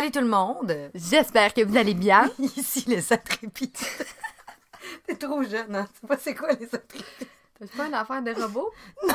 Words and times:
salut 0.00 0.12
tout 0.12 0.20
le 0.20 0.28
monde! 0.28 0.90
J'espère 0.94 1.52
que 1.52 1.60
vous 1.62 1.76
allez 1.76 1.92
bien. 1.92 2.30
Ici 2.38 2.84
les 2.86 3.12
intrépides. 3.12 3.76
T'es 5.06 5.14
trop 5.14 5.42
jeune, 5.42 5.76
hein? 5.76 5.86
Tu 5.92 6.00
sais 6.00 6.06
pas 6.06 6.16
c'est 6.16 6.34
quoi 6.34 6.52
les 6.52 6.64
intrépides? 6.64 7.04
C'est 7.60 7.70
pas 7.72 7.84
une 7.86 7.92
affaire 7.92 8.22
de 8.22 8.32
robot? 8.32 8.70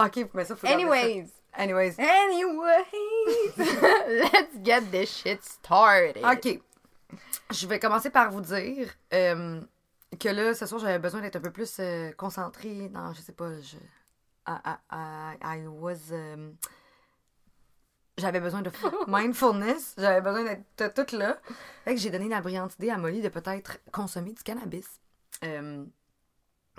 Ok, 0.00 0.26
mais 0.34 0.44
ça 0.44 0.56
faut 0.56 0.66
Anyways. 0.66 1.26
ça. 1.26 1.62
Anyways. 1.62 1.94
Anyways. 2.00 3.52
Let's 4.08 4.56
get 4.64 4.80
this 4.90 5.08
shit 5.22 5.44
started. 5.44 6.16
Ok. 6.24 6.60
Je 7.52 7.66
vais 7.68 7.78
commencer 7.78 8.10
par 8.10 8.32
vous 8.32 8.40
dire 8.40 8.88
euh, 9.14 9.60
que 10.18 10.28
là, 10.30 10.52
ce 10.54 10.66
soir, 10.66 10.80
j'avais 10.80 10.98
besoin 10.98 11.20
d'être 11.20 11.36
un 11.36 11.40
peu 11.40 11.52
plus 11.52 11.76
euh, 11.78 12.10
concentrée 12.16 12.88
dans, 12.88 13.12
je 13.14 13.20
sais 13.20 13.30
pas, 13.32 13.52
je. 13.60 13.76
I, 14.48 14.56
I- 14.64 15.36
I- 15.44 15.58
I 15.60 15.66
was. 15.68 16.10
euh, 16.10 16.50
j'avais 18.18 18.40
besoin 18.40 18.62
de 18.62 18.70
mindfulness. 19.06 19.94
J'avais 19.98 20.20
besoin 20.20 20.44
d'être 20.44 20.94
toute 20.94 21.12
là. 21.12 21.38
Fait 21.84 21.94
que 21.94 22.00
j'ai 22.00 22.10
donné 22.10 22.28
la 22.28 22.40
brillante 22.40 22.74
idée 22.74 22.90
à 22.90 22.98
Molly 22.98 23.20
de 23.20 23.28
peut-être 23.28 23.78
consommer 23.92 24.32
du 24.32 24.42
cannabis. 24.42 25.00
Euh, 25.44 25.84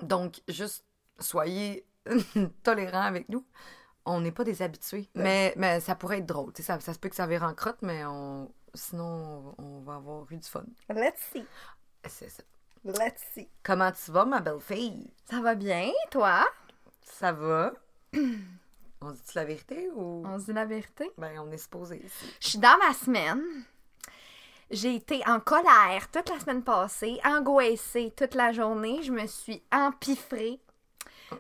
donc, 0.02 0.42
juste 0.47 0.86
soyez 1.20 1.86
tolérants 2.64 3.03
avec 3.03 3.30
nous. 3.30 3.45
On 4.06 4.22
n'est 4.22 4.31
pas 4.31 4.44
des 4.44 4.62
habitués. 4.62 5.09
Mais, 5.16 5.53
mais 5.58 5.80
ça 5.80 5.95
pourrait 5.95 6.20
être 6.20 6.25
drôle. 6.25 6.53
Ça, 6.58 6.80
ça 6.80 6.94
se 6.94 7.00
peut 7.00 7.09
que 7.09 7.16
ça 7.16 7.28
vire 7.28 7.44
en 7.44 7.53
crotte, 7.53 7.81
mais 7.81 8.06
on, 8.06 8.50
sinon, 8.73 9.53
on, 9.58 9.64
on 9.64 9.81
va 9.81 9.95
avoir 9.95 10.31
eu 10.31 10.38
du 10.38 10.47
fun. 10.47 10.64
Let's 10.90 11.19
see. 11.34 11.45
C'est 12.06 12.30
ça. 12.30 12.44
Let's 12.86 13.22
see. 13.34 13.50
Comment 13.64 13.92
tu 13.92 14.12
vas, 14.12 14.23
ma 14.23 14.40
belle 14.40 14.62
fille? 14.62 15.12
Ça 15.30 15.42
va 15.42 15.56
bien, 15.56 15.92
toi? 16.09 16.45
Ça 17.02 17.34
va? 17.34 17.73
on 19.02 19.12
dit 19.12 19.22
la 19.36 19.45
vérité 19.45 19.90
ou? 19.95 20.23
On 20.26 20.40
se 20.40 20.45
dit 20.45 20.53
la 20.53 20.66
vérité. 20.66 21.12
Ben, 21.17 21.40
on 21.40 21.52
est 21.52 21.58
supposé 21.58 22.03
ici. 22.03 22.34
Je 22.40 22.48
suis 22.50 22.58
dans 22.59 22.78
ma 22.80 22.94
semaine. 22.94 23.44
J'ai 24.70 24.95
été 24.95 25.22
en 25.28 25.40
colère 25.40 26.09
toute 26.12 26.30
la 26.30 26.40
semaine 26.40 26.64
passée, 26.64 27.20
angoissée 27.23 28.14
toute 28.18 28.36
la 28.36 28.52
journée. 28.52 29.02
Je 29.02 29.14
me 29.14 29.25
suis 29.25 29.64
empiffrée 29.72 30.59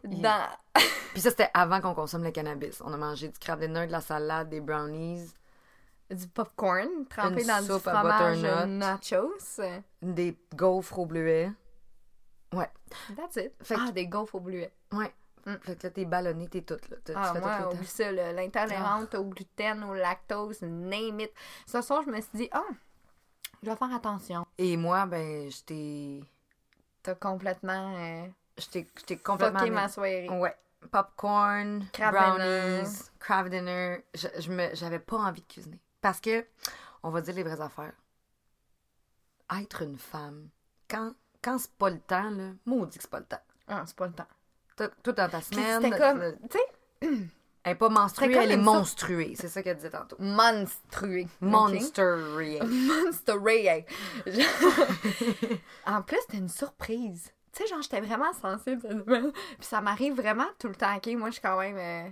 dans... 0.03 0.47
Puis 1.13 1.21
ça, 1.21 1.31
c'était 1.31 1.49
avant 1.53 1.81
qu'on 1.81 1.93
consomme 1.93 2.23
le 2.23 2.31
cannabis. 2.31 2.81
On 2.85 2.93
a 2.93 2.97
mangé 2.97 3.27
du 3.27 3.37
crabe 3.37 3.59
dinner, 3.59 3.87
de 3.87 3.91
la 3.91 3.99
salade, 4.01 4.49
des 4.49 4.61
brownies, 4.61 5.29
du 6.09 6.27
popcorn 6.27 7.05
trempé 7.09 7.43
dans 7.43 7.61
du 7.65 7.71
à 7.71 7.79
fromage 7.79 8.37
butternut. 8.37 8.77
nachos. 8.77 9.59
des 10.01 10.37
gaufres 10.55 10.99
au 10.99 11.05
bleuet. 11.05 11.51
Ouais. 12.53 12.69
That's 13.17 13.35
it. 13.35 13.51
Fait 13.61 13.75
que- 13.75 13.81
Ah, 13.89 13.91
des 13.91 14.07
gaufres 14.07 14.35
au 14.35 14.39
bleuet. 14.39 14.71
Ouais. 14.93 15.13
Mm. 15.45 15.55
Fait 15.61 15.75
que 15.77 15.83
là, 15.87 15.91
t'es 15.91 16.05
ballonné, 16.05 16.47
t'es 16.49 16.61
toute, 16.61 16.89
là. 16.89 16.97
Tu 17.05 17.11
Ah, 17.15 17.33
fais 17.33 17.39
moi, 17.39 17.73
oublie 17.73 17.85
ça, 17.87 18.11
l'intolérante 18.11 19.15
au 19.15 19.23
gluten, 19.25 19.83
au 19.83 19.93
lactose, 19.93 20.61
name 20.61 21.21
it. 21.21 21.31
Ce 21.65 21.81
soir, 21.81 22.03
je 22.05 22.11
me 22.11 22.19
suis 22.19 22.29
dit, 22.33 22.49
ah, 22.51 22.63
je 23.63 23.69
vais 23.69 23.75
faire 23.75 23.93
attention. 23.93 24.45
Et 24.57 24.75
moi, 24.77 25.05
ben, 25.05 25.49
j'étais. 25.49 26.21
T'as 27.03 27.15
complètement 27.15 27.95
euh, 27.97 28.27
J'étais 28.57 29.17
complètement. 29.17 29.59
fucké 29.59 29.71
ma 29.71 29.87
soirée. 29.87 30.27
Ouais. 30.29 30.55
Popcorn, 30.91 31.85
Crabe 31.93 32.13
brownies, 32.13 32.83
dinner. 32.83 32.83
craft 33.19 33.49
dinner. 33.49 34.05
Je, 34.13 34.27
je 34.39 34.51
me, 34.51 34.75
j'avais 34.75 34.99
pas 34.99 35.17
envie 35.17 35.41
de 35.41 35.47
cuisiner. 35.47 35.79
Parce 36.01 36.19
que, 36.21 36.45
on 37.03 37.09
va 37.09 37.21
dire 37.21 37.33
les 37.35 37.43
vraies 37.43 37.61
affaires. 37.61 37.93
Être 39.59 39.81
une 39.83 39.97
femme, 39.97 40.49
quand, 40.89 41.13
quand 41.41 41.57
c'est 41.57 41.71
pas 41.73 41.89
le 41.89 41.99
temps, 41.99 42.29
là, 42.29 42.51
maudit 42.65 42.97
que 42.97 43.03
c'est 43.03 43.09
pas 43.09 43.19
le 43.19 43.25
temps. 43.25 43.41
Ah, 43.67 43.83
c'est 43.87 43.95
pas 43.95 44.07
le 44.07 44.13
temps. 44.13 44.27
Toi, 44.77 45.13
dans 45.13 45.29
ta 45.29 45.41
semaine, 45.41 45.81
c'était 45.81 45.97
comme, 45.99 46.49
tu 46.49 46.57
sais, 46.57 47.09
elle 47.63 47.71
est 47.71 47.75
pas 47.75 47.89
menstruée, 47.89 48.27
elle 48.43 48.51
est 48.51 48.57
monstruée. 48.63 49.33
C'est 49.37 49.47
ça 49.49 49.61
qu'elle 49.63 49.75
disait 49.75 49.89
tantôt. 49.89 50.15
Monstruée. 50.19 51.27
Monsteré. 52.61 53.85
Je- 54.25 55.57
en 55.85 56.01
plus, 56.01 56.17
c'était 56.21 56.37
une 56.37 56.49
surprise. 56.49 57.31
Tu 57.53 57.63
sais, 57.63 57.69
genre, 57.69 57.81
j'étais 57.81 58.01
vraiment 58.01 58.31
sensible 58.33 58.81
cette 58.81 59.03
semaine. 59.05 59.31
Puis 59.31 59.65
ça 59.67 59.81
m'arrive 59.81 60.13
vraiment 60.15 60.45
tout 60.59 60.67
le 60.67 60.75
temps. 60.75 60.95
OK, 60.95 61.07
moi, 61.17 61.29
je 61.29 61.33
suis 61.33 61.41
quand 61.41 61.59
même 61.59 61.77
euh, 61.77 62.09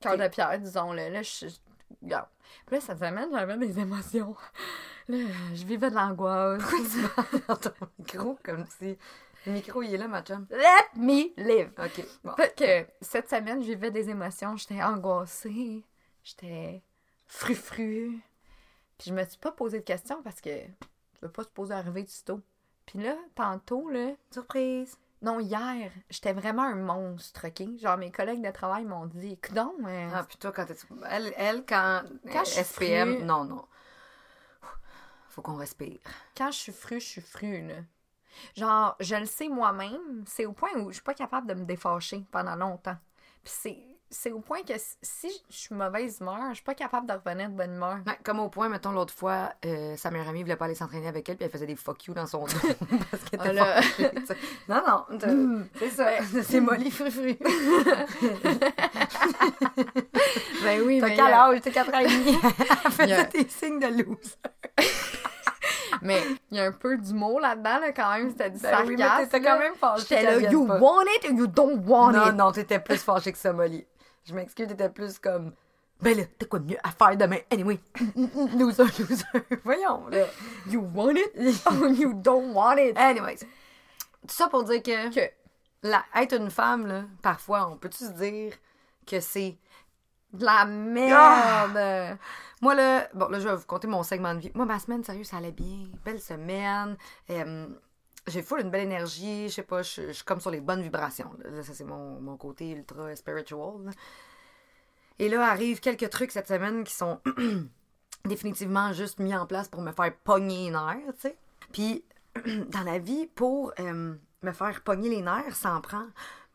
cœur 0.00 0.16
de 0.16 0.28
pierre, 0.28 0.58
disons-le. 0.58 1.08
Là, 1.10 1.22
je. 1.22 1.46
Puis 2.00 2.10
là, 2.10 2.80
cette 2.80 2.98
semaine, 2.98 3.28
j'avais 3.32 3.56
des 3.58 3.78
émotions. 3.78 4.34
Là, 5.08 5.18
je 5.54 5.64
vivais 5.64 5.90
de 5.90 5.94
l'angoisse. 5.94 6.62
dans 7.48 7.56
ton 7.56 7.70
micro, 7.98 8.38
comme 8.44 8.64
si. 8.78 8.96
Le 9.46 9.52
micro, 9.52 9.82
il 9.82 9.94
est 9.94 9.98
là, 9.98 10.08
ma 10.08 10.22
chum. 10.22 10.46
Let 10.50 10.98
me 11.00 11.32
live. 11.36 11.70
OK. 11.78 12.04
Bon. 12.24 12.34
Fait 12.34 12.54
que 12.56 12.92
cette 13.04 13.30
semaine, 13.30 13.62
je 13.62 13.68
vivais 13.68 13.90
des 13.92 14.10
émotions. 14.10 14.56
J'étais 14.56 14.82
angoissée. 14.82 15.84
J'étais 16.24 16.82
frufru. 17.26 18.18
Puis 18.98 19.10
je 19.10 19.14
me 19.14 19.24
suis 19.24 19.38
pas 19.38 19.52
posé 19.52 19.78
de 19.78 19.84
questions 19.84 20.22
parce 20.22 20.40
que 20.40 20.50
je 20.50 21.20
veux 21.22 21.30
pas 21.30 21.44
se 21.44 21.48
poser 21.48 21.74
à 21.74 21.78
arriver 21.78 22.02
du 22.02 22.14
tôt. 22.24 22.40
Puis 22.86 22.98
là, 23.00 23.14
tantôt, 23.34 23.88
là, 23.88 24.12
Surprise. 24.32 24.96
non, 25.22 25.38
hier, 25.40 25.90
j'étais 26.08 26.32
vraiment 26.32 26.62
un 26.62 26.76
monstre, 26.76 27.46
OK? 27.48 27.78
Genre, 27.78 27.96
mes 27.98 28.10
collègues 28.12 28.44
de 28.44 28.50
travail 28.50 28.84
m'ont 28.84 29.06
dit, 29.06 29.32
écoute 29.32 29.56
euh, 29.56 30.08
Ah, 30.12 30.24
puis 30.24 30.38
toi, 30.38 30.52
quand 30.52 30.66
t'es. 30.66 30.74
Elle, 31.10 31.32
elle 31.36 31.64
quand. 31.66 32.02
Quand 32.32 32.44
je 32.44 32.50
suis 32.50 32.60
SPM, 32.64 33.16
fru- 33.16 33.24
non, 33.24 33.44
non. 33.44 33.64
Faut 35.28 35.42
qu'on 35.42 35.56
respire. 35.56 35.98
quand 36.36 36.50
je 36.50 36.56
suis 36.58 36.72
fru, 36.72 36.98
je 37.00 37.06
suis 37.06 37.20
fru, 37.20 37.66
là. 37.66 37.74
Genre, 38.56 38.96
je 39.00 39.14
le 39.16 39.26
sais 39.26 39.48
moi-même, 39.48 40.24
c'est 40.26 40.46
au 40.46 40.52
point 40.52 40.70
où 40.76 40.88
je 40.88 40.94
suis 40.94 41.02
pas 41.02 41.14
capable 41.14 41.46
de 41.46 41.54
me 41.54 41.64
défâcher 41.64 42.24
pendant 42.30 42.56
longtemps. 42.56 42.96
Puis 43.44 43.54
c'est, 43.60 43.78
c'est 44.10 44.30
au 44.32 44.40
point 44.40 44.62
que 44.62 44.74
si- 45.02 45.42
je 45.50 45.56
suis 45.56 45.74
mauvaise 45.74 46.18
humeur, 46.20 46.38
je 46.50 46.54
suis 46.56 46.64
pas 46.64 46.74
capable 46.74 47.06
de 47.08 47.12
revenir 47.12 47.48
de 47.50 47.54
bonne 47.54 47.74
humeur. 47.74 47.98
Ouais, 48.06 48.18
comme 48.24 48.38
au 48.40 48.48
point, 48.48 48.68
mettons, 48.68 48.92
l'autre 48.92 49.12
fois, 49.14 49.52
euh, 49.64 49.96
sa 49.96 50.10
meilleure 50.10 50.28
amie 50.28 50.42
voulait 50.42 50.56
pas 50.56 50.66
aller 50.66 50.74
s'entraîner 50.74 51.08
avec 51.08 51.28
elle, 51.28 51.36
puis 51.36 51.44
elle 51.44 51.50
faisait 51.50 51.66
des 51.66 51.76
fuck 51.76 52.04
you 52.06 52.14
dans 52.14 52.26
son 52.26 52.44
dos. 52.44 52.52
parce 53.10 53.24
qu'elle 53.24 53.40
était 53.56 53.60
Ah. 53.60 54.34
Non, 54.68 54.82
non, 55.10 55.64
c'est 55.78 55.90
ça. 55.90 56.08
C'est 56.42 56.60
Molly 56.60 56.90
Frufru. 56.90 57.36
Ben 60.62 60.82
oui, 60.84 60.98
T'as 61.00 61.06
mais, 61.08 61.16
quel 61.16 61.24
âge? 61.32 61.60
T'as 61.62 61.70
4 61.70 61.94
ans 61.94 61.98
et 62.00 62.06
demi. 62.06 62.36
Elle 62.84 62.90
faisait 62.92 63.12
a- 63.12 63.24
des 63.24 63.48
signes 63.48 63.78
de 63.78 63.86
loose. 64.02 64.36
Mais 66.06 66.22
il 66.50 66.56
y 66.56 66.60
a 66.60 66.64
un 66.64 66.72
peu 66.72 66.96
d'humour 66.96 67.40
là-dedans, 67.40 67.80
là, 67.80 67.92
quand 67.92 68.12
même, 68.14 68.30
c'était 68.30 68.50
du 68.50 68.58
Ben 68.60 68.78
oui, 68.86 68.96
mais 68.96 69.02
sarcasme. 69.02 69.24
t'étais 69.30 69.38
là. 69.44 69.52
quand 69.52 69.58
même 69.58 69.74
fâchée 69.74 70.06
J'étais 70.08 70.22
là, 70.22 70.38
vienne 70.38 70.52
you 70.52 70.66
pas. 70.66 70.78
want 70.78 71.02
it 71.02 71.24
or 71.26 71.30
you 71.32 71.46
don't 71.46 71.82
want 71.86 72.12
Non, 72.12 72.26
it? 72.28 72.34
non, 72.34 72.52
t'étais 72.52 72.78
plus 72.78 72.98
fâchée 72.98 73.32
que 73.32 73.38
ça, 73.38 73.52
Molly. 73.52 73.84
Je 74.24 74.34
m'excuse, 74.34 74.68
t'étais 74.68 74.88
plus 74.88 75.18
comme. 75.18 75.52
Ben 76.00 76.16
là, 76.16 76.24
t'as 76.38 76.46
quoi 76.46 76.58
de 76.58 76.66
mieux 76.66 76.78
à 76.82 76.90
faire 76.90 77.16
demain? 77.16 77.38
Anyway, 77.50 77.78
loser, 78.58 78.84
loser. 78.98 79.24
Voyons, 79.64 80.06
là. 80.08 80.24
You 80.68 80.80
want 80.94 81.14
it 81.16 81.32
or 81.66 81.88
you 81.88 82.12
don't 82.14 82.52
want 82.54 82.76
it? 82.78 82.96
Anyways. 82.98 83.38
Tout 84.26 84.34
ça 84.34 84.48
pour 84.48 84.64
dire 84.64 84.82
que, 84.82 85.10
Que 85.14 85.30
la, 85.82 86.04
être 86.16 86.34
une 86.34 86.50
femme, 86.50 86.86
là, 86.86 87.02
parfois, 87.22 87.68
on 87.70 87.76
peut-tu 87.76 88.04
se 88.04 88.10
dire 88.12 88.52
que 89.06 89.20
c'est. 89.20 89.56
De 90.32 90.44
la 90.44 90.64
merde. 90.64 92.18
Moi, 92.62 92.74
là, 92.74 93.08
bon, 93.14 93.28
là, 93.28 93.38
je 93.38 93.48
vais 93.48 93.56
vous 93.56 93.66
compter 93.66 93.86
mon 93.86 94.02
segment 94.02 94.34
de 94.34 94.40
vie. 94.40 94.50
Moi, 94.54 94.64
ma 94.64 94.78
semaine, 94.78 95.04
sérieux, 95.04 95.24
ça 95.24 95.36
allait 95.38 95.52
bien. 95.52 95.86
Belle 96.04 96.20
semaine. 96.20 96.96
Euh, 97.30 97.66
j'ai 98.26 98.42
full 98.42 98.60
une 98.60 98.70
belle 98.70 98.82
énergie. 98.84 99.48
Je 99.48 99.54
sais 99.54 99.62
pas, 99.62 99.82
je 99.82 100.12
suis 100.12 100.24
comme 100.24 100.40
sur 100.40 100.50
les 100.50 100.60
bonnes 100.60 100.82
vibrations. 100.82 101.30
Là, 101.44 101.50
Là, 101.50 101.62
ça, 101.62 101.74
c'est 101.74 101.84
mon, 101.84 102.20
mon 102.20 102.36
côté 102.36 102.70
ultra 102.70 103.14
spiritual. 103.14 103.84
là. 103.84 103.90
Et 105.18 105.28
là, 105.28 105.50
arrivent 105.50 105.80
quelques 105.80 106.10
trucs 106.10 106.30
cette 106.32 106.48
semaine 106.48 106.84
qui 106.84 106.94
sont 106.94 107.20
définitivement 108.24 108.92
juste 108.92 109.18
mis 109.18 109.34
en 109.34 109.46
place 109.46 109.68
pour 109.68 109.80
me 109.82 109.92
faire 109.92 110.14
pogner 110.24 110.64
les 110.66 110.70
nerfs, 110.70 111.14
tu 111.14 111.20
sais. 111.20 111.38
Puis, 111.72 112.04
dans 112.68 112.82
la 112.82 112.98
vie, 112.98 113.26
pour 113.26 113.72
euh, 113.80 114.14
me 114.42 114.52
faire 114.52 114.82
pogner 114.82 115.08
les 115.08 115.22
nerfs, 115.22 115.56
ça 115.56 115.74
en 115.74 115.80
prend 115.80 116.06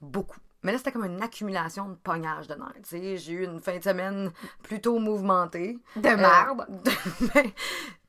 beaucoup. 0.02 0.40
Mais 0.64 0.72
là, 0.72 0.78
c'était 0.78 0.92
comme 0.92 1.06
une 1.06 1.22
accumulation 1.22 1.88
de 1.90 1.96
pognage 1.96 2.48
de 2.48 2.54
nerfs, 2.56 2.74
tu 2.84 2.90
sais. 2.90 3.18
J'ai 3.18 3.34
eu 3.34 3.44
une 3.46 3.60
fin 3.60 3.78
de 3.78 3.84
semaine 3.84 4.32
plutôt 4.64 5.00
mouvementée. 5.00 5.78
De 5.96 6.08
Euh, 6.08 6.18
merde. 6.18 6.66
de- 6.70 6.92
ben, 7.34 7.52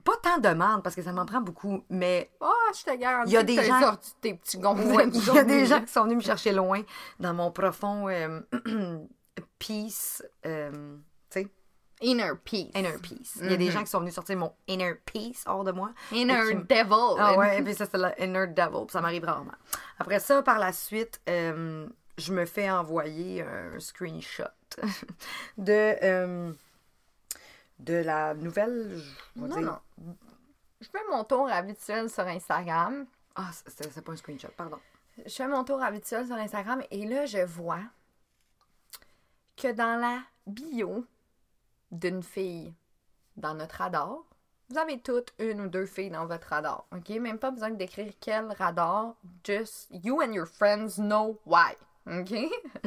pas 0.04 0.12
tant 0.22 0.38
de 0.38 0.48
merde, 0.48 0.82
parce 0.82 0.94
que 0.96 1.02
ça 1.02 1.12
m'en 1.12 1.24
prend 1.24 1.40
beaucoup, 1.40 1.84
mais 1.88 2.30
Oh, 2.40 2.50
je 2.76 2.84
te 2.90 2.96
garantis 2.98 3.30
Il 3.30 3.34
y 3.34 3.36
a 3.38 3.42
des 3.42 3.62
gens- 3.62 3.80
sorti 3.80 4.12
tes 4.20 4.34
petits 4.34 4.56
Ouais, 4.58 5.08
il 5.12 5.24
y 5.34 5.38
a 5.38 5.44
des 5.44 5.64
gens 5.66 5.80
qui 5.80 5.92
sont 5.92 6.02
venus 6.04 6.16
me 6.18 6.22
chercher 6.22 6.52
loin 6.52 6.82
dans 7.20 7.32
mon 7.34 7.50
profond 7.52 8.08
euh, 8.08 8.40
peace, 9.58 10.22
euh, 10.46 10.96
tu 11.30 11.42
sais, 11.42 11.48
Inner 12.00 12.32
peace. 12.44 12.70
inner 12.74 12.98
peace. 13.00 13.38
Il 13.40 13.50
y 13.50 13.54
a 13.54 13.56
des 13.56 13.70
gens 13.70 13.80
qui 13.84 13.86
sont 13.90 14.00
venus 14.00 14.14
sortir 14.14 14.36
mon 14.36 14.52
inner 14.66 14.94
peace 15.06 15.44
hors 15.46 15.62
de 15.62 15.70
moi. 15.70 15.92
Inner 16.10 16.40
qui- 16.48 16.54
devil. 16.56 17.16
Ah 17.18 17.36
ouais, 17.38 17.60
et 17.60 17.62
puis 17.62 17.74
ça, 17.74 17.86
c'est 17.86 17.96
le 17.96 18.10
inner 18.20 18.48
devil, 18.48 18.86
puis 18.86 18.92
ça 18.92 19.00
m'arrive 19.00 19.24
rarement. 19.24 19.52
Après 20.00 20.18
ça, 20.18 20.42
par 20.42 20.58
la 20.58 20.72
suite, 20.72 21.20
euh, 21.28 21.86
je 22.18 22.32
me 22.32 22.44
fais 22.46 22.70
envoyer 22.70 23.42
un 23.42 23.78
screenshot 23.80 24.44
de, 25.58 25.96
euh, 26.02 26.52
de 27.78 27.94
la 27.94 28.34
nouvelle, 28.34 28.98
je 29.36 29.40
vais 29.40 29.48
Non, 29.48 29.56
dire, 29.56 29.80
non. 29.98 30.16
je 30.80 30.88
fais 30.88 31.04
mon 31.10 31.24
tour 31.24 31.50
habituel 31.50 32.08
sur 32.10 32.26
Instagram. 32.26 33.06
Ah, 33.34 33.50
c'est 33.66 33.90
c'est 33.92 34.02
pas 34.02 34.12
un 34.12 34.16
screenshot, 34.16 34.48
pardon. 34.56 34.78
Je 35.24 35.30
fais 35.32 35.48
mon 35.48 35.64
tour 35.64 35.82
habituel 35.82 36.26
sur 36.26 36.36
Instagram 36.36 36.82
et 36.90 37.06
là, 37.06 37.26
je 37.26 37.38
vois 37.44 37.80
que 39.56 39.72
dans 39.72 40.00
la 40.00 40.20
bio 40.46 41.04
d'une 41.90 42.22
fille 42.22 42.74
dans 43.36 43.54
notre 43.54 43.76
radar, 43.76 44.18
vous 44.70 44.78
avez 44.78 45.00
toutes 45.00 45.34
une 45.38 45.60
ou 45.60 45.68
deux 45.68 45.84
filles 45.86 46.10
dans 46.10 46.26
votre 46.26 46.48
radar, 46.48 46.86
OK? 46.92 47.10
Même 47.10 47.38
pas 47.38 47.50
besoin 47.50 47.70
d'écrire 47.70 48.12
quel 48.20 48.46
radar, 48.52 49.14
just 49.44 49.88
you 49.90 50.22
and 50.22 50.32
your 50.32 50.46
friends 50.46 50.96
know 50.96 51.38
why, 51.44 51.74
OK? 52.06 52.30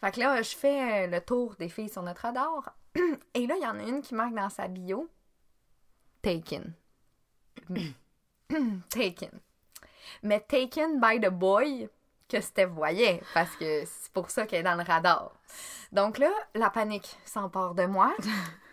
fait 0.00 0.12
que 0.12 0.20
là, 0.20 0.42
je 0.42 0.56
fais 0.56 1.04
euh, 1.04 1.06
le 1.06 1.20
tour 1.20 1.54
des 1.56 1.68
filles 1.68 1.88
sur 1.88 2.02
notre 2.02 2.22
radar 2.22 2.76
et 3.34 3.46
là, 3.46 3.54
il 3.56 3.62
y 3.62 3.66
en 3.66 3.78
a 3.78 3.82
une 3.82 4.02
qui 4.02 4.14
marque 4.14 4.34
dans 4.34 4.50
sa 4.50 4.68
bio 4.68 5.08
Taken. 6.22 6.74
taken. 8.90 9.40
Mais 10.22 10.40
taken 10.40 11.00
by 11.00 11.20
the 11.20 11.30
boy 11.30 11.88
que 12.28 12.40
Steph 12.40 12.66
voyait, 12.66 13.22
parce 13.34 13.54
que 13.56 13.84
c'est 13.84 14.12
pour 14.12 14.30
ça 14.30 14.46
qu'elle 14.46 14.60
est 14.60 14.62
dans 14.64 14.74
le 14.74 14.82
radar. 14.82 15.32
Donc 15.92 16.18
là, 16.18 16.30
la 16.54 16.70
panique 16.70 17.16
s'empare 17.24 17.74
de 17.74 17.86
moi. 17.86 18.12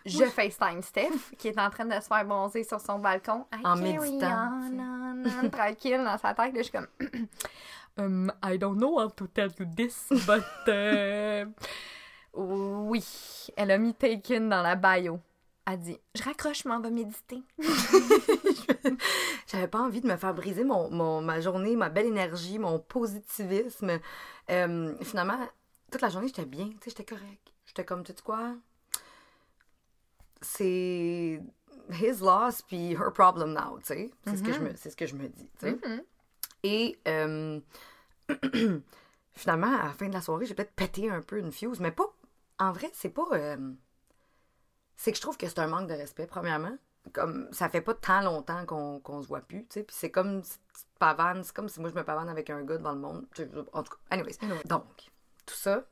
Je 0.06 0.24
FaceTime 0.24 0.82
Steph, 0.82 1.32
qui 1.38 1.48
est 1.48 1.58
en 1.58 1.70
train 1.70 1.86
de 1.86 1.94
se 1.94 2.06
faire 2.08 2.26
bronzer 2.26 2.62
sur 2.62 2.78
son 2.78 2.98
balcon. 2.98 3.46
I 3.54 3.64
En 3.64 3.76
méditant, 3.76 4.50
on, 4.52 4.78
on, 4.78 5.46
on, 5.46 5.48
tranquille 5.48 6.04
dans 6.04 6.18
sa 6.18 6.34
tête. 6.34 6.52
Là, 6.52 6.58
je 6.58 6.62
suis 6.62 6.72
comme... 6.72 6.88
Um, 7.96 8.32
I 8.42 8.56
don't 8.58 8.78
know 8.78 8.98
how 8.98 9.08
to 9.08 9.26
tell 9.28 9.48
you 9.58 9.66
this, 9.76 10.06
but... 10.26 10.44
euh, 10.68 11.44
Oui, 12.34 13.04
elle 13.56 13.70
a 13.70 13.78
mis 13.78 13.94
Taken 13.94 14.48
dans 14.48 14.62
la 14.62 14.74
bio. 14.74 15.20
Elle 15.66 15.78
dit, 15.78 15.98
je 16.14 16.22
raccroche, 16.22 16.64
m'en 16.66 16.80
vais 16.80 16.90
méditer. 16.90 17.42
J'avais 19.46 19.68
pas 19.68 19.80
envie 19.80 20.00
de 20.00 20.06
me 20.08 20.16
faire 20.16 20.34
briser 20.34 20.64
mon, 20.64 20.90
mon- 20.90 21.22
ma 21.22 21.40
journée, 21.40 21.74
ma 21.76 21.88
belle 21.88 22.06
énergie, 22.06 22.58
mon 22.58 22.78
positivisme. 22.80 23.98
Euh, 24.50 24.94
finalement, 25.02 25.38
toute 25.90 26.02
la 26.02 26.08
journée, 26.10 26.26
j'étais 26.28 26.44
bien, 26.44 26.66
tu 26.68 26.76
sais, 26.82 26.90
j'étais 26.90 27.04
correct. 27.04 27.52
J'étais 27.66 27.84
comme, 27.84 28.02
tu 28.04 28.12
sais 28.12 28.22
quoi? 28.22 28.54
C'est 30.42 31.40
his 31.90 32.20
loss 32.20 32.60
puis 32.62 32.92
her 32.92 33.10
problem 33.12 33.52
now, 33.54 33.78
tu 33.78 33.86
sais. 33.86 34.10
C'est 34.26 34.36
ce 34.36 34.42
que 34.42 34.52
je 34.52 34.60
me, 34.60 34.70
c'est 34.76 34.90
ce 34.90 34.96
que 34.96 35.06
je 35.06 35.14
me 35.14 35.28
dis, 35.28 35.48
tu 35.58 35.66
sais. 35.66 35.72
Mhm. 35.72 36.02
Et 36.64 36.98
euh, 37.06 37.60
finalement, 39.34 39.78
à 39.80 39.86
la 39.86 39.92
fin 39.92 40.08
de 40.08 40.14
la 40.14 40.20
soirée, 40.22 40.46
j'ai 40.46 40.54
peut-être 40.54 40.72
pété 40.74 41.10
un 41.10 41.20
peu 41.20 41.38
une 41.38 41.52
fuse, 41.52 41.78
mais 41.78 41.92
pas. 41.92 42.06
En 42.58 42.72
vrai, 42.72 42.90
c'est 42.94 43.10
pas. 43.10 43.26
euh, 43.32 43.72
c'est 44.96 45.10
que 45.12 45.16
je 45.16 45.22
trouve 45.22 45.36
que 45.36 45.46
c'est 45.46 45.58
un 45.58 45.66
manque 45.66 45.88
de 45.88 45.94
respect, 45.94 46.26
premièrement. 46.26 46.76
Comme 47.12 47.48
ça 47.52 47.68
fait 47.68 47.82
pas 47.82 47.92
tant 47.92 48.22
longtemps 48.22 48.64
qu'on 48.64 48.98
qu'on 49.00 49.22
se 49.22 49.28
voit 49.28 49.40
plus, 49.42 49.60
tu 49.66 49.74
sais. 49.74 49.82
Puis 49.82 49.94
c'est 49.98 50.10
comme 50.10 50.42
si 50.42 50.56
tu 50.58 50.80
te 50.84 50.98
pavanes, 50.98 51.44
c'est 51.44 51.54
comme 51.54 51.68
si 51.68 51.78
moi 51.80 51.90
je 51.90 51.94
me 51.94 52.02
pavane 52.02 52.30
avec 52.30 52.48
un 52.48 52.62
gars 52.62 52.78
devant 52.78 52.92
le 52.92 53.00
monde. 53.00 53.26
En 53.74 53.82
tout 53.82 53.90
cas, 53.92 53.98
anyways. 54.10 54.38
Donc, 54.64 54.84
tout 55.44 55.54
ça, 55.54 55.84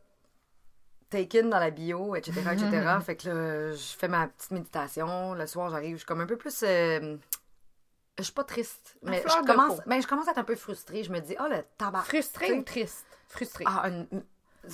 taken 1.10 1.50
dans 1.50 1.58
la 1.58 1.70
bio, 1.70 2.14
etc., 2.16 2.40
etc. 2.52 2.98
fait 3.04 3.16
que 3.16 3.28
là, 3.28 3.72
je 3.72 3.96
fais 3.98 4.08
ma 4.08 4.28
petite 4.28 4.52
méditation. 4.52 5.34
Le 5.34 5.46
soir, 5.46 5.68
j'arrive, 5.68 5.92
je 5.92 5.98
suis 5.98 6.06
comme 6.06 6.22
un 6.22 6.26
peu 6.26 6.38
plus. 6.38 6.62
euh, 6.62 7.18
je 8.18 8.24
suis 8.24 8.32
pas 8.32 8.44
triste, 8.44 8.96
mais 9.02 9.22
je 9.26 9.46
commence, 9.46 9.80
mais 9.86 10.00
je 10.02 10.06
commence 10.06 10.28
à 10.28 10.32
être 10.32 10.38
un 10.38 10.44
peu 10.44 10.56
frustrée. 10.56 11.02
Je 11.04 11.10
me 11.12 11.20
dis, 11.20 11.34
oh 11.40 11.46
le 11.50 11.62
tabac. 11.78 12.02
Frustré 12.02 12.46
tu 12.46 12.52
sais. 12.52 12.58
ou 12.58 12.62
triste? 12.62 13.06
Frustré. 13.28 13.64
Ah, 13.66 13.88
une- 13.88 14.06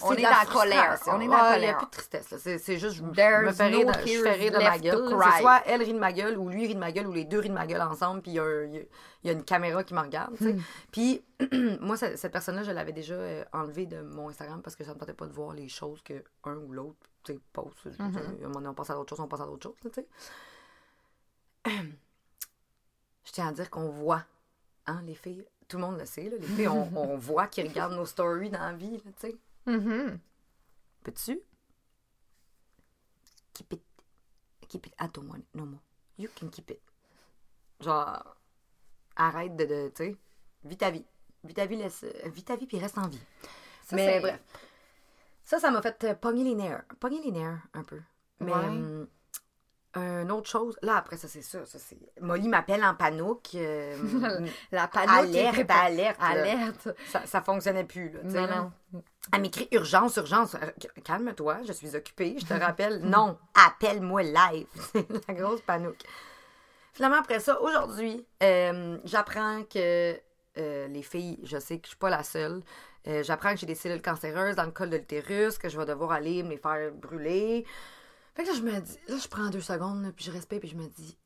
On 0.02 0.08
c'est 0.12 0.18
est 0.18 0.22
la 0.22 0.30
dans 0.32 0.36
la 0.36 0.44
colère. 0.44 0.84
frustration. 0.96 1.12
On 1.14 1.20
est 1.20 1.26
dans 1.28 1.32
la 1.32 1.42
Ah, 1.44 1.56
Il 1.56 1.60
n'y 1.60 1.66
a 1.66 1.72
colère. 1.72 1.78
plus 1.78 1.86
de 1.86 1.90
tristesse. 1.92 2.30
là. 2.30 2.36
C'est, 2.38 2.58
c'est 2.58 2.78
juste, 2.78 2.96
je 2.96 3.02
me 3.02 3.14
fais 3.14 3.66
rire 3.68 3.86
no 3.86 3.92
de, 3.92 3.98
je 4.06 4.20
fais 4.22 4.32
rire 4.32 4.52
de 4.52 4.58
ma 4.58 4.78
gueule. 4.78 5.08
C'est 5.32 5.40
soit 5.40 5.62
elle 5.64 5.82
rit 5.82 5.94
de 5.94 5.98
ma 5.98 6.12
gueule, 6.12 6.36
ou 6.36 6.50
lui 6.50 6.66
rit 6.66 6.74
de 6.74 6.78
ma 6.80 6.92
gueule, 6.92 7.06
ou 7.06 7.12
les 7.12 7.24
deux 7.24 7.38
rient 7.38 7.48
de 7.48 7.54
ma 7.54 7.66
gueule 7.66 7.80
ensemble, 7.80 8.20
puis 8.20 8.32
il 8.32 8.34
y, 8.34 8.38
a 8.38 8.42
un- 8.44 8.66
y 9.24 9.30
une 9.30 9.44
caméra 9.44 9.82
qui 9.84 9.94
me 9.94 10.00
regarde. 10.00 10.34
Hmm. 10.40 10.58
Puis, 10.92 11.24
moi, 11.80 11.96
cette, 11.96 12.30
personne-là, 12.32 12.64
je 12.64 12.70
l'avais 12.72 12.92
déjà 12.92 13.14
euh, 13.14 13.44
enlevée 13.54 13.86
de 13.86 14.02
mon 14.02 14.28
Instagram 14.28 14.60
parce 14.60 14.76
que 14.76 14.84
ça 14.84 14.90
ne 14.90 14.96
me 14.96 15.00
tentait 15.00 15.14
pas 15.14 15.26
de 15.26 15.32
voir 15.32 15.54
les 15.54 15.68
choses 15.68 16.02
que 16.02 16.22
un 16.44 16.56
ou 16.56 16.72
l'autre 16.72 16.98
poste. 17.54 17.88
Un 17.98 18.08
moment 18.42 18.54
donné, 18.56 18.68
on 18.68 18.74
passe 18.74 18.90
à 18.90 18.94
d'autres 18.94 19.08
choses, 19.16 19.20
on 19.20 19.28
passe 19.28 19.40
à 19.40 19.46
d'autres 19.46 19.68
choses. 19.82 19.92
sais. 19.94 20.06
Je 23.28 23.32
tiens 23.32 23.48
à 23.48 23.52
dire 23.52 23.68
qu'on 23.68 23.90
voit, 23.90 24.24
hein, 24.86 25.02
les 25.04 25.14
filles, 25.14 25.44
tout 25.68 25.76
le 25.76 25.82
monde 25.82 25.98
le 25.98 26.06
sait, 26.06 26.30
là, 26.30 26.36
les 26.38 26.46
filles, 26.46 26.68
on, 26.68 26.90
on 26.96 27.16
voit 27.18 27.46
qu'ils 27.46 27.68
regardent 27.68 27.92
nos 27.92 28.06
stories 28.06 28.48
dans 28.48 28.58
la 28.60 28.72
vie, 28.72 28.92
là, 28.92 29.12
tu 29.20 29.28
sais. 29.28 29.36
Mhm. 29.66 30.18
Peux-tu? 31.04 31.38
Keep 33.52 33.72
it. 33.74 33.82
Keep 34.68 34.86
it. 34.86 34.94
Want 35.18 35.38
it 35.40 35.46
no 35.54 35.66
more. 35.66 35.80
You 36.16 36.30
can 36.40 36.48
keep 36.48 36.70
it. 36.70 36.80
Genre, 37.80 38.22
arrête 39.16 39.56
de, 39.56 39.66
de 39.66 39.88
tu 39.94 40.04
sais, 40.04 40.16
vis 40.64 40.76
ta 40.78 40.90
vie. 40.90 41.04
Vis 41.44 41.52
ta 41.54 41.66
vie, 41.66 41.76
laisse, 41.76 42.04
euh, 42.04 42.28
vis 42.30 42.44
ta 42.44 42.56
vie 42.56 42.66
puis 42.66 42.78
reste 42.78 42.96
en 42.96 43.08
vie. 43.08 43.20
Ça, 43.84 43.94
Mais 43.96 44.06
c'est- 44.06 44.20
bref. 44.20 44.40
Ça, 45.44 45.58
ça 45.60 45.70
m'a 45.70 45.82
fait 45.82 46.02
euh, 46.04 46.14
pogner 46.14 46.44
les 46.44 46.54
nerfs. 46.54 46.82
Pogner 46.98 47.20
les 47.22 47.30
nerfs, 47.30 47.60
un 47.74 47.84
peu. 47.84 48.00
Mais, 48.40 48.52
Ouais. 48.54 48.64
euh, 48.64 49.06
une 49.94 50.30
autre 50.30 50.48
chose, 50.48 50.78
là, 50.82 50.96
après, 50.96 51.16
ça, 51.16 51.26
c'est 51.28 51.42
ça. 51.42 51.64
ça 51.66 51.78
c'est... 51.78 51.96
Molly 52.20 52.48
m'appelle 52.48 52.84
en 52.84 52.94
panique. 52.94 53.52
euh, 53.56 53.96
La 54.72 54.86
panique. 54.86 55.10
alerte, 55.36 55.58
est- 55.58 55.70
alerte. 55.70 56.18
là. 56.20 56.26
Alerte. 56.26 56.88
Ça, 57.08 57.26
ça 57.26 57.40
fonctionnait 57.42 57.84
plus, 57.84 58.10
là. 58.10 58.20
tu 58.22 58.30
sais, 58.30 58.40
Non, 58.42 58.46
là. 58.46 58.70
non. 58.92 59.02
Elle 59.32 59.40
m'écrit 59.42 59.66
urgence, 59.72 60.16
urgence. 60.16 60.54
Euh, 60.54 60.70
Calme-toi, 61.04 61.58
je 61.66 61.72
suis 61.72 61.96
occupée, 61.96 62.36
je 62.38 62.46
te 62.46 62.54
rappelle. 62.60 63.00
non, 63.00 63.38
appelle-moi 63.54 64.22
live. 64.22 64.66
C'est 64.92 65.06
la 65.28 65.34
grosse 65.34 65.62
panique. 65.62 66.04
Finalement, 66.92 67.18
après 67.18 67.40
ça, 67.40 67.60
aujourd'hui, 67.60 68.26
euh, 68.42 68.98
j'apprends 69.04 69.62
que 69.64 70.18
euh, 70.58 70.88
les 70.88 71.02
filles, 71.02 71.38
je 71.44 71.58
sais 71.58 71.78
que 71.78 71.84
je 71.84 71.90
suis 71.90 71.98
pas 71.98 72.10
la 72.10 72.22
seule. 72.22 72.62
j'apprends 73.22 73.52
que 73.54 73.58
j'ai 73.60 73.66
des 73.66 73.74
cellules 73.74 74.02
cancéreuses 74.02 74.56
dans 74.56 74.64
le 74.64 74.70
col 74.72 74.90
de 74.90 74.96
l'utérus, 74.96 75.56
que 75.58 75.68
je 75.68 75.78
vais 75.78 75.86
devoir 75.86 76.12
aller 76.12 76.42
me 76.42 76.50
les 76.50 76.56
faire 76.58 76.90
brûler. 76.92 77.64
Fait 78.38 78.44
que 78.44 78.50
là, 78.50 78.54
je 78.54 78.62
me 78.62 78.80
dis, 78.80 78.96
là, 79.08 79.16
je 79.18 79.26
prends 79.28 79.50
deux 79.50 79.60
secondes, 79.60 80.00
là, 80.04 80.12
puis 80.12 80.24
je 80.24 80.30
respecte, 80.30 80.60
puis 80.60 80.70
je 80.70 80.76
me 80.76 80.86
dis, 80.86 81.18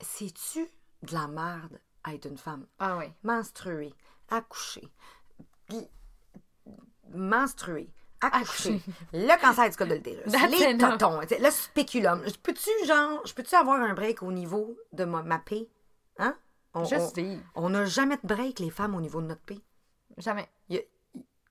c'est-tu 0.00 0.68
de 1.02 1.12
la 1.12 1.26
merde 1.26 1.80
à 2.04 2.14
être 2.14 2.26
une 2.26 2.38
femme? 2.38 2.64
Ah 2.78 2.96
oui. 2.96 3.06
menstruer, 3.24 3.92
accoucher, 4.28 4.88
puis 5.68 5.88
menstruer, 7.12 7.90
accoucher, 8.20 8.80
le 9.12 9.40
cancer 9.40 9.68
du 9.70 9.76
col 9.76 9.88
de 9.88 9.94
l'utérus, 9.94 10.24
les 10.26 10.78
totons, 10.78 11.20
le 11.20 11.50
spéculum. 11.50 12.22
Peux-tu, 12.42 12.70
genre, 12.86 13.20
je 13.26 13.34
peux-tu 13.34 13.54
avoir 13.54 13.80
un 13.80 13.94
break 13.94 14.22
au 14.22 14.30
niveau 14.32 14.76
de 14.92 15.04
ma, 15.04 15.22
ma 15.22 15.38
paix? 15.38 15.68
Hein? 16.18 16.36
On, 16.74 16.84
Juste 16.84 17.18
on- 17.18 17.22
vivre. 17.22 17.42
on 17.56 17.70
n'a 17.70 17.84
jamais 17.86 18.16
de 18.16 18.26
break, 18.26 18.60
les 18.60 18.70
femmes, 18.70 18.94
au 18.94 19.00
niveau 19.00 19.20
de 19.20 19.26
notre 19.26 19.42
paix. 19.42 19.58
Jamais. 20.18 20.48
Y 20.68 20.76
a- 20.78 20.82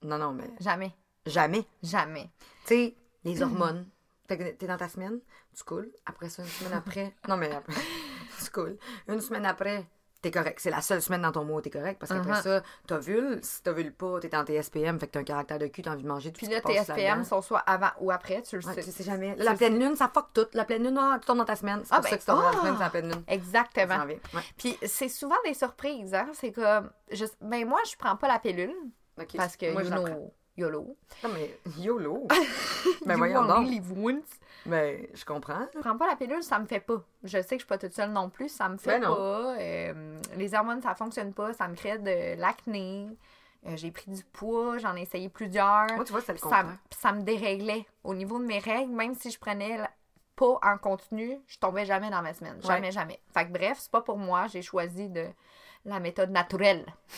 Non, 0.03 0.17
non, 0.17 0.32
mais 0.32 0.50
Jamais. 0.62 0.96
jamais. 1.25 1.65
Jamais. 1.84 2.29
Tu 2.65 2.67
sais, 2.67 2.96
les 3.25 3.41
hormones. 3.44 3.86
Fait 4.29 4.38
que 4.38 4.50
T'es 4.51 4.67
dans 4.67 4.77
ta 4.77 4.88
semaine, 4.88 5.19
tu 5.57 5.63
coules. 5.65 5.91
Après 6.05 6.29
ça, 6.29 6.43
une 6.43 6.48
semaine 6.50 6.74
après. 6.74 7.13
Non, 7.27 7.36
mais 7.36 7.51
après, 7.53 7.74
tu 8.45 8.50
coules. 8.51 8.77
Une 9.07 9.19
semaine 9.19 9.45
après, 9.45 9.86
t'es 10.21 10.29
correct. 10.31 10.59
C'est 10.62 10.69
la 10.69 10.81
seule 10.81 11.01
semaine 11.01 11.24
dans 11.24 11.31
ton 11.31 11.43
mois 11.43 11.57
où 11.57 11.62
t'es 11.62 11.69
correct. 11.71 11.98
Parce 12.00 12.12
qu'après 12.12 12.31
Uh-huh. 12.33 12.43
ça, 12.43 12.63
t'ovules. 12.88 13.39
Si 13.41 13.63
t'ovules 13.63 13.91
pas, 13.93 14.19
t'es 14.19 14.36
en 14.36 14.45
TSPM. 14.45 15.00
Fait 15.00 15.07
que 15.07 15.13
t'as 15.13 15.21
un 15.21 15.24
caractère 15.24 15.57
de 15.59 15.65
cul, 15.67 15.81
t'as 15.81 15.93
envie 15.93 16.03
de 16.03 16.07
manger 16.07 16.31
tout 16.31 16.45
Puis 16.45 16.48
là, 16.48 16.62
TSPM 16.62 17.24
sont 17.24 17.41
soit 17.41 17.59
avant 17.59 17.89
ou 18.00 18.12
après, 18.12 18.41
tu 18.43 18.57
le 18.57 18.65
Ouais, 18.67 18.74
sais. 18.75 18.83
tu 18.83 18.91
sais 18.91 19.03
jamais. 19.03 19.36
La 19.38 19.55
pleine 19.55 19.79
lune, 19.79 19.95
ça 19.95 20.09
fuck 20.13 20.27
tout. 20.33 20.45
La 20.53 20.63
pleine 20.65 20.83
lune, 20.83 20.98
ah, 21.00 21.17
tu 21.19 21.25
tombes 21.25 21.39
dans 21.39 21.45
ta 21.45 21.55
semaine. 21.55 21.81
C'est 21.83 21.93
Ah, 21.93 21.95
pour 22.01 22.03
ben, 22.03 22.09
ça 22.12 22.15
que 22.17 22.21
tu 22.21 22.25
tombes 22.27 22.36
dans 22.41 22.51
ta 22.51 22.57
ah! 22.57 22.59
semaine, 22.62 22.74
c'est 22.77 22.83
la 22.83 22.89
pleine 22.91 23.09
lune. 23.12 23.24
Exactement. 23.27 24.05
Ouais. 24.05 24.19
Puis 24.57 24.77
c'est 24.86 25.09
souvent 25.09 25.38
des 25.43 25.55
surprises, 25.55 26.13
hein. 26.13 26.29
C'est 26.33 26.51
comme. 26.51 26.91
Je... 27.12 27.25
Ben 27.41 27.67
moi, 27.67 27.79
je 27.89 27.95
prends 27.98 28.15
pas 28.15 28.27
la 28.27 28.38
pilule 28.38 28.75
parce 29.36 29.57
que 29.57 29.71
moi, 29.74 29.83
you 29.83 29.89
know, 29.89 30.33
YOLO. 30.60 30.96
Non, 31.24 31.30
mais 31.34 31.58
YOLO. 31.78 32.28
ben 33.06 33.13
You 33.13 33.18
voyons 33.18 33.46
donc. 33.46 33.68
once. 33.96 34.39
Ben, 34.66 35.08
je 35.13 35.25
comprends. 35.25 35.66
Je 35.74 35.80
prends 35.80 35.98
pas 35.98 36.08
la 36.08 36.16
pilule, 36.16 36.44
ça 36.44 36.60
me 36.60 36.66
fait 36.66 36.80
pas. 36.82 37.01
Je 37.24 37.42
sais 37.42 37.44
que 37.44 37.54
je 37.56 37.58
suis 37.60 37.66
pas 37.68 37.78
toute 37.78 37.94
seule 37.94 38.12
non 38.12 38.30
plus, 38.30 38.50
ça 38.50 38.68
me 38.70 38.78
fait 38.78 39.00
Ben 39.00 39.08
pas. 39.08 39.56
Euh, 39.60 40.20
les 40.36 40.54
hormones, 40.54 40.82
ça 40.82 40.96
fonctionne 40.96 41.34
pas, 41.34 41.54
ça 41.54 41.68
me 41.68 41.75
crée 41.75 41.98
de 41.98 42.39
l'acné. 42.39 43.08
Euh, 43.66 43.75
j'ai 43.75 43.92
pris 43.92 44.12
du 44.12 44.24
poids, 44.24 44.78
j'en 44.78 44.96
ai 44.96 45.01
essayé 45.01 45.28
plusieurs. 45.30 45.88
Moi, 45.96 46.04
tu 46.06 46.12
vois, 46.12 46.22
ça, 46.22 46.34
contraire. 46.34 46.78
ça 46.98 47.12
me 47.12 47.22
déréglait. 47.24 47.86
Au 48.04 48.13
niveau 48.13 48.39
de 48.39 48.46
mes 48.46 48.60
règles, 48.60 48.92
même 48.94 49.16
si 49.16 49.32
je 49.32 49.39
prenais 49.39 49.78
la- 49.78 49.92
pas 50.36 50.58
en 50.63 50.78
continu, 50.78 51.38
je 51.48 51.58
tombais 51.58 51.86
jamais 51.86 52.10
dans 52.10 52.22
ma 52.22 52.34
semaine. 52.34 52.62
Jamais, 52.63 52.92
jamais. 52.92 53.20
Fait 53.34 53.46
que 53.46 53.51
bref, 53.51 53.78
c'est 53.80 53.92
pas 53.92 54.01
pour 54.01 54.18
moi. 54.18 54.48
J'ai 54.48 54.62
choisi 54.62 55.10
de 55.10 55.25
la 55.86 56.00
méthode 56.00 56.32
naturelle. 56.32 56.86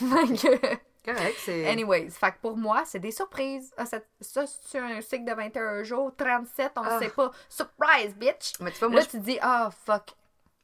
Correct, 1.04 1.36
c'est. 1.38 1.66
Anyways, 1.68 2.10
fait 2.10 2.32
que 2.32 2.36
pour 2.40 2.56
moi, 2.56 2.82
c'est 2.86 3.00
des 3.00 3.10
surprises. 3.10 3.72
Ah, 3.76 3.86
ça, 3.86 3.98
ça 4.20 4.44
c'est 4.46 4.78
un 4.78 5.00
cycle 5.00 5.24
de 5.24 5.32
21 5.34 5.82
jours, 5.82 6.12
37, 6.16 6.72
on 6.76 6.82
Ah. 6.84 6.98
sait 7.00 7.08
pas. 7.08 7.30
Surprise, 7.48 8.14
bitch! 8.16 8.52
Mais 8.60 8.70
tu 8.70 8.78
vois, 8.78 8.88
moi, 8.88 9.00
Là, 9.00 9.06
tu 9.06 9.12
te 9.18 9.22
dis, 9.24 9.38
ah, 9.42 9.70
fuck. 9.84 10.14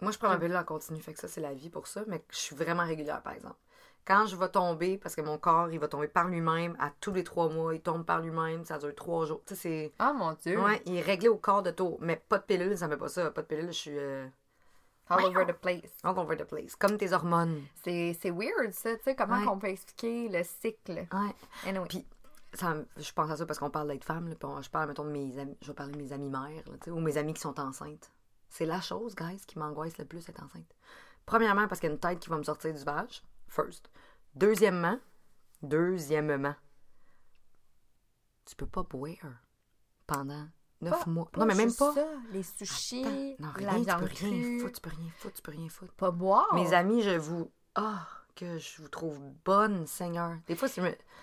Moi, 0.00 0.12
je 0.12 0.18
prends 0.18 0.28
ma 0.28 0.38
pilule 0.38 0.57
en 0.57 0.62
continu, 0.64 1.00
fait 1.00 1.12
que 1.12 1.18
ça, 1.18 1.26
c'est 1.26 1.40
la 1.40 1.52
vie 1.54 1.71
pour 1.71 1.88
ça, 1.88 2.02
mais 2.07 2.23
je 2.30 2.37
suis 2.37 2.54
vraiment 2.54 2.85
régulière, 2.85 3.21
par 3.21 3.33
exemple. 3.33 3.57
Quand 4.07 4.26
je 4.26 4.37
vais 4.37 4.49
tomber, 4.49 4.97
parce 4.97 5.14
que 5.16 5.21
mon 5.21 5.37
corps, 5.38 5.71
il 5.71 5.78
va 5.80 5.88
tomber 5.88 6.07
par 6.09 6.28
lui-même, 6.28 6.76
à 6.80 6.90
tous 7.00 7.12
les 7.12 7.25
trois 7.25 7.49
mois, 7.49 7.75
il 7.75 7.80
tombe 7.80 8.07
par 8.07 8.21
lui-même, 8.21 8.64
ça 8.64 8.78
dure 8.78 8.95
trois 8.95 9.26
jours. 9.26 9.42
Tu 9.45 9.54
sais, 9.57 9.61
c'est. 9.61 9.92
Oh 10.00 10.14
mon 10.14 10.33
dieu. 10.35 10.59
Ouais, 10.62 10.80
il 10.87 10.97
est 10.97 11.02
réglé 11.02 11.28
au 11.28 11.37
corps 11.37 11.62
de 11.62 11.71
tour. 11.73 11.99
Mais 12.00 12.16
pas 12.16 12.38
de 12.38 12.45
pilule, 12.45 12.78
ça 12.78 12.87
me 12.87 12.92
fait 12.92 12.99
pas 12.99 13.09
ça. 13.09 13.30
Pas 13.33 13.42
de 13.42 13.47
pilule, 13.49 13.66
je 13.66 13.73
suis. 13.73 13.99
euh, 13.99 14.26
all 15.08 15.24
over 15.26 15.44
the 15.46 15.52
place. 15.52 15.92
All 16.02 16.18
over 16.18 16.36
the 16.36 16.44
place. 16.44 16.74
Comme 16.76 16.96
tes 16.98 17.12
hormones. 17.12 17.62
C'est 17.82 18.16
c'est 18.20 18.30
weird, 18.30 18.72
ça, 18.72 18.96
tu 18.96 19.02
sais, 19.04 19.16
comment 19.16 19.38
Ouais. 19.38 19.44
qu'on 19.46 19.58
peut 19.58 19.68
expliquer 19.68 20.28
le 20.28 20.42
cycle. 20.44 21.06
Ouais. 21.12 21.34
Anyway. 21.66 21.86
Puis, 21.88 22.06
ça, 22.54 22.74
je 22.96 23.12
pense 23.12 23.30
à 23.30 23.36
ça 23.36 23.46
parce 23.46 23.58
qu'on 23.58 23.70
parle 23.70 23.88
d'être 23.88 24.04
femme, 24.04 24.28
là, 24.28 24.34
puis 24.34 24.48
on- 24.48 24.62
je 24.62 24.70
parle, 24.70 24.88
mettons, 24.88 25.04
de 25.04 25.10
mes 25.10 25.38
amis, 25.38 25.56
je 25.60 25.66
vais 25.68 25.74
parler 25.74 25.92
de 25.92 25.98
mes 25.98 26.12
amies 26.12 26.30
mères, 26.30 26.40
là, 26.66 26.76
tu 26.80 26.84
sais, 26.84 26.90
ou 26.90 27.00
mes 27.00 27.16
amies 27.18 27.34
qui 27.34 27.40
sont 27.40 27.58
enceintes. 27.60 28.10
C'est 28.48 28.64
la 28.66 28.80
chose, 28.80 29.14
guys, 29.14 29.42
qui 29.46 29.58
m'angoisse 29.58 29.98
le 29.98 30.06
plus 30.06 30.26
être 30.28 30.42
enceinte. 30.42 30.74
Premièrement, 31.26 31.68
parce 31.68 31.78
qu'il 31.80 31.88
y 31.88 31.92
a 31.92 31.94
une 31.94 32.00
tête 32.00 32.20
qui 32.20 32.30
va 32.30 32.38
me 32.38 32.42
sortir 32.42 32.72
du 32.72 32.82
vage, 32.84 33.22
first. 33.48 33.90
Deuxièmement, 34.34 34.98
deuxièmement, 35.62 36.54
tu 38.46 38.56
peux 38.56 38.66
pas 38.66 38.82
boire 38.82 39.12
pendant 40.06 40.46
neuf 40.80 41.04
Pas- 41.04 41.11
mois. 41.11 41.28
non, 41.37 41.47
mais 41.47 41.54
même 41.54 41.73
pas. 41.75 41.92
ça, 41.94 42.06
les 42.32 42.42
sushis, 42.42 43.04
Attends, 43.04 43.44
non, 43.47 43.49
la 43.61 43.70
rien, 43.70 43.78
tu 43.78 43.85
viande 43.85 44.00
peux 44.00 44.06
rien 44.26 44.58
foutre, 44.61 44.73
tu 44.75 44.80
peux 44.80 44.90
rien 44.97 45.11
foutre, 45.16 45.35
tu 45.35 45.42
peux 45.42 45.50
rien 45.52 45.68
foutre. 45.68 45.92
pas 45.94 46.11
boire. 46.11 46.54
Mes 46.54 46.73
amis, 46.73 47.02
je 47.02 47.16
vous... 47.16 47.50
Ah, 47.75 48.06
que 48.37 48.58
je 48.58 48.80
vous 48.82 48.88
trouve 48.88 49.18
bonne, 49.44 49.87
Seigneur. 49.87 50.32
Des 50.47 50.54
fois, 50.54 50.68
c'est... 50.68 50.80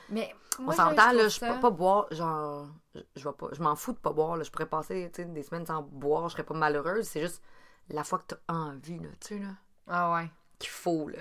Mais 0.10 0.36
On 0.60 0.64
moi, 0.64 0.74
s'entend, 0.76 1.12
je 1.12 1.18
là, 1.18 1.28
je 1.30 1.40
peux 1.40 1.60
pas 1.62 1.70
boire, 1.70 2.08
genre, 2.12 2.68
je, 3.16 3.24
vais 3.28 3.34
pas, 3.36 3.48
je 3.54 3.62
m'en 3.62 3.76
fous 3.76 3.94
de 3.94 3.98
pas 3.98 4.12
boire, 4.12 4.36
là. 4.38 4.44
Je 4.44 4.52
pourrais 4.52 4.66
passer, 4.68 5.10
tu 5.14 5.26
des 5.26 5.44
semaines 5.44 5.66
sans 5.66 5.82
boire, 5.82 6.28
je 6.28 6.34
serais 6.34 6.44
pas 6.44 6.54
malheureuse. 6.54 7.06
C'est 7.08 7.22
juste 7.22 7.42
la 7.90 8.04
fois 8.04 8.20
que 8.20 8.36
t'as 8.36 8.54
envie, 8.54 9.00
là, 9.00 9.10
tu 9.22 9.28
sais, 9.36 9.40
là, 9.40 9.50
Ah 9.88 10.14
ouais. 10.14 10.30
qu'il 10.60 10.70
faut, 10.70 11.08
là. 11.08 11.20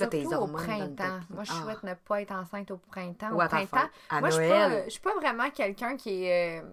Là, 0.00 0.06
tes 0.08 0.26
au 0.34 0.46
printemps. 0.48 1.20
Moi, 1.30 1.44
je 1.44 1.52
Ah. 1.52 1.62
souhaite 1.62 1.82
ne 1.84 1.94
pas 1.94 2.22
être 2.22 2.32
enceinte 2.32 2.70
au 2.70 2.78
printemps. 2.78 3.30
Ou 3.32 3.42
au 3.42 3.46
printemps, 3.46 3.88
moi, 4.12 4.30
je 4.30 4.36
suis 4.40 4.48
pas, 4.48 4.84
je 4.84 4.90
suis 4.90 5.00
pas 5.00 5.14
vraiment 5.14 5.50
quelqu'un 5.50 5.96
qui 5.96 6.24
est. 6.24 6.62
euh, 6.62 6.66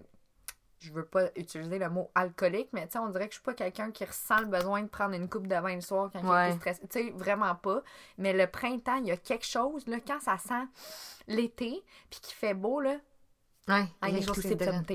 je 0.82 0.92
veux 0.92 1.04
pas 1.04 1.28
utiliser 1.36 1.78
le 1.78 1.88
mot 1.88 2.10
alcoolique, 2.14 2.68
mais 2.72 2.86
tu 2.86 2.92
sais, 2.92 2.98
on 2.98 3.08
dirait 3.08 3.26
que 3.28 3.32
je 3.34 3.38
suis 3.38 3.44
pas 3.44 3.54
quelqu'un 3.54 3.90
qui 3.90 4.04
ressent 4.04 4.40
le 4.40 4.46
besoin 4.46 4.82
de 4.82 4.88
prendre 4.88 5.14
une 5.14 5.28
coupe 5.28 5.46
de 5.46 5.54
vin 5.54 5.74
le 5.74 5.80
soir 5.80 6.10
quand 6.12 6.20
il 6.20 6.26
Ouais. 6.28 6.50
est 6.50 6.56
stressé. 6.56 6.80
Tu 6.88 7.04
sais, 7.06 7.10
vraiment 7.10 7.54
pas. 7.54 7.82
Mais 8.18 8.32
le 8.32 8.46
printemps, 8.46 8.96
il 8.96 9.06
y 9.06 9.10
a 9.12 9.16
quelque 9.16 9.46
chose, 9.46 9.86
là, 9.86 9.98
quand 10.06 10.20
ça 10.20 10.38
sent 10.38 10.64
l'été, 11.28 11.82
puis 12.10 12.20
qu'il 12.20 12.34
fait 12.34 12.54
beau, 12.54 12.80
là. 12.80 12.96
Ouais, 13.68 13.84
Ah, 14.00 14.08
il 14.08 14.14
y 14.14 14.16
a. 14.16 14.20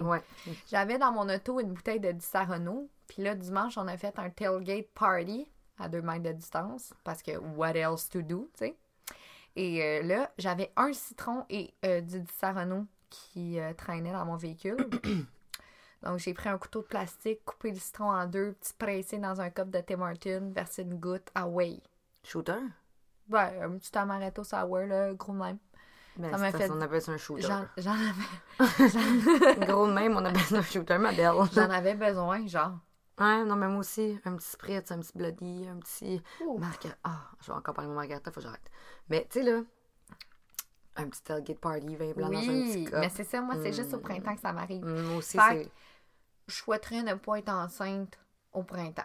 Ouais. 0.01 0.21
J'avais 0.69 0.97
dans 0.97 1.11
mon 1.11 1.29
auto 1.33 1.59
une 1.59 1.71
bouteille 1.73 2.01
de 2.01 2.11
Disaronno, 2.11 2.89
puis 3.07 3.23
là, 3.23 3.33
dimanche, 3.35 3.77
on 3.77 3.87
a 3.87 3.97
fait 3.97 4.17
un 4.19 4.29
tailgate 4.29 4.89
party 4.93 5.49
à 5.79 5.87
deux 5.87 6.01
mètres 6.01 6.23
de 6.23 6.31
distance, 6.33 6.93
parce 7.03 7.21
que 7.23 7.37
what 7.37 7.75
else 7.75 8.09
to 8.09 8.21
do, 8.21 8.49
tu 8.57 8.65
sais. 8.65 8.75
Et 9.55 9.81
euh, 9.83 10.03
là, 10.03 10.31
j'avais 10.37 10.71
un 10.75 10.91
citron 10.93 11.45
et 11.49 11.73
euh, 11.85 12.01
du 12.01 12.19
Disaronno 12.19 12.85
qui 13.09 13.59
euh, 13.59 13.73
traînait 13.73 14.11
dans 14.11 14.25
mon 14.25 14.35
véhicule. 14.35 14.75
Donc, 16.03 16.19
j'ai 16.19 16.33
pris 16.33 16.49
un 16.49 16.57
couteau 16.57 16.81
de 16.81 16.87
plastique, 16.87 17.43
coupé 17.45 17.71
le 17.71 17.77
citron 17.79 18.11
en 18.11 18.25
deux, 18.27 18.53
petit 18.53 18.73
pressé 18.73 19.17
dans 19.17 19.41
un 19.41 19.49
cup 19.49 19.69
de 19.69 19.79
Tim 19.81 20.01
Hortons, 20.01 20.51
versé 20.53 20.83
une 20.83 20.99
goutte, 20.99 21.29
away. 21.35 21.81
Shooter? 22.23 22.59
Ben, 23.27 23.51
un 23.63 23.77
petit 23.77 23.97
amaretto 23.97 24.43
sour, 24.43 24.77
là, 24.79 25.13
gros 25.13 25.33
même. 25.33 25.57
Ben, 26.17 26.31
Ça 26.31 26.37
m'a 26.37 26.51
fait- 26.51 26.69
on 26.71 26.81
appelle 26.81 27.01
ça 27.01 27.11
un 27.11 27.17
shooter. 27.17 27.41
J'en 27.43 27.65
j'en 27.77 27.91
avais, 27.93 29.57
Gros 29.67 29.87
même, 29.87 30.15
on 30.15 30.25
appelle 30.25 30.41
ça 30.41 30.57
un 30.57 30.61
shooter, 30.61 30.97
ma 30.97 31.11
belle. 31.11 31.31
j'en 31.53 31.69
avais 31.69 31.95
besoin, 31.95 32.45
genre. 32.47 32.79
Ouais, 33.19 33.43
non, 33.45 33.55
mais 33.55 33.67
moi 33.67 33.79
aussi, 33.79 34.19
un 34.25 34.35
petit 34.35 34.47
spritz, 34.47 34.91
un 34.91 34.99
petit 34.99 35.11
bloody, 35.15 35.67
un 35.67 35.77
petit... 35.79 36.21
Ouh. 36.45 36.59
Marga... 36.59 36.89
Ah, 37.03 37.31
je 37.41 37.47
vais 37.47 37.57
encore 37.57 37.73
parler 37.73 37.87
de 37.87 37.93
mon 37.93 37.99
margarita, 37.99 38.29
faut 38.31 38.35
que 38.39 38.43
j'arrête. 38.45 38.69
Mais, 39.09 39.27
tu 39.29 39.39
sais, 39.39 39.43
là, 39.51 39.61
un 40.97 41.07
petit 41.09 41.21
tailgate 41.23 41.59
party, 41.59 41.95
vin 41.95 42.11
blanc 42.13 42.29
dans 42.29 42.37
un 42.39 42.41
petit 42.41 42.77
Oui, 42.77 42.83
cup. 42.85 42.95
mais 42.99 43.09
c'est 43.09 43.23
ça, 43.23 43.41
moi, 43.41 43.55
c'est 43.61 43.73
juste 43.73 43.93
au 43.93 43.97
Mm. 43.97 44.01
printemps 44.01 44.35
que 44.35 44.41
ça 44.41 44.53
m'arrive. 44.53 44.83
Mm, 44.85 45.01
Moi 45.03 45.17
aussi, 45.17 45.37
Fait 45.37 45.63
c'est... 45.63 45.71
Je 46.47 46.55
souhaiterais 46.55 47.03
ne 47.03 47.13
pas 47.15 47.39
être 47.39 47.49
enceinte 47.49 48.17
au 48.53 48.63
printemps. 48.63 49.03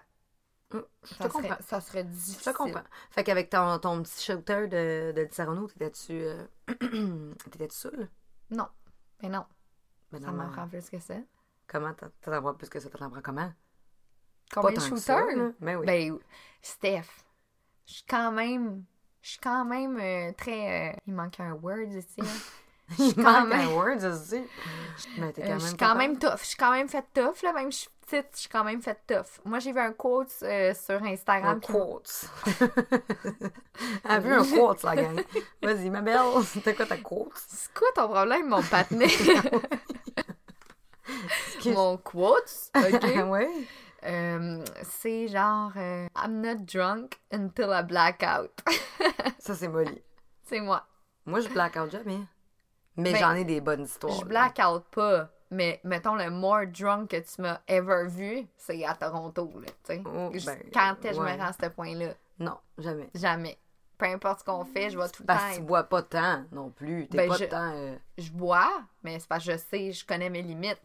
Mm, 0.73 0.79
Je 1.05 1.09
te 1.09 1.15
Ça 1.15 1.29
comprends. 1.29 1.43
serait, 1.49 1.63
ça 1.63 1.81
serait 1.81 2.03
Je 2.05 2.09
difficile. 2.09 2.53
te 2.53 2.57
comprends. 2.57 2.83
Fait 3.11 3.25
qu'avec 3.25 3.51
ton, 3.51 3.79
ton 3.79 4.03
petit 4.03 4.23
shooter 4.25 4.69
de, 4.69 5.13
de 5.15 5.29
Sarano, 5.31 5.67
t'étais-tu... 5.69 6.13
Euh... 6.13 6.47
t'étais-tu 7.51 7.77
saoul? 7.77 8.09
Non, 8.51 8.69
mais 9.23 9.29
non, 9.29 9.45
ça 10.13 10.19
non, 10.21 10.33
m'en 10.33 10.47
mais 10.47 10.53
prend 10.53 10.69
plus 10.69 10.89
que 10.89 10.99
ça. 10.99 11.15
Comment 11.67 11.93
t'en 11.95 12.09
prends 12.41 12.55
plus 12.55 12.69
que 12.69 12.81
ça? 12.81 12.89
T'en 12.91 13.11
prends 13.11 13.23
comment? 13.23 13.53
Combien 14.53 14.73
de 14.73 14.81
ça, 14.81 14.89
shooters? 14.89 15.37
là. 15.37 15.51
Ben 15.61 15.77
oui. 15.79 15.87
Ben, 15.87 16.19
Steph, 16.61 17.25
je 17.87 17.95
suis 17.95 18.05
quand 18.09 18.31
même... 18.33 18.85
Je 19.23 19.31
suis 19.31 19.39
quand 19.41 19.65
même 19.65 19.99
euh, 20.01 20.33
très... 20.37 20.91
euh, 20.91 20.97
Il 21.07 21.15
manque 21.15 21.39
un 21.41 21.53
word 21.53 21.79
ici, 21.97 22.09
là. 22.19 22.25
Il 22.99 23.15
quand 23.15 23.23
manque 23.23 23.49
même- 23.49 23.69
un 23.69 23.73
word, 23.73 23.99
je 24.01 24.13
sais. 24.15 24.45
Mais 25.17 25.33
t'es 25.33 25.43
Euh, 25.45 25.47
quand 25.47 25.59
je 25.61 25.67
suis 25.69 25.77
quand 25.77 25.95
même 25.95 26.19
tough. 26.19 26.39
Je 26.41 26.45
suis 26.47 26.57
quand 26.57 26.73
même 26.73 26.89
fait 26.89 27.05
tough, 27.15 27.43
là. 27.43 27.53
Même 27.53 27.71
si 27.73 27.79
je 27.79 27.83
suis 27.83 27.91
petite, 28.21 28.35
je 28.35 28.41
suis 28.41 28.49
quand 28.51 28.65
même 28.65 28.83
fait 28.83 28.99
tough. 29.07 29.41
Moi, 29.45 29.61
j'ai 29.61 29.73
vu 29.73 29.79
un 29.81 29.93
quote 29.93 30.33
euh, 30.43 30.75
sur 30.75 31.03
Instagram. 31.03 31.57
Un 31.57 31.61
quote. 31.61 32.25
Elle 34.05 34.11
a 34.11 34.19
vu 34.19 34.33
un 34.35 34.45
quote, 34.45 34.83
la 34.83 34.97
gang. 34.97 35.23
Vas-y, 35.63 35.89
ma 35.89 36.01
belle, 36.03 36.19
c'était 36.45 36.75
quoi 36.75 36.85
ta 36.87 36.97
quote? 36.99 37.31
C'est 37.49 37.73
quoi 37.73 37.89
ton 37.95 38.09
problème, 38.09 38.49
mon 38.49 38.63
patinet? 38.63 39.07
Mon 41.67 41.97
quote, 41.99 42.71
OK? 42.77 43.03
ouais. 43.31 43.49
Euh, 44.05 44.65
c'est 44.83 45.29
genre 45.29 45.71
euh, 45.77 46.07
I'm 46.17 46.41
not 46.41 46.65
drunk 46.65 47.19
until 47.33 47.69
I 47.71 47.83
black 47.83 48.23
out. 48.25 48.51
Ça, 49.39 49.55
c'est 49.55 49.69
Molly. 49.69 50.03
c'est 50.45 50.61
moi. 50.61 50.85
Moi, 51.25 51.41
je 51.41 51.49
blackout 51.49 51.91
jamais. 51.91 52.21
Mais 52.97 53.13
Ben, 53.13 53.19
j'en 53.21 53.33
ai 53.35 53.45
des 53.45 53.61
bonnes 53.61 53.85
histoires. 53.85 54.13
Je 54.15 54.21
là. 54.23 54.27
black 54.27 54.59
out 54.67 54.85
pas, 54.91 55.31
mais 55.51 55.81
mettons 55.85 56.15
le 56.17 56.31
more 56.31 56.67
drunk 56.67 57.11
que 57.11 57.17
tu 57.21 57.41
m'as 57.43 57.61
ever 57.69 58.07
vu, 58.09 58.47
c'est 58.57 58.85
à 58.85 58.95
Toronto, 58.95 59.51
là. 59.61 59.97
Oh, 60.05 60.31
ben, 60.31 60.59
Quand 60.75 60.93
est-ce 61.05 61.09
que 61.11 61.15
je 61.15 61.21
me 61.21 61.27
rends 61.39 61.47
à 61.47 61.53
ce 61.53 61.69
point-là? 61.69 62.15
Non, 62.41 62.59
jamais. 62.79 63.09
Jamais. 63.15 63.57
Peu 63.97 64.07
importe 64.07 64.41
ce 64.41 64.45
qu'on 64.45 64.65
fait, 64.65 64.91
je 64.91 64.99
vais 64.99 65.09
tout 65.11 65.23
le 65.23 65.27
Parce 65.27 65.45
que 65.45 65.51
tu 65.55 65.59
temps. 65.61 65.67
bois 65.67 65.85
pas 65.85 66.03
tant 66.03 66.45
non 66.51 66.71
plus. 66.71 67.07
T'es 67.09 67.19
Ben, 67.19 67.29
pas 67.29 67.37
je- 67.37 67.45
tant. 67.45 67.71
euh, 67.73 67.97
Je 68.19 68.31
bois, 68.33 68.83
mais 69.05 69.19
c'est 69.21 69.29
parce 69.29 69.45
que 69.47 69.53
je 69.53 69.57
sais, 69.59 69.93
je 69.93 70.05
connais 70.05 70.29
mes 70.29 70.43
limites. 70.43 70.83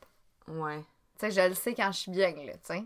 Ouais. 0.47 0.79
Tu 1.19 1.29
sais, 1.29 1.31
je 1.31 1.49
le 1.49 1.55
sais 1.55 1.73
quand 1.73 1.91
je 1.91 1.97
suis 1.97 2.11
bien, 2.11 2.29
là, 2.29 2.53
tu 2.53 2.59
sais. 2.63 2.83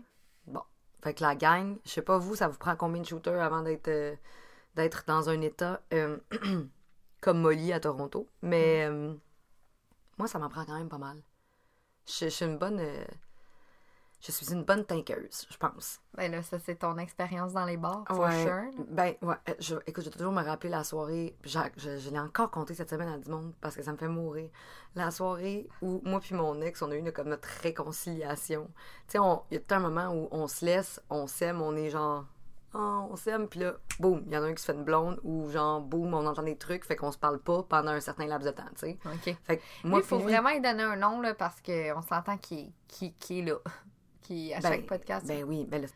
Fait 1.02 1.14
que 1.14 1.22
la 1.22 1.34
gang, 1.36 1.78
je 1.84 1.90
sais 1.90 2.02
pas 2.02 2.18
vous, 2.18 2.36
ça 2.36 2.48
vous 2.48 2.58
prend 2.58 2.76
combien 2.76 3.02
de 3.02 3.06
shooters 3.06 3.42
avant 3.42 3.62
d'être 3.62 3.88
euh, 3.88 4.14
d'être 4.76 5.04
dans 5.06 5.28
un 5.30 5.40
état 5.42 5.82
euh, 5.94 6.18
comme 7.20 7.40
Molly 7.40 7.72
à 7.72 7.80
Toronto. 7.80 8.28
Mais 8.42 8.88
Mm. 8.88 8.92
euh, 8.92 9.14
moi, 10.18 10.28
ça 10.28 10.38
m'en 10.38 10.48
prend 10.48 10.64
quand 10.64 10.78
même 10.78 10.88
pas 10.88 10.98
mal. 10.98 11.22
Je, 12.06 12.26
je 12.26 12.30
suis 12.30 12.44
une 12.46 12.58
bonne. 12.58 12.80
Je 14.24 14.30
suis 14.32 14.52
une 14.52 14.62
bonne 14.62 14.84
tankeuse, 14.84 15.46
je 15.50 15.56
pense. 15.56 16.00
Ben 16.14 16.30
là, 16.30 16.42
ça, 16.42 16.58
c'est 16.60 16.76
ton 16.76 16.96
expérience 16.98 17.52
dans 17.52 17.64
les 17.64 17.76
bars, 17.76 18.04
for 18.06 18.20
Ouais. 18.20 18.44
sure. 18.44 18.84
Ben, 18.88 19.14
ouais. 19.22 19.34
euh, 19.48 19.54
Je, 19.58 19.74
écoute, 19.86 20.04
je 20.04 20.10
vais 20.10 20.16
toujours 20.16 20.32
me 20.32 20.42
rappeler 20.44 20.70
la 20.70 20.84
soirée. 20.84 21.36
j'ai- 21.42 21.58
Je, 21.76 21.98
je 21.98 22.10
l'ai 22.10 22.20
encore 22.20 22.50
compté 22.50 22.72
cette 22.74 22.88
semaine 22.90 23.08
à 23.08 23.18
du 23.18 23.28
monde 23.30 23.52
parce 23.60 23.74
que 23.74 23.82
ça 23.82 23.90
me 23.92 23.96
fait 23.96 24.06
mourir. 24.08 24.48
La 24.94 25.10
soirée 25.10 25.68
où 25.80 26.00
moi 26.04 26.20
puis 26.20 26.34
mon 26.36 26.60
ex, 26.62 26.80
on 26.82 26.90
a 26.92 26.96
eu 26.96 27.12
comme 27.12 27.28
notre 27.30 27.48
réconciliation. 27.62 28.70
Tu 29.08 29.18
sais, 29.18 29.24
il 29.50 29.54
y 29.54 29.56
a 29.56 29.60
tout 29.60 29.74
un 29.74 29.80
moment 29.80 30.08
où 30.14 30.28
on 30.30 30.46
se 30.48 30.64
laisse, 30.64 31.00
on 31.10 31.26
s'aime, 31.26 31.60
on 31.60 31.74
est 31.76 31.90
genre. 31.90 32.24
Ah, 32.74 33.04
on 33.10 33.16
s'aime, 33.16 33.48
puis 33.48 33.60
là, 33.60 33.74
boum, 34.00 34.22
il 34.26 34.32
y 34.32 34.36
en 34.38 34.42
a 34.44 34.46
un 34.46 34.54
qui 34.54 34.62
se 34.62 34.72
fait 34.72 34.78
une 34.78 34.84
blonde, 34.84 35.20
ou 35.24 35.50
genre, 35.50 35.82
boum, 35.82 36.14
on 36.14 36.24
entend 36.24 36.42
des 36.42 36.56
trucs, 36.56 36.86
fait 36.86 36.96
qu'on 36.96 37.12
se 37.12 37.18
parle 37.18 37.38
pas 37.38 37.62
pendant 37.64 37.90
un 37.90 38.00
certain 38.00 38.24
laps 38.26 38.46
de 38.50 38.56
temps, 38.56 38.62
tu 38.74 38.86
sais. 38.86 38.98
OK. 39.04 39.36
Fait 39.44 39.58
que 39.58 39.62
Moi, 39.84 39.98
il 39.98 40.04
faut 40.06 40.16
lui, 40.16 40.24
vraiment 40.24 40.48
lui 40.48 40.62
donner 40.62 40.82
un 40.84 40.96
nom, 40.96 41.20
là, 41.20 41.34
parce 41.34 41.60
qu'on 41.60 42.00
s'entend 42.00 42.38
qu'il 42.38 42.72
est 43.02 43.42
là. 43.42 43.56
Qui, 44.22 44.52
à 44.54 44.60
ben, 44.60 44.70
chaque 44.70 44.86
podcast. 44.86 45.26
Ben 45.26 45.44
oui, 45.44 45.66
ben, 45.68 45.86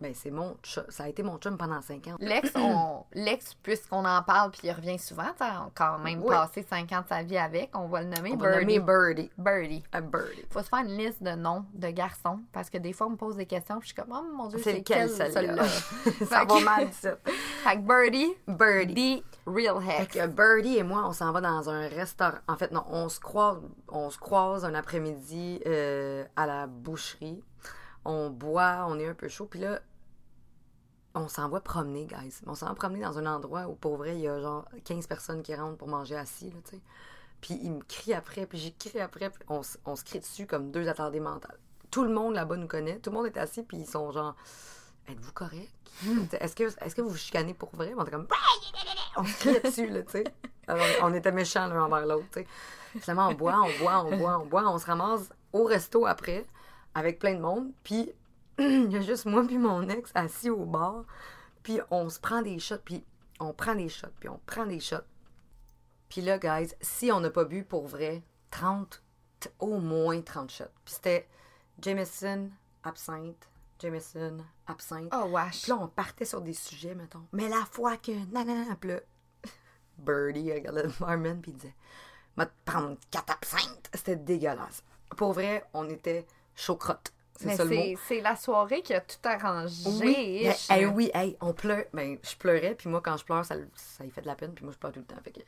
ben 0.00 0.12
c'est 0.14 0.30
mon 0.30 0.56
chum. 0.62 0.84
Ça 0.88 1.04
a 1.04 1.08
été 1.08 1.22
mon 1.22 1.36
chum 1.38 1.58
pendant 1.58 1.80
cinq 1.82 2.06
ans. 2.08 2.16
L'ex, 2.20 2.50
on... 2.56 3.04
L'ex, 3.12 3.54
puisqu'on 3.54 4.04
en 4.04 4.22
parle, 4.22 4.50
puis 4.50 4.62
il 4.64 4.72
revient 4.72 4.98
souvent, 4.98 5.28
on 5.40 5.44
a 5.44 5.70
quand 5.74 5.98
même 5.98 6.22
Oui. 6.22 6.28
passé 6.30 6.62
5 6.68 6.90
ans 6.92 7.02
de 7.02 7.06
sa 7.08 7.22
vie 7.22 7.36
avec, 7.38 7.70
on 7.74 7.86
va 7.88 8.02
le 8.02 8.08
nommer 8.08 8.32
On 8.32 8.36
va 8.36 8.58
Birdie. 8.58 8.78
nommer 8.78 8.80
Birdie. 8.80 9.30
Birdie. 9.36 9.82
A 9.92 10.00
Birdie. 10.00 10.44
Faut 10.50 10.62
se 10.62 10.68
faire 10.68 10.80
une 10.80 10.96
liste 10.96 11.22
de 11.22 11.30
noms 11.32 11.64
de 11.74 11.88
garçons, 11.88 12.40
parce 12.52 12.70
que 12.70 12.78
des 12.78 12.92
fois, 12.92 13.06
on 13.08 13.10
me 13.10 13.16
pose 13.16 13.36
des 13.36 13.46
questions, 13.46 13.78
puis 13.78 13.88
je 13.90 13.94
suis 13.94 14.02
comme, 14.02 14.12
oh 14.16 14.36
mon 14.36 14.48
Dieu, 14.48 14.58
C'est 14.62 14.72
lequel, 14.78 15.08
celui-là? 15.10 15.64
ça 16.28 16.44
va 16.44 16.60
mal, 16.60 16.88
ça. 16.92 17.16
Fait 17.64 17.76
que 17.76 17.80
Birdie, 17.82 18.32
Birdie. 18.48 19.22
the 19.22 19.48
real 19.50 19.80
Fait 19.82 20.06
que 20.06 20.26
Birdie 20.26 20.78
et 20.78 20.82
moi, 20.82 21.02
on 21.06 21.12
s'en 21.12 21.32
va 21.32 21.40
dans 21.40 21.68
un 21.68 21.88
restaurant. 21.88 22.38
En 22.48 22.56
fait, 22.56 22.70
non, 22.72 22.84
on 22.88 23.08
se 23.08 23.20
croise, 23.20 23.58
on 23.88 24.08
se 24.10 24.18
croise 24.18 24.64
un 24.64 24.74
après-midi 24.74 25.60
euh, 25.66 26.24
à 26.36 26.46
la 26.46 26.66
boucherie. 26.66 27.42
On 28.04 28.30
boit, 28.30 28.86
on 28.88 28.98
est 28.98 29.06
un 29.06 29.14
peu 29.14 29.28
chaud. 29.28 29.44
Puis 29.44 29.60
là, 29.60 29.80
on 31.14 31.28
s'en 31.28 31.48
va 31.48 31.60
promener, 31.60 32.06
guys. 32.06 32.40
On 32.46 32.54
s'en 32.54 32.66
va 32.66 32.74
promener 32.74 33.00
dans 33.00 33.18
un 33.18 33.26
endroit 33.26 33.66
où, 33.66 33.74
pour 33.74 33.96
vrai, 33.96 34.14
il 34.16 34.20
y 34.20 34.28
a 34.28 34.40
genre 34.40 34.68
15 34.84 35.06
personnes 35.06 35.42
qui 35.42 35.54
rentrent 35.54 35.78
pour 35.78 35.88
manger 35.88 36.16
assis, 36.16 36.50
là, 36.50 36.60
tu 36.64 36.76
sais. 36.76 36.82
Puis 37.40 37.58
il 37.62 37.72
me 37.72 37.82
crie 37.82 38.12
après, 38.12 38.46
puis 38.46 38.58
j'ai 38.58 38.72
crié 38.72 39.00
après, 39.00 39.30
puis 39.30 39.42
on, 39.48 39.62
on 39.86 39.96
se 39.96 40.04
crie 40.04 40.20
dessus 40.20 40.46
comme 40.46 40.70
deux 40.70 40.88
attardés 40.88 41.20
mentales. 41.20 41.58
Tout 41.90 42.04
le 42.04 42.12
monde 42.12 42.34
là-bas 42.34 42.56
nous 42.56 42.68
connaît. 42.68 42.98
Tout 42.98 43.10
le 43.10 43.16
monde 43.16 43.26
est 43.26 43.38
assis, 43.38 43.62
puis 43.62 43.78
ils 43.78 43.86
sont 43.86 44.12
genre... 44.12 44.36
Êtes-vous 45.08 45.32
correct? 45.32 45.72
T'sais, 46.28 46.36
Est-ce 46.38 46.54
que, 46.54 46.64
est 46.64 46.94
que 46.94 47.00
vous 47.00 47.08
vous 47.08 47.16
chicanez 47.16 47.54
pour 47.54 47.74
vrai? 47.74 47.92
On 47.96 48.02
était 48.02 48.12
comme... 48.12 48.28
On 49.16 49.24
se 49.24 49.38
criait 49.38 49.60
dessus, 49.60 49.88
là, 49.88 50.02
tu 50.02 50.12
sais. 50.12 50.24
On 51.02 51.12
était 51.14 51.32
méchants 51.32 51.66
l'un 51.66 51.84
envers 51.84 52.06
l'autre, 52.06 52.26
tu 52.32 52.40
sais. 52.40 52.46
Finalement, 53.00 53.28
on 53.28 53.34
boit, 53.34 53.56
on 53.60 53.82
boit, 53.82 54.04
on 54.04 54.16
boit, 54.16 54.38
on 54.38 54.46
boit. 54.46 54.70
On 54.70 54.78
se 54.78 54.86
ramasse 54.86 55.30
au 55.52 55.64
resto 55.64 56.06
après, 56.06 56.46
avec 56.94 57.18
plein 57.18 57.34
de 57.34 57.40
monde. 57.40 57.72
Puis, 57.82 58.12
il 58.86 58.92
y 58.92 58.96
a 58.96 59.00
juste 59.00 59.24
moi 59.24 59.42
puis 59.46 59.56
mon 59.56 59.88
ex 59.88 60.10
assis 60.14 60.50
au 60.50 60.66
bar, 60.66 61.04
puis 61.62 61.80
on 61.90 62.10
se 62.10 62.20
prend 62.20 62.42
des 62.42 62.58
shots, 62.58 62.78
puis 62.84 63.04
on 63.38 63.54
prend 63.54 63.74
des 63.74 63.88
shots, 63.88 64.08
puis 64.18 64.28
on 64.28 64.38
prend 64.44 64.66
des 64.66 64.80
shots. 64.80 64.96
Puis 66.10 66.20
là, 66.20 66.38
guys, 66.38 66.74
si 66.80 67.10
on 67.10 67.20
n'a 67.20 67.30
pas 67.30 67.44
bu 67.44 67.64
pour 67.64 67.86
vrai, 67.86 68.22
30, 68.50 69.02
t- 69.38 69.48
au 69.60 69.78
moins 69.78 70.20
30 70.20 70.50
shots. 70.50 70.64
Puis 70.84 70.94
c'était 70.94 71.28
Jameson, 71.80 72.50
absinthe, 72.82 73.48
Jameson, 73.78 74.44
absinthe. 74.66 75.12
Oh, 75.14 75.28
wesh. 75.30 75.62
Puis 75.62 75.70
là, 75.70 75.78
on 75.80 75.88
partait 75.88 76.26
sur 76.26 76.42
des 76.42 76.52
sujets, 76.52 76.94
mettons. 76.94 77.26
Mais 77.32 77.48
la 77.48 77.64
fois 77.70 77.96
que. 77.96 78.12
Non. 78.12 78.44
Puis 78.78 78.90
là, 78.90 79.00
Birdie 79.98 80.52
regardait 80.52 80.82
le 80.82 80.92
barman, 81.00 81.40
puis 81.40 81.52
il 81.52 81.56
disait 81.56 81.74
Va 82.36 82.46
te 82.46 82.52
prendre 82.64 82.98
quatre 83.10 83.32
absinthes. 83.32 83.90
C'était 83.94 84.16
dégueulasse. 84.16 84.84
Pour 85.16 85.32
vrai, 85.32 85.64
on 85.72 85.88
était 85.88 86.26
chaud-crotte. 86.54 87.12
C'est 87.12 87.19
C'est 87.40 87.96
c'est 88.06 88.20
la 88.20 88.36
soirée 88.36 88.82
qui 88.82 88.92
a 88.92 89.00
tout 89.00 89.16
arrangé. 89.24 89.88
Oui, 89.88 90.42
mais, 90.44 90.52
ish. 90.52 90.70
hey, 90.70 90.84
oui, 90.84 91.10
hey, 91.14 91.36
on 91.40 91.52
pleure. 91.52 91.84
Ben, 91.94 92.18
je 92.22 92.36
pleurais, 92.36 92.74
puis 92.74 92.88
moi, 92.88 93.00
quand 93.02 93.16
je 93.16 93.24
pleure, 93.24 93.44
ça, 93.44 93.54
ça 93.74 94.04
lui 94.04 94.10
fait 94.10 94.20
de 94.20 94.26
la 94.26 94.34
peine, 94.34 94.52
puis 94.52 94.64
moi, 94.64 94.72
je 94.74 94.78
pleure 94.78 94.92
tout 94.92 95.00
le 95.00 95.06
temps. 95.06 95.16
Fait 95.24 95.30
que, 95.30 95.40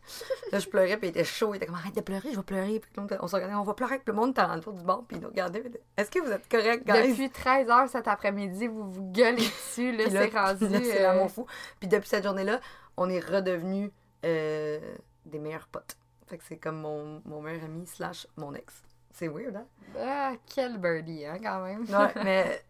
là, 0.50 0.58
je 0.58 0.68
pleurais, 0.68 0.96
puis 0.96 1.08
il 1.08 1.11
était 1.11 1.25
chaud, 1.25 1.52
il 1.52 1.58
était 1.58 1.66
comme 1.66 1.75
arrête 1.75 1.94
de 1.94 2.00
pleurer, 2.00 2.30
je 2.30 2.37
vais 2.37 2.42
pleurer. 2.42 2.80
Puis 2.80 3.06
on 3.20 3.26
se 3.26 3.34
regardait, 3.34 3.54
on 3.54 3.62
va 3.62 3.75
pleurer, 3.75 3.99
puis 3.99 4.04
le 4.06 4.14
monde 4.14 4.30
était 4.30 4.42
autour 4.42 4.72
du 4.72 4.82
bar, 4.82 5.04
puis 5.06 5.18
il 5.18 5.22
nous 5.22 5.28
regardait. 5.28 5.62
Est-ce 5.96 6.11
que 6.11 6.18
vous 6.20 6.30
êtes 6.30 6.49
correct, 6.49 6.87
guys? 6.87 7.11
Depuis 7.11 7.30
13 7.30 7.68
h 7.68 7.88
cet 7.88 8.08
après-midi, 8.08 8.68
vous 8.68 8.90
vous 8.90 9.12
gueulez 9.12 9.37
dessus, 9.37 9.92
là, 9.92 10.04
c'est 10.11 10.28
rendu. 10.34 10.84
c'est 10.84 11.04
euh, 11.04 11.28
fou. 11.28 11.46
Puis 11.78 11.88
depuis 11.88 12.08
cette 12.08 12.25
journée-là, 12.25 12.61
on 12.96 13.11
est 13.11 13.20
redevenus 13.20 13.90
euh, 14.25 14.80
des 15.26 15.38
meilleurs 15.38 15.68
potes. 15.68 15.96
Fait 16.26 16.38
que 16.38 16.44
c'est 16.44 16.56
comme 16.56 16.80
mon, 16.80 17.20
mon 17.25 17.42
meilleur 17.42 17.64
ami 17.64 17.87
slash 17.87 18.26
mon 18.37 18.54
ex. 18.54 18.82
C'est 19.12 19.28
weird, 19.28 19.54
hein? 19.57 19.66
Ah, 19.99 20.33
quel 20.54 20.78
birdie, 20.78 21.26
hein, 21.26 21.37
quand 21.42 21.62
même. 21.64 21.83
Ouais, 21.85 22.12
mais 22.25 22.64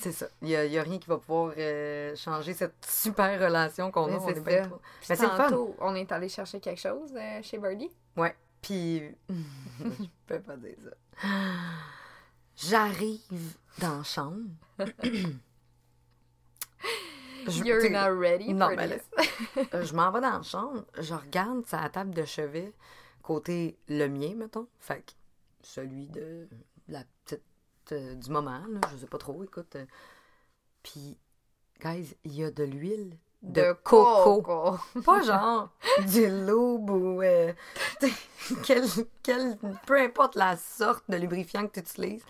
c'est 0.00 0.10
ça. 0.12 0.26
Il 0.42 0.48
n'y 0.48 0.56
a, 0.56 0.64
y 0.66 0.76
a 0.78 0.82
rien 0.82 0.98
qui 0.98 1.08
va 1.08 1.18
pouvoir 1.18 1.52
euh, 1.56 2.16
changer 2.16 2.52
cette 2.52 2.84
super 2.84 3.40
relation 3.40 3.90
qu'on 3.92 4.12
a. 4.16 4.20
C'est 4.20 4.38
est 4.38 4.40
bien 4.40 4.62
trop- 4.68 4.80
Mais 5.08 5.16
c'est 5.16 5.26
fun. 5.28 5.50
on 5.80 5.94
est 5.94 6.10
allé 6.10 6.28
chercher 6.28 6.58
quelque 6.60 6.80
chose 6.80 7.12
euh, 7.14 7.40
chez 7.42 7.58
Birdie. 7.58 7.90
Ouais. 8.16 8.34
Puis, 8.60 9.02
je 9.28 9.84
peux 10.26 10.40
pas 10.40 10.56
dire 10.56 10.74
ça. 10.82 11.28
J'arrive 12.56 13.54
dans 13.78 13.98
la 13.98 14.02
chambre. 14.02 14.48
Je- 17.46 17.64
You're 17.64 17.88
not 17.88 18.10
ready 18.18 18.52
non, 18.52 18.68
for 18.70 18.76
là, 18.76 18.88
this. 18.88 19.08
Je 19.88 19.94
m'en 19.94 20.10
vais 20.10 20.20
dans 20.20 20.36
la 20.38 20.42
chambre, 20.42 20.84
je 20.98 21.14
regarde 21.14 21.64
sa 21.66 21.88
table 21.88 22.10
de 22.12 22.24
chevet, 22.24 22.72
côté 23.22 23.78
le 23.88 24.06
mien, 24.08 24.34
mettons. 24.36 24.66
Fait 24.80 25.00
que 25.06 25.12
celui 25.62 26.06
de 26.08 26.48
la 26.88 27.02
petite 27.24 27.42
euh, 27.92 28.14
du 28.14 28.30
moment, 28.30 28.60
là, 28.68 28.80
je 28.92 28.98
sais 28.98 29.06
pas 29.06 29.18
trop, 29.18 29.42
écoute. 29.44 29.76
euh. 29.76 29.84
Puis, 30.82 31.16
guys, 31.82 32.14
il 32.24 32.34
y 32.36 32.44
a 32.44 32.50
de 32.50 32.64
l'huile 32.64 33.16
de, 33.42 33.72
coco. 33.84 34.76
Pas 35.04 35.22
genre 35.22 35.68
du 36.08 36.26
loup 36.28 36.84
ou 36.88 37.22
euh, 37.22 37.52
quel, 38.64 38.84
quel- 39.22 39.56
peu 39.86 40.00
importe 40.00 40.34
la 40.34 40.56
sorte 40.56 41.04
de 41.08 41.16
lubrifiant 41.16 41.66
que 41.66 41.74
tu 41.74 41.80
utilises, 41.80 42.22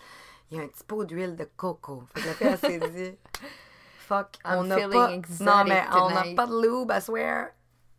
il 0.51 0.57
y 0.57 0.61
a 0.61 0.63
un 0.63 0.67
petit 0.67 0.83
pot 0.83 1.03
d'huile 1.03 1.35
de 1.35 1.47
coco. 1.57 2.03
Fait 2.15 2.33
que 2.37 2.43
la 2.45 2.57
fille, 2.57 2.79
s'est 2.79 2.89
dit, 2.91 3.17
fuck, 3.99 4.37
I'm 4.45 4.59
on 4.59 4.63
n'a 4.65 4.87
pas, 4.87 5.09
non 5.41 5.63
mais 5.65 5.83
on 5.93 6.09
n'a 6.09 6.21
tonight. 6.21 6.35
pas 6.35 6.47
de 6.47 6.61
lube, 6.61 6.91
I 6.95 7.01
swear. 7.01 7.49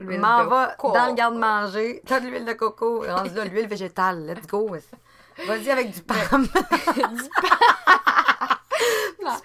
M'en 0.01 0.45
de 0.45 0.49
va 0.49 0.75
coco. 0.79 0.95
dans 0.95 1.07
le 1.09 1.15
garde-manger, 1.15 2.03
t'as 2.07 2.21
de 2.21 2.27
l'huile 2.29 2.47
de 2.47 2.55
coco, 2.55 3.01
rendu 3.07 3.35
là, 3.35 3.45
l'huile 3.45 3.67
végétale, 3.69 4.25
let's 4.25 4.47
go. 4.47 4.75
Vas-y 5.47 5.71
avec 5.71 5.91
du 5.95 6.03
pam. 6.03 6.43
du 6.43 6.51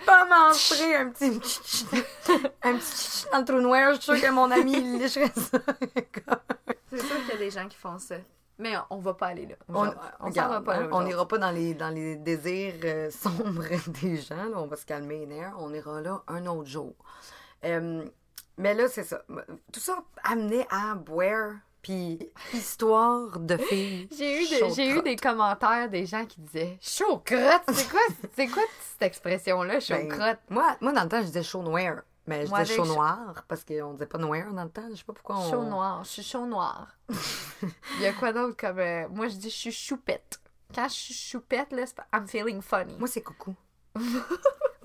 pam 0.06 0.32
en 0.32 0.54
frais, 0.54 0.96
un 0.96 1.10
petit 1.10 1.40
un 2.64 2.76
petit 2.76 3.26
dans 3.32 3.40
le 3.40 3.46
trou 3.46 3.62
noir, 3.62 3.94
je 3.96 4.02
suis 4.02 4.04
sûre 4.04 4.22
que 4.22 4.32
mon 4.34 4.50
ami 4.52 4.74
il 4.74 5.00
licherait 5.00 5.32
ça. 5.36 5.60
C'est 6.90 7.00
sûr 7.00 7.18
qu'il 7.18 7.30
y 7.30 7.34
a 7.34 7.38
des 7.38 7.52
gens 7.52 7.68
qui 7.68 7.78
font 7.78 7.98
ça. 7.98 8.16
Mais 8.58 8.74
on, 8.90 9.00
va 9.00 9.14
pas 9.14 9.28
aller 9.28 9.48
là. 9.48 9.56
On, 9.68 9.74
on 10.22 10.30
va 10.30 10.62
pas 10.62 10.76
hein, 10.78 10.82
là. 10.84 10.90
on 10.94 11.04
n'ira 11.04 11.28
pas 11.28 11.38
dans 11.38 11.52
les, 11.52 11.74
dans 11.74 11.90
les 11.90 12.16
désirs 12.16 12.76
euh, 12.86 13.12
sombres 13.12 13.66
des 14.02 14.16
gens. 14.16 14.46
là. 14.46 14.56
on 14.56 14.68
va 14.68 14.78
se 14.78 14.86
calmer 14.86 15.20
les 15.20 15.26
nerfs. 15.26 15.56
On 15.60 15.74
ira 15.74 16.00
là 16.00 16.24
un 16.28 16.46
autre 16.46 16.70
jour. 16.70 16.94
Euh, 17.66 18.06
mais 18.58 18.74
là, 18.74 18.88
c'est 18.88 19.04
ça. 19.04 19.24
Tout 19.74 19.82
ça 19.82 19.98
amenait 20.24 20.66
à 20.70 20.96
boire, 20.96 21.56
puis 21.86 22.18
histoire 22.52 23.38
de 23.40 23.58
filles. 23.58 24.08
J'ai 24.18 24.42
eu, 24.44 24.48
des- 24.48 24.74
j'ai 24.74 24.86
eu 24.88 24.96
chaud-crottes. 24.96 25.04
des 25.06 25.16
commentaires 25.18 25.88
des 25.90 26.08
gens 26.08 26.26
qui 26.26 26.42
disaient 26.42 26.80
chaud 26.82 27.20
crotte. 27.24 27.62
C'est 27.72 27.88
quoi, 27.90 28.00
c'est 28.36 28.48
quoi 28.48 28.64
cette 28.92 29.04
expression-là, 29.04 29.80
chaud 29.80 29.94
Ben, 30.10 30.36
moi, 30.50 30.76
moi, 30.82 30.94
dans 30.94 31.04
le 31.04 31.10
temps, 31.10 31.22
je 31.22 31.28
disais 31.28 31.44
chaud 31.44 31.62
noir. 31.62 31.98
Mais 32.26 32.44
je 32.46 32.50
Moi, 32.50 32.64
disais 32.64 32.76
chaud- 32.78 32.86
noir 32.86 33.44
parce 33.48 33.64
qu'on 33.64 33.94
disait 33.94 34.08
pas 34.08 34.18
noir 34.18 34.52
dans 34.52 34.64
le 34.64 34.70
temps. 34.72 34.88
Je 34.90 34.96
sais 34.96 35.04
pas 35.04 35.14
pourquoi 35.14 35.38
on. 35.38 35.52
Chaud 35.52 35.62
noir. 35.64 36.04
Je 36.06 36.10
suis 36.10 36.24
chaud 36.24 36.48
noir. 36.48 36.88
Il 37.98 38.02
y 38.02 38.08
a 38.08 38.14
quoi 38.14 38.34
d'autre 38.34 38.58
comme. 38.58 38.80
euh, 38.80 39.08
moi, 39.10 39.28
je 39.28 39.36
dis 39.36 39.52
je 39.52 39.56
suis 39.56 39.72
choupette. 39.72 40.40
Quand 40.74 40.88
je 40.88 40.94
suis 40.96 41.14
choupette, 41.14 41.72
là, 41.72 41.86
c'est 41.86 41.96
pas- 41.96 42.08
I'm 42.12 42.28
feeling 42.28 42.64
funny. 42.64 42.96
Moi, 42.98 43.08
c'est 43.08 43.22
coucou. 43.22 43.54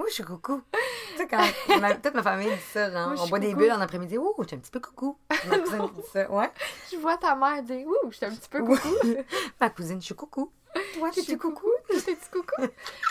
Moi, 0.01 0.09
je 0.09 0.15
suis 0.15 0.23
coucou. 0.25 0.63
tu 0.73 1.17
sais, 1.19 1.27
quand 1.29 1.79
ma- 1.81 1.95
toute 1.95 2.15
ma 2.15 2.23
famille 2.23 2.49
dit 2.51 2.61
ça, 2.73 2.91
genre, 2.91 3.15
je 3.15 3.23
on 3.23 3.29
boit 3.29 3.39
des 3.39 3.55
bulles 3.55 3.71
en 3.73 3.81
après-midi. 3.83 4.17
Ouh, 4.17 4.35
je 4.41 4.47
suis 4.47 4.57
un 4.57 4.61
petit 4.61 4.71
peu 4.71 4.81
coucou. 4.81 5.19
Ma 5.47 5.59
cousine 5.59 5.89
dit 5.95 6.03
ça. 6.11 6.31
Ouais. 6.31 6.51
Je 6.91 6.97
vois 6.97 7.19
ta 7.19 7.35
mère 7.37 7.63
dire 7.63 7.87
Ouh, 7.87 8.11
je 8.11 8.17
suis 8.17 8.25
un 8.25 8.31
petit 8.35 8.49
peu 8.49 8.65
coucou. 8.65 8.89
Ma 9.61 9.69
cousine, 9.69 10.01
je 10.01 10.07
suis 10.07 10.15
coucou. 10.15 10.51
Toi, 10.95 11.11
Je 11.15 11.21
t'es 11.21 11.37
coucou? 11.37 11.69
T'es-tu 11.89 12.31
coucou? 12.33 12.63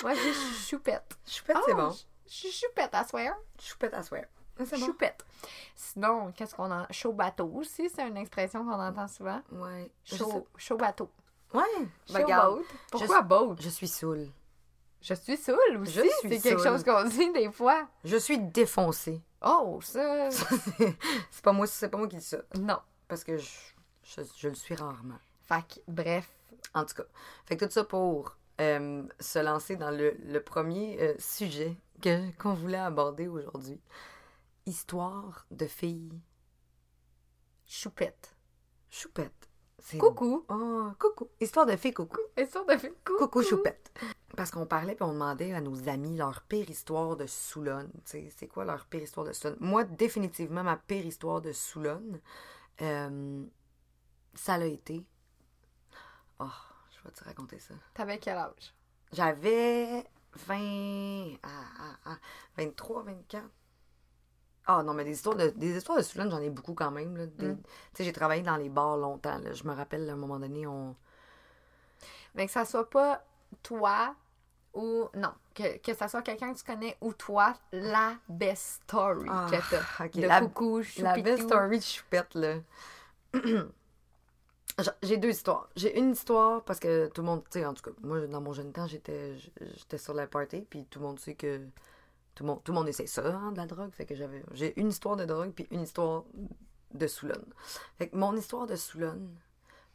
Moi, 0.02 0.14
je 0.16 0.20
dis 0.22 0.34
je 0.34 0.40
suis 0.56 0.70
choupette. 0.76 1.18
Choupette, 1.28 1.58
Ah, 1.60 1.64
c'est 1.68 1.74
bon. 1.76 1.92
Je 1.92 1.98
je 2.26 2.34
suis 2.34 2.52
choupette, 2.52 2.94
à 2.94 3.04
swear. 3.04 3.36
Choupette 3.62 3.94
à 3.94 4.02
swear. 4.02 4.26
Ah, 4.60 4.64
C'est 4.66 4.80
bon. 4.80 4.86
Choupette. 4.88 5.24
Sinon, 5.76 6.32
qu'est-ce 6.32 6.56
qu'on 6.56 6.72
a? 6.72 6.88
Chaud 6.92 7.14
bateau 7.14 7.52
aussi, 7.56 7.90
c'est 7.94 8.08
une 8.08 8.18
expression 8.18 8.64
qu'on 8.66 8.80
entend 8.82 9.08
souvent. 9.08 9.42
Ouais. 9.52 9.92
Je 10.06 10.16
Chaud, 10.58 10.78
bateau. 10.78 11.10
Ouais. 11.54 11.62
Boat. 12.12 12.62
Pourquoi 12.92 13.22
boat? 13.22 13.56
je 13.60 13.70
suis 13.70 13.88
saoule. 13.88 14.28
Je 15.02 15.14
suis 15.14 15.38
saoule 15.38 15.78
aussi. 15.82 16.02
C'est 16.22 16.40
quelque 16.40 16.62
chose 16.64 16.84
qu'on 16.84 17.04
dit 17.06 17.32
des 17.32 17.52
fois. 17.52 17.88
Je 18.04 18.18
suis 18.18 18.38
défoncée. 18.38 19.22
Oh, 19.42 19.80
ça. 19.82 20.30
c'est 21.32 21.42
pas 21.44 21.54
moi, 21.54 21.66
c'est 21.68 21.88
pas 21.90 21.98
moi 21.98 22.08
qui 22.08 22.18
dis 22.18 22.24
ça. 22.24 22.40
non. 22.58 22.80
Parce 23.08 23.24
que 23.24 23.38
je, 23.38 23.50
je, 24.04 24.22
je 24.38 24.50
le 24.50 24.56
suis 24.56 24.76
rarement. 24.76 25.18
Que, 25.50 25.80
bref. 25.88 26.30
En 26.74 26.86
tout 26.86 26.96
cas. 26.96 27.04
Fait 27.46 27.56
que 27.58 27.66
tout 27.66 27.72
ça 27.72 27.84
pour 27.86 28.38
euh, 28.62 29.04
se 29.20 29.40
lancer 29.40 29.78
dans 29.78 29.90
le, 29.92 30.12
le 30.26 30.44
premier 30.44 31.02
euh, 31.02 31.16
sujet 31.18 31.76
que, 32.02 32.30
qu'on 32.38 32.54
voulait 32.54 32.78
aborder 32.78 33.28
aujourd'hui. 33.28 33.80
Histoire 34.66 35.46
de 35.52 35.66
filles 35.66 36.22
Choupette. 37.66 38.36
choupettes. 38.90 39.50
C'est- 39.80 39.98
Coucou. 39.98 40.46
Oh, 40.50 40.90
coucou. 41.00 41.30
Histoire 41.40 41.66
de 41.66 41.76
filles 41.78 41.94
coucou. 41.94 42.20
Sûr 42.52 42.66
de 42.66 42.76
fait 42.78 42.90
coucou. 43.06 43.18
Coucou 43.26 43.44
choupette. 43.44 43.92
Parce 44.36 44.52
qu'on 44.52 44.66
parlait 44.66 44.96
puis 44.96 45.04
on 45.04 45.14
demandait 45.14 45.54
à 45.54 45.62
nos 45.62 45.90
amis 45.90 46.16
leur 46.16 46.42
pire 46.44 46.70
histoire 46.70 47.16
de 47.16 47.26
Soulonne. 47.26 47.92
C'est 48.06 48.48
quoi 48.48 48.66
leur 48.66 48.86
pire 48.86 49.02
histoire 49.02 49.26
de 49.26 49.34
Soulonne? 49.34 49.58
Moi, 49.60 49.84
définitivement, 49.84 50.64
ma 50.64 50.78
pire 50.78 51.06
histoire 51.06 51.42
de 51.42 51.52
Soulonne, 51.52 52.20
euh, 52.82 53.44
ça 54.36 54.58
l'a 54.58 54.68
été. 54.68 55.06
Oh, 56.40 56.46
je 56.92 57.04
vais 57.04 57.14
te 57.14 57.24
raconter 57.24 57.60
ça. 57.60 57.74
T'avais 57.94 58.18
quel 58.18 58.38
âge? 58.38 58.74
J'avais 59.12 60.06
20. 60.48 61.38
Ah, 61.44 61.48
ah, 61.80 61.98
ah, 62.06 62.18
23, 62.58 63.04
24. 63.04 63.44
Ah 64.68 64.84
non, 64.84 64.94
mais 64.94 65.04
des 65.04 65.14
histoires 65.14 65.36
de, 65.36 65.50
des 65.50 65.78
histoires 65.78 65.98
de 65.98 66.04
Soulonne, 66.04 66.30
j'en 66.30 66.42
ai 66.42 66.52
beaucoup 66.52 66.76
quand 66.76 66.92
même. 66.92 67.14
Mm. 67.14 67.28
Tu 67.38 67.58
sais, 67.94 68.04
j'ai 68.04 68.14
travaillé 68.14 68.44
dans 68.44 68.58
les 68.58 68.70
bars 68.70 68.98
longtemps. 68.98 69.40
là. 69.40 69.52
Je 69.54 69.64
me 69.64 69.74
rappelle, 69.74 70.08
à 70.10 70.14
un 70.14 70.16
moment 70.16 70.40
donné, 70.40 70.68
on. 70.68 70.96
Mais 72.36 72.46
que 72.46 72.52
ça 72.52 72.66
soit 72.66 72.90
pas 72.90 73.26
toi 73.64 74.16
ou. 74.74 75.08
Non. 75.16 75.34
Que, 75.54 75.78
que 75.80 75.94
ça 75.94 76.08
soit 76.08 76.22
quelqu'un 76.22 76.54
que 76.54 76.60
tu 76.60 76.64
connais 76.64 76.96
ou 77.02 77.14
toi, 77.14 77.54
la 77.72 78.16
best 78.30 78.82
story 78.84 79.28
Ah, 79.30 79.48
que 79.52 79.58
t'as. 79.70 80.28
la- 80.28 80.42
coucou, 80.42 80.82
La 81.00 81.18
best 81.20 81.44
story 81.44 81.80
de 81.80 81.84
choupette, 81.84 82.34
là. 82.36 82.56
J'a- 84.80 84.96
J'ai 85.04 85.18
deux 85.18 85.30
histoires. 85.32 85.68
J'ai 85.76 85.98
une 86.00 86.12
histoire 86.12 86.64
parce 86.64 86.80
que 86.80 87.08
tout 87.08 87.22
le 87.22 87.28
monde, 87.28 87.44
tu 87.52 87.60
sais, 87.60 87.66
en 87.66 87.74
tout 87.74 87.84
cas, 87.84 87.92
moi, 88.02 88.26
dans 88.28 88.40
mon 88.42 88.54
jeune 88.54 88.72
temps, 88.72 88.88
j'étais 88.88 89.36
j'étais 89.76 89.98
sur 89.98 90.14
la 90.14 90.26
party, 90.28 90.66
puis 90.70 90.86
tout 90.86 91.00
le 91.00 91.06
monde 91.06 91.20
sait 91.20 91.36
que. 91.36 91.62
Tout 92.36 92.44
le 92.44 92.52
monde, 92.52 92.64
tout 92.64 92.72
le 92.72 92.78
monde 92.78 92.88
essaie 92.88 93.08
ça, 93.08 93.26
hein, 93.28 93.52
de 93.52 93.58
la 93.58 93.66
drogue. 93.66 93.92
Fait 93.92 94.06
que 94.06 94.16
j'avais. 94.16 94.42
J'ai 94.54 94.80
une 94.80 94.90
histoire 94.90 95.18
de 95.18 95.26
drogue, 95.26 95.52
puis 95.52 95.68
une 95.72 95.82
histoire 95.82 96.24
de 96.94 97.08
Soulonne. 97.08 97.44
Fait 97.98 98.08
que 98.08 98.16
mon 98.16 98.34
histoire 98.38 98.66
de 98.66 98.78
Soulonne, 98.78 99.36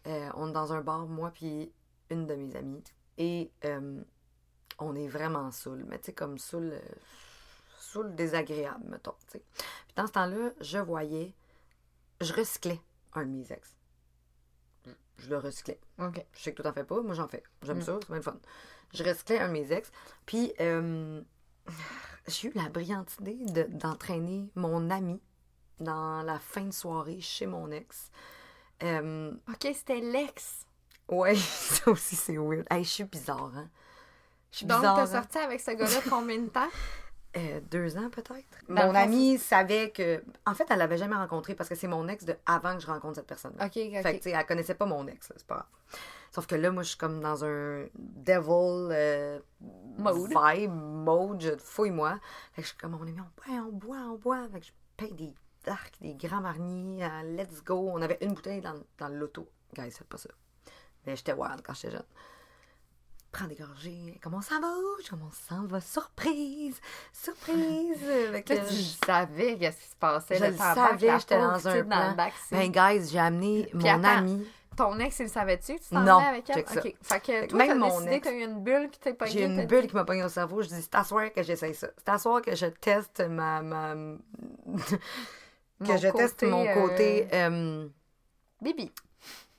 euh, 0.07 0.29
on 0.35 0.51
est 0.51 0.53
dans 0.53 0.73
un 0.75 0.83
bar, 0.83 1.07
moi, 1.07 1.31
puis 1.31 1.73
une 2.11 2.27
de 2.27 2.35
mes 2.35 2.55
amies, 2.55 2.85
et 3.19 3.51
euh, 3.65 4.03
on 4.79 4.95
est 4.97 5.09
vraiment 5.09 5.51
saoul. 5.51 5.85
Mais 5.89 5.99
tu 5.99 6.07
sais, 6.07 6.13
comme 6.13 6.39
saoul. 6.39 6.71
euh, 6.73 6.81
saoul 7.79 8.15
désagréable, 8.15 8.85
mettons, 8.89 9.15
tu 9.29 9.39
sais. 9.39 9.43
Puis 9.55 9.95
dans 9.97 10.07
ce 10.07 10.13
temps-là, 10.13 10.51
je 10.61 10.79
voyais. 10.79 11.33
Je 12.21 12.33
recyclais 12.33 12.81
un 13.13 13.25
de 13.25 13.31
mes 13.31 13.53
ex. 13.53 13.77
Je 15.19 15.31
le 15.31 15.39
recyclais. 15.39 15.81
Ok. 15.99 16.25
Je 16.33 16.43
sais 16.43 16.53
que 16.53 16.61
toi 16.63 16.71
t'en 16.71 16.75
fais 16.75 16.85
pas, 16.85 17.01
moi 17.03 17.15
j'en 17.15 17.29
fais. 17.29 17.43
J'aime 17.63 17.79
Mm. 17.79 17.83
ça, 17.83 17.99
c'est 18.01 18.07
bien 18.09 18.17
le 18.17 18.23
fun. 18.23 18.37
Je 18.93 19.03
recyclais 19.05 19.39
un 19.39 19.49
de 19.49 19.53
mes 19.53 19.73
ex. 19.73 19.91
Puis, 20.27 20.53
euh, 20.61 21.23
j'ai 22.27 22.49
eu 22.49 22.53
la 22.55 22.69
brillante 22.69 23.17
idée 23.21 23.37
de- 23.47 23.77
d'entraîner 23.77 24.51
mon 24.57 24.91
ami 24.91 25.21
dans 25.81 26.23
la 26.23 26.39
fin 26.41 26.63
de 26.65 26.73
soirée 26.73 27.21
chez 27.21 27.47
mon 27.47 27.71
ex. 27.71 28.11
Euh, 28.83 29.33
Ok, 29.49 29.69
c'était 29.75 30.01
l'ex. 30.01 30.67
Ouais, 31.09 31.35
ça 31.37 31.91
aussi, 31.91 32.17
c'est 32.17 32.37
weird. 32.37 32.67
Hey, 32.71 32.85
je 32.85 32.91
suis 32.91 33.05
bizarre, 33.05 33.53
hein? 33.57 33.69
Je 34.51 34.59
suis 34.59 34.67
Donc, 34.67 34.79
bizarre. 34.79 34.97
t'as 34.97 35.03
hein? 35.03 35.07
sorti 35.07 35.39
avec 35.39 35.61
ce 35.61 35.71
gars-là 35.73 36.01
combien 36.11 36.39
de 36.39 36.49
temps? 36.49 36.69
Euh, 37.37 37.61
deux 37.69 37.97
ans 37.97 38.11
peut-être. 38.11 38.47
Mon 38.69 38.95
amie 38.95 39.39
savait 39.39 39.91
que. 39.91 40.23
En 40.47 40.55
fait, 40.55 40.67
elle 40.71 40.79
l'avait 40.79 40.99
jamais 40.99 41.17
rencontré 41.17 41.57
parce 41.57 41.69
que 41.69 41.75
c'est 41.75 41.89
mon 41.89 42.07
ex 42.07 42.25
de 42.25 42.37
avant 42.47 42.75
que 42.77 42.81
je 42.81 42.87
rencontre 42.87 43.17
cette 43.17 43.27
personne. 43.27 43.55
Ok, 43.61 43.73
ok. 43.77 44.03
Fait 44.03 44.03
que, 44.03 44.17
tu 44.19 44.23
sais, 44.23 44.31
elle 44.31 44.47
connaissait 44.47 44.77
pas 44.77 44.87
mon 44.87 45.05
ex, 45.09 45.29
là, 45.29 45.35
c'est 45.37 45.47
pas 45.47 45.55
grave. 45.57 45.67
Sauf 46.31 46.47
que 46.47 46.55
là, 46.55 46.71
moi, 46.71 46.85
je 46.85 46.91
suis 46.91 46.97
comme 46.99 47.21
dans 47.21 47.45
un 47.45 47.87
devil 47.97 48.89
euh, 48.93 49.41
Mode. 49.99 50.29
vibe, 50.29 50.71
mode, 50.73 51.41
je 51.41 51.57
fouille-moi. 51.59 52.21
Fait 52.53 52.63
que 52.63 52.69
je 52.69 52.69
suis 52.69 52.79
comme, 52.79 52.93
mon 52.93 53.03
ami, 53.03 53.17
on 53.21 53.53
boit, 53.53 53.63
on 53.67 53.73
boit, 53.73 53.97
on 54.13 54.17
boit. 54.17 54.49
Fait 54.53 54.61
que 54.61 54.67
je 54.67 54.73
paye 54.97 55.13
des 55.13 55.35
darks, 55.65 55.95
des 56.01 56.15
grands 56.15 56.41
marniers, 56.41 57.05
euh, 57.05 57.37
let's 57.37 57.65
go. 57.65 57.91
On 57.93 58.01
avait 58.01 58.19
une 58.21 58.35
bouteille 58.35 58.61
dans, 58.61 58.75
dans 58.99 59.09
l'auto. 59.09 59.49
Guys, 59.75 59.91
faites 59.91 60.07
pas 60.09 60.19
ça. 60.19 60.29
Mais 61.07 61.17
j'étais 61.17 61.33
wild 61.33 61.63
quand 61.65 61.75
j'étais 61.75 61.93
jeune. 61.93 62.05
Prends 63.33 63.47
des 63.47 63.57
gorgées. 63.57 64.19
Comment 64.23 64.41
ça 64.41 64.61
va? 64.61 64.73
Comment 65.11 65.31
ça 65.33 65.57
va? 65.65 65.81
Surprise! 65.81 66.81
Surprise! 67.13 67.99
Fait 68.33 68.43
que 68.43 68.55
Toi, 68.55 68.65
tu 68.69 68.75
je- 68.75 69.07
savais 69.07 69.59
qu'est-ce 69.59 69.81
qui 69.83 69.89
se 69.89 69.97
passait. 69.97 70.37
je 70.37 70.45
le 70.45 70.57
savais, 70.57 71.19
j'étais 71.19 71.37
dans 71.39 71.67
un 71.69 71.83
dans 71.83 71.89
plan. 71.89 72.15
backseat. 72.15 72.51
Ben, 72.53 72.71
guys, 72.71 73.09
j'ai 73.11 73.19
amené 73.19 73.69
mon 73.75 73.85
attends, 73.87 74.19
ami. 74.19 74.47
Ton 74.77 74.99
ex, 75.01 75.19
il 75.19 75.23
le 75.25 75.29
savait-tu 75.29 75.75
que 75.77 75.83
tu 75.83 75.89
t'en 75.91 76.01
Non, 76.01 76.19
avec 76.19 76.49
elle? 76.51 76.57
check 76.57 76.69
ça. 76.69 76.81
Ok. 76.81 76.95
Fait 77.03 77.21
que 77.21 77.47
toi, 77.47 77.59
même 77.59 77.69
t'as 77.69 77.75
mon 77.75 77.97
décidé, 77.99 78.15
ex- 78.15 78.25
t'as 78.29 78.33
eu 78.35 78.43
une 78.45 78.63
bulle 78.63 78.91
qui 78.91 79.13
pas 79.13 79.27
J'ai 79.27 79.45
une 79.45 79.67
bulle 79.67 79.87
qui 79.89 79.95
m'a 79.95 80.05
pogné 80.05 80.23
au 80.25 80.29
cerveau. 80.29 80.63
Je 80.63 80.69
dis, 80.69 80.83
c'est 80.83 80.95
à 80.95 81.03
soir 81.05 81.33
que 81.33 81.43
j'essaye 81.43 81.75
ça. 81.75 81.89
C'est 81.99 82.09
à 82.09 82.19
soir 82.19 82.41
que 82.43 82.55
je 82.55 82.67
teste 82.67 83.21
ma. 83.21 83.63
ma... 83.63 83.95
que 85.85 85.97
je 85.97 86.09
teste 86.09 86.43
mon 86.45 86.67
côté. 86.75 87.29
euh, 87.33 87.89
Bibi. 88.61 88.93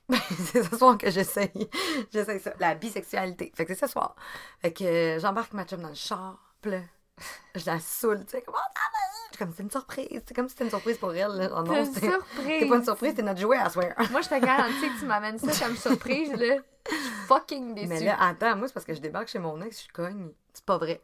c'est 0.52 0.64
ce 0.64 0.78
soir 0.78 0.98
que 0.98 1.10
j'essaye. 1.10 1.70
j'essaye 2.14 2.40
ça. 2.40 2.54
La 2.60 2.76
bisexualité. 2.76 3.52
Fait 3.56 3.66
que 3.66 3.74
c'est 3.74 3.86
ce 3.86 3.92
soir. 3.92 4.16
Fait 4.62 4.72
que 4.72 4.84
euh, 4.84 5.20
j'embarque 5.20 5.54
ma 5.54 5.66
chum 5.66 5.82
dans 5.82 5.90
le 5.90 5.96
char. 5.96 6.38
Là, 6.64 6.80
je 7.56 7.66
la 7.66 7.80
saoule. 7.80 8.26
Tu 8.26 8.32
sais, 8.32 8.42
comment 8.42 8.58
ça 8.58 8.64
va? 8.64 9.00
Je 9.32 9.38
suis 9.38 9.46
comme, 9.46 9.54
c'est 9.56 9.64
une 9.64 9.72
surprise. 9.72 10.22
C'est 10.26 10.34
comme 10.34 10.48
si 10.48 10.54
c'était 10.54 10.66
une 10.66 10.70
surprise 10.70 10.98
pour 10.98 11.14
elle. 11.14 11.32
Là. 11.32 11.50
Oh 11.52 11.62
non, 11.64 11.76
une 11.76 11.86
surprise. 11.94 12.60
c'est 12.60 12.68
pas 12.68 12.76
une 12.76 12.84
surprise, 12.84 13.14
c'est 13.16 13.24
notre 13.24 13.40
jouet 13.40 13.58
à 13.58 13.70
soir. 13.70 13.88
Moi, 14.12 14.22
je 14.22 14.30
te 14.30 14.40
garantis 14.40 14.90
que 14.90 15.00
tu 15.00 15.06
m'amènes 15.06 15.40
ça 15.40 15.66
comme 15.66 15.76
surprise, 15.76 16.32
là. 16.32 16.58
Je 16.90 16.96
suis 16.96 17.28
fucking 17.28 17.74
déçue. 17.74 17.88
Mais 17.88 18.00
là, 18.02 18.18
attends, 18.22 18.56
moi, 18.56 18.68
c'est 18.68 18.74
parce 18.74 18.86
que 18.86 18.94
je 18.94 19.02
débarque 19.02 19.28
chez 19.28 19.40
mon 19.40 19.60
ex, 19.62 19.86
je 19.88 19.92
cogne. 19.92 20.32
C'est 20.54 20.66
pas 20.66 20.78
vrai. 20.78 21.02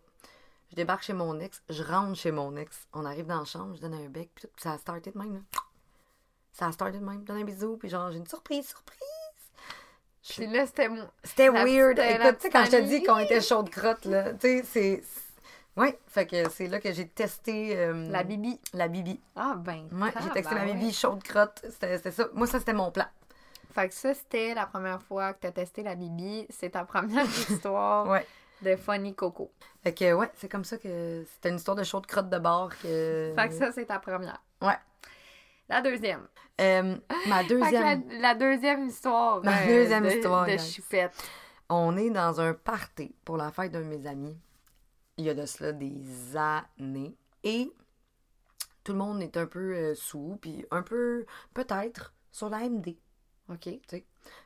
Je 0.70 0.76
débarque 0.76 1.04
chez 1.04 1.14
mon 1.14 1.40
ex, 1.40 1.62
je 1.70 1.84
rentre 1.84 2.18
chez 2.18 2.32
mon 2.32 2.56
ex. 2.56 2.88
On 2.94 3.04
arrive 3.04 3.26
dans 3.26 3.40
la 3.40 3.46
chambre, 3.46 3.76
je 3.76 3.82
donne 3.82 3.96
un 3.96 4.08
bec, 4.08 4.30
puis 4.34 4.48
ça 4.58 4.74
a 4.74 4.78
starté 4.78 5.12
de 5.12 5.18
même, 5.18 5.34
là. 5.34 5.40
Ça 6.54 6.68
a 6.68 6.72
starté 6.72 7.00
de 7.00 7.06
même, 7.06 7.22
je 7.22 7.26
donne 7.26 7.38
un 7.38 7.44
bisou, 7.46 7.78
puis 7.78 7.90
genre, 7.90 8.12
j'ai 8.12 8.18
une 8.18 8.28
surprise, 8.28 8.68
surprise. 8.68 9.00
Puis 10.30 10.48
là, 10.48 10.66
c'était 10.66 10.88
mon... 10.90 11.08
C'était 11.24 11.48
La 11.52 11.66
weird. 11.66 11.96
petite- 11.98 12.20
la 12.20 12.28
Écoute, 12.28 12.38
tu 12.38 12.42
sais, 12.44 12.50
quand 12.52 12.66
je 12.66 12.72
te 12.72 12.82
dis 12.82 13.04
qu'on 13.04 13.18
était 13.18 13.42
chaud 13.42 13.64
de 13.64 13.70
crotte, 13.70 14.06
là, 14.06 14.34
tu 14.34 14.40
sais, 14.40 14.64
c'est. 14.66 15.04
Ouais, 15.78 15.98
fait 16.06 16.28
que 16.28 16.50
c'est 16.50 16.68
là 16.68 16.82
que 16.82 16.92
j'ai 16.92 17.08
testé 17.08 17.78
euh, 17.78 18.10
La 18.10 18.24
Bibi. 18.24 18.60
la 18.74 18.90
bibi. 18.90 19.22
Ah, 19.38 19.56
ben. 19.58 19.88
Ouais, 19.94 20.12
j'ai 20.22 20.30
testé 20.32 20.44
tabarouette. 20.44 20.74
bibi 20.78 20.92
chaude 20.94 21.24
crotte. 21.24 21.62
C'était 21.70 21.96
c'était 21.96 22.12
ça. 22.12 22.28
Moi, 22.34 22.46
ça, 22.46 22.60
c'était 22.60 22.74
mon 22.74 22.92
plan. 22.92 23.06
Fait 23.74 23.88
que 23.88 23.94
ça, 23.94 24.14
c'était 24.14 24.54
la 24.54 24.66
première 24.66 25.02
fois 25.02 25.32
que 25.32 25.40
t'as 25.40 25.52
testé 25.52 25.82
la 25.82 25.96
Bibi. 25.96 26.46
C'est 26.50 26.72
ta 26.72 26.84
première 26.84 27.26
histoire 27.50 28.06
Ouais. 28.10 28.28
de 28.62 28.76
Funny 28.76 29.16
Coco. 29.16 29.50
Fait 29.82 29.94
que, 29.94 30.12
ouais, 30.12 30.30
c'est 30.36 30.50
comme 30.52 30.66
ça 30.66 30.78
que 30.78 31.24
c'était 31.36 31.48
une 31.50 31.56
histoire 31.56 31.78
de 31.78 31.84
chaude 31.84 32.06
crotte 32.06 32.30
de 32.30 32.38
bord 32.38 32.72
que. 32.84 33.32
Fait 33.34 33.48
que 33.48 33.54
ça, 33.54 33.72
c'est 33.72 33.86
ta 33.86 34.00
première. 34.00 34.42
Ouais. 34.62 34.78
La 35.72 35.82
deuxième. 35.82 36.28
Euh, 36.60 36.98
ma 37.28 37.44
deuxième. 37.46 38.04
la, 38.10 38.20
la 38.20 38.36
deuxième 38.36 38.88
histoire. 38.88 39.42
Ma 39.42 39.62
euh, 39.62 39.68
deuxième 39.68 40.04
de, 40.04 40.10
histoire, 40.10 40.46
De 40.46 40.52
guys. 40.52 40.74
choupette. 40.74 41.14
On 41.70 41.96
est 41.96 42.10
dans 42.10 42.42
un 42.42 42.54
party 42.54 43.16
pour 43.24 43.38
la 43.38 43.52
fête 43.54 43.72
d'un 43.72 43.80
de 43.80 43.86
mes 43.86 44.06
amis. 44.06 44.38
Il 45.16 45.24
y 45.24 45.30
a 45.30 45.34
de 45.34 45.46
cela 45.46 45.72
des 45.72 46.36
années. 46.36 47.16
Et 47.46 47.72
tout 48.84 48.92
le 48.92 48.98
monde 48.98 49.22
est 49.22 49.38
un 49.38 49.46
peu 49.46 49.74
euh, 49.74 49.96
sous, 49.96 50.38
puis 50.42 50.66
un 50.72 50.82
peu, 50.82 51.26
peut-être, 51.54 52.14
sur 52.34 52.50
la 52.50 52.68
MD. 52.68 52.98
OK. 53.50 53.62
Tu 53.62 53.80
sais. 53.88 54.06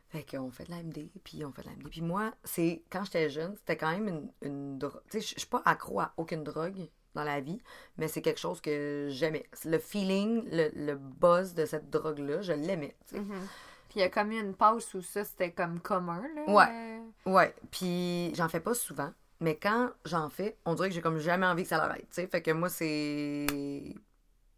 Fait 0.10 0.24
qu'on 0.24 0.52
fait 0.52 0.66
de 0.66 0.72
la 0.72 0.84
MD, 0.84 1.10
puis 1.24 1.44
on 1.44 1.52
fait 1.52 1.64
de 1.64 1.70
la 1.70 1.74
MD. 1.76 1.90
Puis 1.90 2.02
moi, 2.02 2.36
c'est 2.44 2.84
quand 2.92 3.04
j'étais 3.04 3.32
jeune, 3.32 3.56
c'était 3.56 3.78
quand 3.78 3.90
même 3.90 4.08
une, 4.08 4.32
une 4.44 4.78
drogue. 4.78 5.02
Tu 5.10 5.20
sais, 5.20 5.22
je 5.22 5.34
je 5.34 5.40
suis 5.40 5.50
pas 5.50 5.64
accro 5.66 6.02
à 6.02 6.14
aucune 6.18 6.44
drogue 6.44 6.88
dans 7.16 7.24
la 7.24 7.40
vie, 7.42 7.60
mais 7.98 8.08
c'est 8.08 8.22
quelque 8.22 8.40
chose 8.40 8.62
que 8.62 9.08
j'aimais. 9.10 9.46
Le 9.66 9.80
feeling, 9.80 10.44
le, 10.52 10.70
le 10.76 10.96
buzz 10.96 11.54
de 11.56 11.66
cette 11.66 11.90
drogue-là, 11.90 12.42
je 12.42 12.54
l'aimais. 12.54 12.96
Mhm. 13.14 13.48
Puis 13.90 14.00
il 14.00 14.02
y 14.02 14.04
a 14.04 14.10
comme 14.10 14.32
eu 14.32 14.40
une 14.40 14.54
pause 14.54 14.94
où 14.94 15.02
ça, 15.02 15.24
c'était 15.24 15.52
comme 15.52 15.80
commun, 15.80 16.22
là. 16.36 16.54
Ouais. 16.54 16.66
euh, 16.70 17.32
Ouais, 17.32 17.56
puis 17.72 18.34
j'en 18.36 18.50
fais 18.50 18.60
pas 18.60 18.74
souvent, 18.74 19.12
mais 19.40 19.56
quand 19.56 19.90
j'en 20.06 20.30
fais, 20.30 20.58
on 20.66 20.76
dirait 20.76 20.90
que 20.90 20.96
j'ai 20.96 21.02
comme 21.02 21.18
jamais 21.18 21.46
envie 21.48 21.64
que 21.64 21.70
ça 21.70 21.78
l'arrête, 21.78 22.08
tu 22.10 22.16
sais. 22.22 22.28
Fait 22.28 22.42
que 22.42 22.52
moi, 22.52 22.70
c'est. 22.70 23.46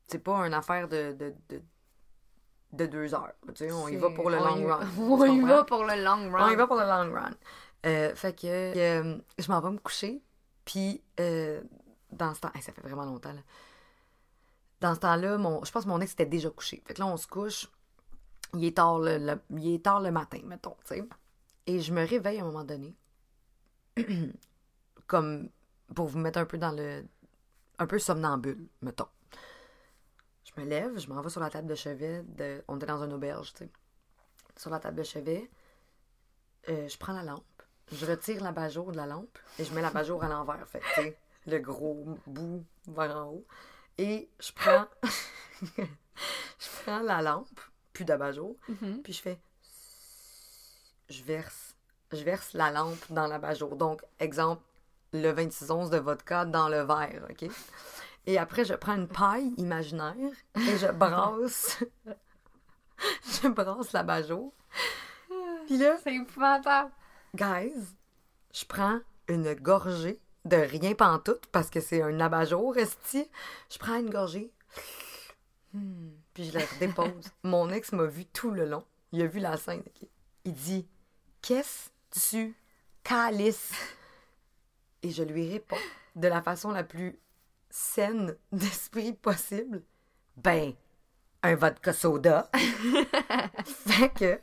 C'est 0.08 0.20
pas 0.24 0.36
une 0.48 0.54
affaire 0.54 0.88
de, 0.88 1.12
de, 1.14 1.34
de, 1.50 1.62
de 2.74 2.86
deux 2.86 3.14
heures, 3.14 3.34
tu 3.50 3.68
sais. 3.68 3.72
On 3.72 3.88
y 3.90 3.98
va 3.98 4.10
pour 4.10 4.30
le 4.30 4.38
on 4.38 4.44
long 4.46 4.68
run. 4.68 4.80
On 4.98 5.26
y 5.26 5.42
va 5.42 5.64
pour 5.66 5.84
le 5.84 6.02
long 6.04 6.32
run. 6.32 6.48
On 6.48 6.52
y 6.52 6.56
va 6.56 6.66
pour 6.68 6.78
le 6.78 6.84
long 6.84 7.14
run. 7.14 7.32
Euh, 7.86 8.16
fait 8.16 8.34
que 8.34 8.48
euh, 8.48 9.18
je 9.38 9.52
m'en 9.52 9.60
vais 9.62 9.70
me 9.70 9.78
coucher, 9.78 10.22
puis 10.66 11.02
euh, 11.20 11.62
dans 12.12 12.34
ce 12.34 12.42
temps. 12.42 12.52
ça 12.62 12.72
fait 12.72 12.82
vraiment 12.82 13.06
longtemps. 13.06 13.34
Dans 14.82 14.96
ce 14.96 15.00
temps-là, 15.00 15.38
je 15.64 15.72
pense 15.72 15.84
que 15.84 15.90
mon 15.90 16.02
ex 16.02 16.14
était 16.14 16.26
déjà 16.26 16.50
couché. 16.50 16.84
Fait 16.86 16.94
que 16.94 17.00
là, 17.00 17.08
on 17.08 17.18
se 17.18 17.28
couche. 17.28 17.68
Il 18.54 18.64
est 18.64 18.76
tard 18.76 19.00
le, 19.00 20.10
matin, 20.12 20.40
mettons, 20.46 20.78
tu 20.86 20.96
sais. 20.96 21.08
Et 21.66 21.82
je 21.82 21.94
me 21.94 22.06
réveille 22.06 22.40
à 22.40 22.44
un 22.44 22.46
moment 22.46 22.64
donné. 22.64 22.96
comme 25.08 25.50
pour 25.96 26.08
vous 26.08 26.20
mettre 26.20 26.40
un 26.40 26.46
peu 26.46 26.58
dans 26.58 26.72
le. 26.72 27.06
un 27.80 27.88
peu 27.88 28.00
somnambule, 28.00 28.68
mettons. 28.82 29.08
Je 30.44 30.62
me 30.62 30.68
lève, 30.68 30.98
je 31.00 31.08
m'en 31.10 31.22
vais 31.22 31.30
sur 31.30 31.42
la 31.42 31.50
table 31.50 31.68
de 31.68 31.76
chevet. 31.76 32.24
De, 32.24 32.64
on 32.68 32.78
était 32.78 32.86
dans 32.86 33.04
une 33.04 33.14
auberge, 33.14 33.54
tu 33.54 33.66
sais. 33.66 33.70
Sur 34.56 34.70
la 34.70 34.80
table 34.80 34.98
de 34.98 35.04
chevet, 35.04 35.50
euh, 36.70 36.88
je 36.88 36.98
prends 36.98 37.14
la 37.14 37.24
lampe, 37.24 37.64
je 37.92 38.06
retire 38.06 38.44
l'abat-jour 38.44 38.92
de 38.92 38.98
la 38.98 39.06
lampe 39.06 39.38
et 39.60 39.64
je 39.64 39.74
mets 39.74 39.82
l'abat-jour 39.82 40.24
à 40.24 40.28
l'envers. 40.28 40.68
Fait 40.68 40.80
que, 40.80 41.16
le 41.48 41.60
gros 41.60 42.18
bout 42.28 42.64
vers 42.88 43.16
en 43.18 43.24
haut. 43.32 43.46
Et 43.98 44.30
je 44.40 44.52
prends. 44.52 44.86
je 45.78 46.68
prends 46.84 47.00
la 47.00 47.22
lampe, 47.22 47.60
plus 47.94 48.06
d'abat-jour, 48.06 48.56
Mhm. 48.70 49.02
puis 49.02 49.14
je 49.14 49.22
fais. 49.22 49.40
Je 51.10 51.24
verse. 51.24 51.76
Je 52.12 52.24
verse 52.24 52.54
la 52.54 52.72
lampe 52.72 53.04
dans 53.12 53.28
l'abat-jour. 53.28 53.76
Donc, 53.76 54.02
exemple, 54.20 54.62
le 55.14 55.32
26 55.32 55.72
onces 55.72 55.90
de 55.90 55.98
vodka 55.98 56.46
dans 56.46 56.70
le 56.70 56.82
verre, 56.82 57.26
OK? 57.30 57.50
Et 58.26 58.38
après, 58.38 58.66
je 58.66 58.74
prends 58.74 58.96
une 58.96 59.08
paille 59.08 59.54
imaginaire 59.58 60.16
et 60.56 60.78
je 60.78 60.92
brasse. 60.92 61.84
je 63.42 63.48
brasse 63.48 63.94
l'abat-jour. 63.94 64.54
Puis 65.66 65.78
là, 65.78 65.98
C'est 66.04 66.14
épouvantable. 66.16 66.92
guys, 67.36 67.74
je 68.54 68.66
prends 68.66 69.00
une 69.30 69.54
gorgée 69.56 70.20
de 70.48 70.58
rien 70.58 70.94
pantoute 70.94 71.46
parce 71.52 71.70
que 71.70 71.80
c'est 71.80 72.02
un 72.02 72.20
abat-jour, 72.20 72.78
esti. 72.78 73.30
Je 73.72 73.78
prends 73.78 74.00
une 74.00 74.10
gorgée. 74.10 74.52
Hmm, 75.74 76.10
Puis 76.34 76.46
je 76.46 76.58
la 76.58 76.66
redépose. 76.66 77.30
Mon 77.44 77.70
ex 77.70 77.92
m'a 77.92 78.06
vu 78.06 78.26
tout 78.26 78.52
le 78.52 78.66
long. 78.66 78.84
Il 79.12 79.22
a 79.22 79.28
vu 79.28 79.40
la 79.40 79.58
scène. 79.58 79.84
Il 80.46 80.54
dit 80.54 80.88
Qu'est-ce 81.42 81.90
que 82.12 82.20
tu 82.20 82.56
calisses? 83.04 83.74
Et 85.04 85.12
je 85.12 85.24
lui 85.24 85.50
réponds 85.50 85.78
de 86.16 86.28
la 86.28 86.42
façon 86.42 86.72
la 86.72 86.84
plus 86.84 87.20
saine 87.70 88.36
d'esprit 88.52 89.14
possible 89.14 89.84
Ben, 90.36 90.74
un 91.44 91.56
vodka 91.56 91.94
soda. 91.94 92.50
fait 93.66 94.10
que 94.10 94.40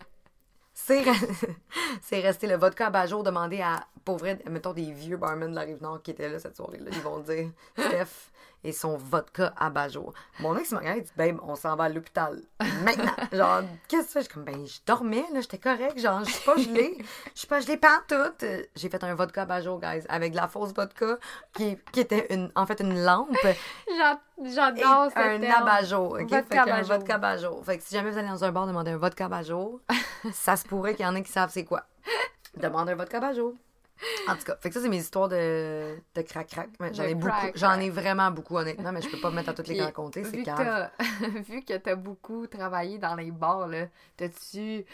c'est 0.74 1.02
re- 1.02 1.54
resté 2.22 2.46
le 2.46 2.56
vodka 2.56 2.88
à 2.88 2.90
Bajo 2.90 3.22
demandé 3.22 3.60
à, 3.62 3.86
pour 4.04 4.16
vrai, 4.18 4.38
mettons 4.50 4.72
des 4.72 4.90
vieux 4.92 5.16
barmen 5.16 5.50
de 5.50 5.54
la 5.54 5.62
Rive-Nord 5.62 6.02
qui 6.02 6.10
étaient 6.10 6.28
là 6.28 6.38
cette 6.38 6.56
soirée-là. 6.56 6.90
Ils 6.92 7.00
vont 7.02 7.20
dire 7.20 7.50
Steph 7.78 8.30
et 8.64 8.72
son 8.72 8.96
vodka 8.96 9.52
à 9.56 9.70
Bajo. 9.70 10.12
Mon 10.40 10.56
ex 10.56 10.72
m'a 10.72 10.78
regardé 10.78 11.00
et 11.00 11.02
dit 11.02 11.12
Babe, 11.16 11.38
on 11.42 11.54
s'en 11.54 11.76
va 11.76 11.84
à 11.84 11.88
l'hôpital. 11.88 12.40
Maintenant. 12.82 13.12
Genre, 13.32 13.62
qu'est-ce 13.88 14.02
que 14.02 14.06
tu 14.06 14.12
fais? 14.12 14.22
Je 14.22 14.28
comme, 14.30 14.44
ben, 14.44 14.66
je 14.66 14.78
dormais, 14.86 15.24
là, 15.32 15.40
j'étais 15.40 15.58
correct. 15.58 15.98
Genre, 15.98 16.24
je 16.24 16.30
suis 16.30 16.44
pas 16.44 16.56
gelée. 16.56 16.98
Je 17.34 17.40
suis 17.40 17.48
pas 17.48 17.60
gelée 17.60 17.76
pantoute. 17.76 18.44
J'ai 18.74 18.88
fait 18.88 19.02
un 19.04 19.14
vodka 19.14 19.42
à 19.42 19.46
Bajo, 19.46 19.78
guys, 19.78 20.04
avec 20.08 20.32
de 20.32 20.36
la 20.36 20.48
fausse 20.48 20.72
vodka 20.72 21.18
qui, 21.52 21.76
qui 21.92 22.00
était 22.00 22.32
une, 22.32 22.50
en 22.54 22.66
fait 22.66 22.80
une 22.80 23.02
lampe 23.04 23.36
J'adore 24.42 25.10
ce 25.14 25.18
un 25.18 25.42
abat-jour. 25.42 26.18
ok? 26.20 26.30
Vodka 26.30 26.62
abat-jour. 26.62 26.96
vodka 26.96 27.14
abat-jour. 27.14 27.64
Fait 27.64 27.78
que 27.78 27.84
si 27.84 27.94
jamais 27.94 28.10
vous 28.10 28.18
allez 28.18 28.28
dans 28.28 28.44
un 28.44 28.52
bar 28.52 28.66
demander 28.66 28.90
un 28.90 28.96
vodka 28.96 29.26
abat-jour, 29.26 29.80
ça 30.32 30.56
se 30.56 30.64
pourrait 30.64 30.94
qu'il 30.94 31.04
y 31.04 31.08
en 31.08 31.14
ait 31.14 31.22
qui 31.22 31.30
savent 31.30 31.50
c'est 31.52 31.64
quoi. 31.64 31.84
Demande 32.56 32.88
un 32.88 32.94
vodka 32.94 33.18
abat-jour. 33.18 33.54
En 34.28 34.36
tout 34.36 34.44
cas, 34.44 34.56
fait 34.56 34.68
que 34.68 34.74
ça, 34.74 34.80
c'est 34.80 34.88
mes 34.88 34.98
histoires 34.98 35.28
de, 35.28 35.96
de 36.14 36.22
crac-crac. 36.22 36.68
J'en 36.92 37.02
ai 37.04 37.14
beaucoup. 37.14 37.32
J'en 37.54 37.78
ai 37.80 37.90
vraiment 37.90 38.30
beaucoup, 38.30 38.56
honnêtement, 38.56 38.92
mais 38.92 39.02
je 39.02 39.08
peux 39.08 39.20
pas 39.20 39.30
me 39.30 39.36
mettre 39.36 39.50
à 39.50 39.54
toutes 39.54 39.68
les 39.68 39.80
raconter, 39.82 40.24
c'est 40.24 40.30
vu, 40.36 40.42
que 40.42 40.44
calme. 40.44 40.90
t'as- 40.98 41.28
vu 41.40 41.62
que 41.62 41.76
t'as 41.76 41.94
beaucoup 41.94 42.46
travaillé 42.46 42.98
dans 42.98 43.14
les 43.14 43.30
bars, 43.30 43.68
là, 43.68 43.86
t'as-tu. 44.16 44.84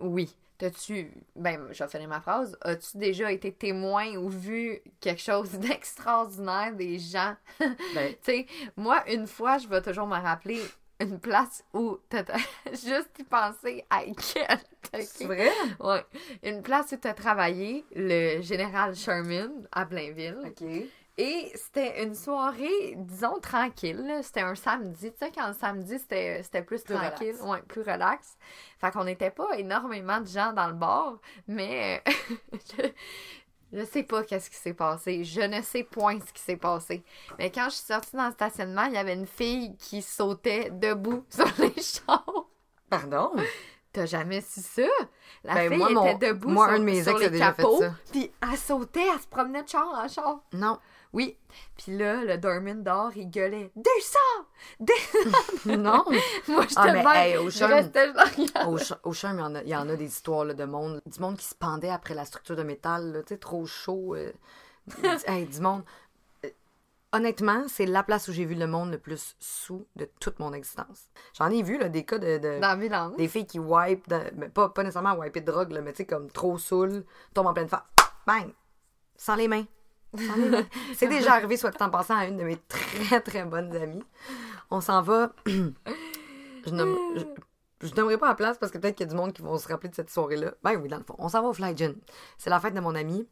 Oui. 0.00 0.34
T'as-tu. 0.56 1.10
Ben, 1.34 1.66
je 1.72 1.82
vais 1.82 1.90
finir 1.90 2.08
ma 2.08 2.20
phrase. 2.20 2.56
As-tu 2.60 2.96
déjà 2.96 3.32
été 3.32 3.52
témoin 3.52 4.14
ou 4.16 4.28
vu 4.28 4.80
quelque 5.00 5.20
chose 5.20 5.50
d'extraordinaire 5.58 6.72
des 6.74 6.98
gens? 7.00 7.34
Ben, 7.58 8.14
Tu 8.22 8.32
sais, 8.32 8.46
moi, 8.76 9.02
une 9.10 9.26
fois, 9.26 9.58
je 9.58 9.66
vais 9.66 9.82
toujours 9.82 10.06
me 10.06 10.14
rappeler 10.16 10.60
une 11.00 11.18
place 11.18 11.64
où 11.72 11.98
t'as 12.08 12.24
juste 12.72 13.10
y 13.18 13.24
penser 13.24 13.84
à 13.90 14.02
quel. 14.04 14.58
c'est 15.04 15.24
vrai? 15.24 15.50
Ouais. 15.80 16.04
Une 16.42 16.62
place 16.62 16.92
où 16.92 16.96
t'as 16.96 17.14
travaillé, 17.14 17.84
le 17.94 18.40
général 18.42 18.94
Sherman 18.94 19.66
à 19.72 19.84
Blainville. 19.84 20.38
OK. 20.46 20.64
Et 21.16 21.52
c'était 21.54 22.02
une 22.02 22.14
soirée, 22.16 22.94
disons, 22.96 23.38
tranquille. 23.40 24.18
C'était 24.22 24.40
un 24.40 24.56
samedi. 24.56 25.12
Tu 25.12 25.18
sais, 25.18 25.30
quand 25.32 25.46
le 25.46 25.54
samedi, 25.54 25.96
c'était 25.96 26.42
c'était 26.42 26.62
plus, 26.62 26.82
Plus 26.82 26.96
tranquille. 26.96 27.36
relax. 27.40 27.42
Ouais, 27.42 27.62
plus 27.68 27.82
relax. 27.82 28.36
Fait 28.78 28.90
qu'on 28.90 29.04
n'était 29.04 29.30
pas 29.30 29.56
énormément 29.56 30.20
de 30.20 30.26
gens 30.26 30.52
dans 30.52 30.66
le 30.66 30.72
bar, 30.72 31.18
mais 31.46 32.02
je, 33.74 33.84
sais 33.84 34.02
pas 34.02 34.22
qu'est-ce 34.22 34.48
qui 34.50 34.56
s'est 34.56 34.74
passé. 34.74 35.24
Je 35.24 35.40
ne 35.40 35.60
sais 35.62 35.82
point 35.82 36.18
ce 36.26 36.32
qui 36.32 36.42
s'est 36.42 36.56
passé. 36.56 37.02
Mais 37.38 37.50
quand 37.50 37.64
je 37.66 37.74
suis 37.76 37.86
sortie 37.86 38.16
dans 38.16 38.26
le 38.26 38.32
stationnement, 38.32 38.84
il 38.84 38.94
y 38.94 38.98
avait 38.98 39.14
une 39.14 39.26
fille 39.26 39.76
qui 39.76 40.00
sautait 40.02 40.70
debout 40.70 41.24
sur 41.30 41.46
les 41.58 41.74
chars. 41.82 42.46
Pardon? 42.88 43.32
T'as 43.92 44.06
jamais 44.06 44.40
su 44.40 44.60
ça? 44.60 44.82
La 45.44 45.54
Ben, 45.54 45.68
fille 45.68 45.78
moi, 45.78 45.90
mon- 45.90 46.06
était 46.06 46.28
debout 46.28 46.48
moi, 46.48 46.66
sur, 46.66 46.74
un 46.74 46.78
de 46.80 46.84
mes 46.84 47.02
sur 47.02 47.12
ex 47.12 47.20
les 47.20 47.26
a 47.26 47.30
déjà 47.30 47.52
fait 47.52 47.62
capots, 47.62 47.80
ça. 47.80 47.94
puis 48.10 48.30
elle 48.42 48.58
sautait, 48.58 49.06
elle 49.14 49.20
se 49.20 49.26
promenait 49.28 49.62
de 49.62 49.68
char 49.68 49.86
en 49.88 50.08
char. 50.08 50.40
Non. 50.52 50.78
Oui. 51.14 51.38
Puis 51.78 51.96
là, 51.96 52.22
le 52.24 52.36
Dormin 52.38 52.74
d'or, 52.74 53.12
il 53.16 53.30
gueulait 53.30 53.70
«Descends! 53.76 54.18
Descends! 54.80 55.76
Non.» 55.78 56.04
Moi, 56.48 56.62
j'étais 56.68 56.74
Ah, 56.76 56.92
mais, 56.92 57.02
hey, 57.30 57.36
au 57.38 57.48
je 57.48 57.58
je. 57.58 57.64
Au, 58.66 58.76
ch- 58.78 58.98
au 59.04 59.12
charme, 59.12 59.36
il 59.38 59.40
y, 59.40 59.44
en 59.44 59.54
a, 59.54 59.62
il 59.62 59.68
y 59.68 59.76
en 59.76 59.88
a 59.88 59.96
des 59.96 60.06
histoires 60.06 60.44
là, 60.44 60.54
de 60.54 60.64
monde. 60.64 61.00
Du 61.06 61.20
monde 61.20 61.36
qui 61.36 61.46
se 61.46 61.54
pendait 61.54 61.88
après 61.90 62.14
la 62.14 62.24
structure 62.24 62.56
de 62.56 62.62
métal, 62.64 63.22
tu 63.26 63.34
sais, 63.34 63.38
trop 63.38 63.64
chaud. 63.64 64.14
euh, 64.16 64.32
hey, 65.26 65.46
du 65.46 65.60
monde. 65.60 65.84
Euh, 66.44 66.50
Honnêtement, 67.12 67.62
c'est 67.68 67.86
la 67.86 68.02
place 68.02 68.26
où 68.26 68.32
j'ai 68.32 68.44
vu 68.44 68.56
le 68.56 68.66
monde 68.66 68.90
le 68.90 68.98
plus 68.98 69.36
sous 69.38 69.86
de 69.94 70.10
toute 70.18 70.40
mon 70.40 70.52
existence. 70.52 71.04
J'en 71.38 71.48
ai 71.50 71.62
vu 71.62 71.78
là, 71.78 71.88
des 71.88 72.04
cas 72.04 72.18
de, 72.18 72.38
de- 72.38 72.58
Dans 73.10 73.16
des 73.16 73.28
filles 73.28 73.46
qui 73.46 73.60
wipe, 73.60 74.08
de- 74.08 74.32
mais 74.34 74.48
pas, 74.48 74.68
pas 74.70 74.82
nécessairement 74.82 75.14
wiper 75.14 75.40
de 75.42 75.46
drogue, 75.52 75.70
là, 75.70 75.80
mais 75.80 75.92
tu 75.92 75.98
sais, 75.98 76.06
comme 76.06 76.28
trop 76.28 76.58
saoul, 76.58 77.04
tombe 77.32 77.46
en 77.46 77.54
pleine 77.54 77.68
face, 77.68 77.84
bang, 78.26 78.50
sans 79.16 79.36
les 79.36 79.46
mains. 79.46 79.64
C'est 80.94 81.08
déjà 81.08 81.34
arrivé, 81.34 81.56
soit 81.56 81.80
en 81.82 81.90
passant 81.90 82.16
à 82.16 82.26
une 82.26 82.36
de 82.36 82.44
mes 82.44 82.56
très 82.56 83.20
très 83.20 83.44
bonnes 83.44 83.74
amies. 83.76 84.04
On 84.70 84.80
s'en 84.80 85.02
va. 85.02 85.32
je 85.46 86.70
nomme. 86.70 86.96
Je, 87.16 87.24
je 87.86 87.94
nommerai 87.94 88.16
pas 88.16 88.28
la 88.28 88.34
place 88.34 88.58
parce 88.58 88.72
que 88.72 88.78
peut-être 88.78 88.96
qu'il 88.96 89.06
y 89.06 89.08
a 89.08 89.12
du 89.12 89.16
monde 89.16 89.32
qui 89.32 89.42
vont 89.42 89.58
se 89.58 89.68
rappeler 89.68 89.90
de 89.90 89.94
cette 89.94 90.10
soirée-là. 90.10 90.54
Ben 90.62 90.76
oui, 90.80 90.88
dans 90.88 90.98
le 90.98 91.04
fond. 91.04 91.16
On 91.18 91.28
s'en 91.28 91.42
va 91.42 91.48
au 91.48 91.52
Fly 91.52 91.76
Gin. 91.76 91.94
C'est 92.38 92.50
la 92.50 92.60
fête 92.60 92.74
de 92.74 92.80
mon 92.80 92.94
ami. 92.94 93.26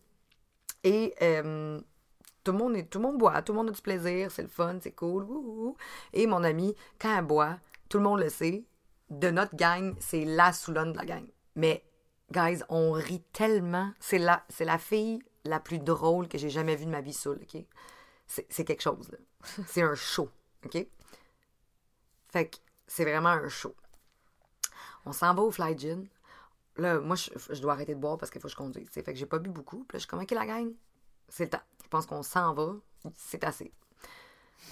Et 0.85 1.15
euh, 1.23 1.81
tout, 2.45 2.53
le 2.53 2.59
monde 2.59 2.77
est, 2.77 2.85
tout 2.85 2.99
le 2.99 3.05
monde 3.05 3.19
boit, 3.19 3.41
tout 3.43 3.53
le 3.53 3.59
monde 3.59 3.69
a 3.69 3.73
du 3.73 3.81
plaisir, 3.81 4.31
c'est 4.31 4.43
le 4.43 4.49
fun, 4.49 4.79
c'est 4.81 4.93
cool. 4.93 5.27
Et 6.13 6.27
mon 6.27 6.43
ami, 6.43 6.75
quand 6.99 7.17
elle 7.17 7.25
boit, 7.25 7.59
tout 7.89 7.99
le 7.99 8.05
monde 8.05 8.21
le 8.21 8.29
sait, 8.29 8.65
de 9.11 9.31
notre 9.31 9.55
gang, 9.55 9.95
c'est 10.01 10.25
la 10.25 10.53
soulonne 10.53 10.93
de 10.93 10.99
la 10.99 11.05
gang. 11.05 11.27
Mais, 11.55 11.85
guys, 12.33 12.63
on 12.69 12.93
rit 12.93 13.23
tellement. 13.33 13.93
C'est 14.01 14.19
la, 14.19 14.43
c'est 14.49 14.65
la 14.65 14.79
fille 14.79 15.23
la 15.45 15.61
plus 15.61 15.79
drôle 15.79 16.29
que 16.29 16.39
j'ai 16.39 16.51
jamais 16.51 16.77
vue 16.77 16.87
de 16.87 16.91
ma 16.91 17.01
vie 17.01 17.13
saoule, 17.13 17.41
OK? 17.43 17.65
C'est, 18.27 18.65
quelque 18.65 18.81
chose, 18.83 19.11
là. 19.11 19.19
C'est 19.67 19.83
un 19.83 19.95
show, 19.95 20.31
OK? 20.65 20.87
Fait 22.33 22.49
que 22.49 22.57
c'est 22.87 23.05
vraiment 23.05 23.29
un 23.29 23.49
show. 23.49 23.75
On 25.05 25.13
s'en 25.13 25.35
va 25.35 25.43
au 25.43 25.51
Fly 25.51 25.77
Gin. 25.79 26.09
Là, 26.77 26.99
moi, 27.01 27.15
je, 27.17 27.31
je 27.51 27.61
dois 27.61 27.75
arrêter 27.75 27.95
de 27.95 28.01
boire 28.01 28.17
parce 28.17 28.31
qu'il 28.31 28.41
faut 28.41 28.49
que 28.49 28.53
je 28.53 28.57
conduise. 28.57 28.89
Fait 28.89 29.03
que 29.03 29.15
j'ai 29.15 29.27
pas 29.27 29.39
bu 29.39 29.51
beaucoup. 29.51 29.85
Puis 29.85 29.97
là, 29.97 29.99
je 29.99 30.01
suis 30.01 30.09
comme, 30.09 30.23
OK, 30.23 30.31
la 30.31 30.47
gang, 30.47 30.73
c'est 31.29 31.45
le 31.45 31.51
temps. 31.51 31.63
Je 31.83 31.89
pense 31.89 32.07
qu'on 32.07 32.23
s'en 32.23 32.55
va. 32.55 32.75
C'est 33.17 33.45
assez. 33.45 33.71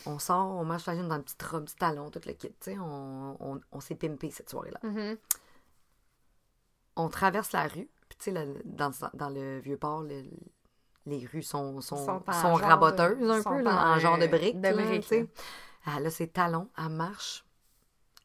On 0.07 0.19
sort, 0.19 0.53
on 0.53 0.65
marche 0.65 0.85
Fly 0.85 0.97
Gin 0.97 1.09
dans 1.09 1.17
une 1.17 1.23
petite 1.25 1.43
robe, 1.43 1.65
petit 1.67 1.77
talon, 1.77 2.11
tout 2.11 2.21
le 2.25 2.33
kit. 2.33 2.49
tu 2.49 2.55
sais. 2.61 2.79
On, 2.79 3.37
on, 3.41 3.61
on 3.73 3.81
s'est 3.81 3.97
pimpé 3.97 4.31
cette 4.31 4.49
soirée-là. 4.49 4.81
Mhm. 4.83 5.19
On 6.97 7.09
traverse 7.11 7.53
la 7.53 7.67
rue. 7.67 7.91
Puis, 8.09 8.19
tu 8.19 8.33
sais, 8.33 8.33
dans, 8.65 8.91
dans 9.15 9.29
le 9.29 9.59
Vieux-Port, 9.59 10.03
le- 10.03 10.25
les 11.07 11.27
rues 11.27 11.43
sont, 11.43 11.81
sont, 11.81 12.23
Sont 12.31 12.55
raboteuses 12.55 13.19
de- 13.19 13.31
un 13.31 13.43
peu, 13.43 13.61
là, 13.63 13.71
en, 13.93 13.97
en 13.97 13.99
genre 13.99 14.19
de 14.19 14.25
euh, 14.25 14.29
briques. 14.29 14.61
de 14.61 14.69
là, 14.69 14.73
briques, 14.75 15.03
tu 15.03 15.09
sais. 15.09 15.29
Elle 15.97 16.07
a 16.07 16.11
ses 16.11 16.29
talons, 16.29 16.69
elle 16.79 16.91
marche, 16.91 17.45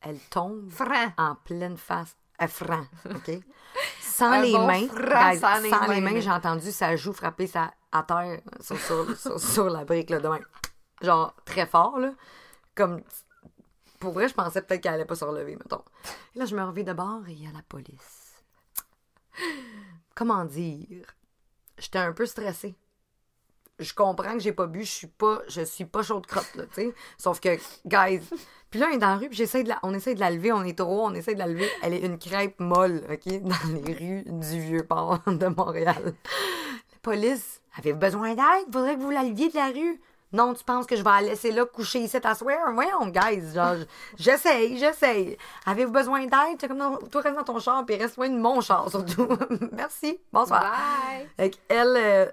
elle 0.01 0.19
tombe 0.29 0.69
Franc. 0.71 1.13
en 1.17 1.35
pleine 1.35 1.77
face, 1.77 2.15
à 2.37 2.47
franc, 2.47 2.85
OK? 3.05 3.31
Sans 4.01 4.31
Un 4.31 4.41
les 4.43 4.51
bon 4.53 4.67
mains, 4.67 4.87
franc 4.87 5.33
sans 5.39 5.59
les 5.61 5.69
sans 5.69 5.87
les 5.87 5.99
mains, 6.01 6.13
là. 6.13 6.19
j'ai 6.21 6.31
entendu 6.31 6.71
sa 6.71 6.95
joue 6.95 7.11
frapper 7.13 7.47
sa, 7.47 7.73
à 7.91 8.03
terre 8.03 8.39
sur, 8.61 8.77
sur, 8.79 9.17
sur- 9.17 9.39
sur 9.39 9.69
la 9.69 9.83
brique, 9.83 10.09
là, 10.09 10.19
de 10.19 10.27
même. 10.29 10.45
Genre, 11.01 11.33
très 11.43 11.65
fort, 11.65 11.99
là. 11.99 12.13
Comme, 12.75 13.01
pour 13.99 14.13
vrai, 14.13 14.27
je 14.29 14.33
pensais 14.33 14.61
peut-être 14.61 14.81
qu'elle 14.81 14.93
allait 14.93 15.05
pas 15.05 15.15
se 15.15 15.25
relever, 15.25 15.55
mettons. 15.55 15.83
Et 16.35 16.39
là, 16.39 16.45
je 16.45 16.55
me 16.55 16.63
reviens 16.63 16.83
de 16.85 16.93
bord 16.93 17.21
et 17.27 17.33
il 17.33 17.43
y 17.43 17.47
a 17.47 17.51
la 17.51 17.61
police. 17.67 18.43
Comment 20.13 20.45
dire? 20.45 21.05
J'étais 21.77 21.99
un 21.99 22.13
peu 22.13 22.25
stressée. 22.25 22.75
Je 23.79 23.93
comprends 23.93 24.33
que 24.33 24.39
j'ai 24.39 24.53
pas 24.53 24.67
bu, 24.67 24.85
je 24.85 24.91
suis 24.91 25.07
pas, 25.07 25.41
je 25.49 25.61
suis 25.61 25.83
pas 25.83 26.01
chaude 26.01 26.25
crotte, 26.25 26.55
là, 26.55 26.63
tu 26.67 26.75
sais. 26.75 26.93
Sauf 27.17 27.41
que, 27.41 27.57
guys, 27.85 28.21
puis 28.69 28.79
là, 28.79 28.87
on 28.89 28.95
est 28.95 28.97
dans 28.97 29.09
la 29.09 29.17
rue, 29.17 29.27
puis 29.27 29.37
j'essaie 29.37 29.63
de 29.63 29.69
la, 29.69 29.79
on 29.83 29.93
essaie 29.93 30.15
de 30.15 30.21
la 30.21 30.31
lever, 30.31 30.53
on 30.53 30.63
est 30.63 30.77
trop 30.77 31.05
on 31.05 31.13
essaie 31.13 31.33
de 31.33 31.39
la 31.39 31.47
lever. 31.47 31.69
Elle 31.81 31.93
est 31.93 32.05
une 32.05 32.17
crêpe 32.17 32.59
molle, 32.59 33.03
OK, 33.11 33.41
dans 33.41 33.83
les 33.85 33.93
rues 33.93 34.23
du 34.25 34.59
Vieux-Port 34.61 35.19
de 35.27 35.47
Montréal. 35.47 36.03
La 36.05 36.99
police 37.01 37.61
avait 37.77 37.93
besoin 37.93 38.33
d'aide, 38.33 38.71
faudrait 38.71 38.95
que 38.95 39.01
vous 39.01 39.11
la 39.11 39.23
leviez 39.23 39.49
de 39.49 39.55
la 39.55 39.67
rue. 39.67 39.99
Non, 40.35 40.53
tu 40.53 40.65
penses 40.65 40.85
que 40.85 40.97
je 40.97 41.01
vais 41.01 41.09
la 41.09 41.21
laisser 41.21 41.51
là 41.51 41.65
coucher 41.65 41.99
ici 41.99 42.17
à 42.21 42.35
soir? 42.35 42.57
Voyons, 42.73 43.07
guys, 43.07 43.53
genre, 43.53 43.77
j'essaye, 44.17 44.77
j'essaye. 44.77 45.37
Avez-vous 45.65 45.93
besoin 45.93 46.25
d'aide? 46.25 46.57
C'est 46.59 46.67
comme, 46.67 46.99
toi, 47.09 47.21
reste 47.21 47.37
dans 47.37 47.43
ton 47.43 47.59
char, 47.59 47.85
puis 47.85 47.95
reste 47.95 48.17
loin 48.17 48.29
de 48.29 48.37
mon 48.37 48.59
char, 48.59 48.89
surtout. 48.89 49.29
Merci, 49.71 50.19
bonsoir. 50.33 50.75
Bye! 51.37 51.51
Qu'elle, 51.51 51.95
euh, 51.95 52.25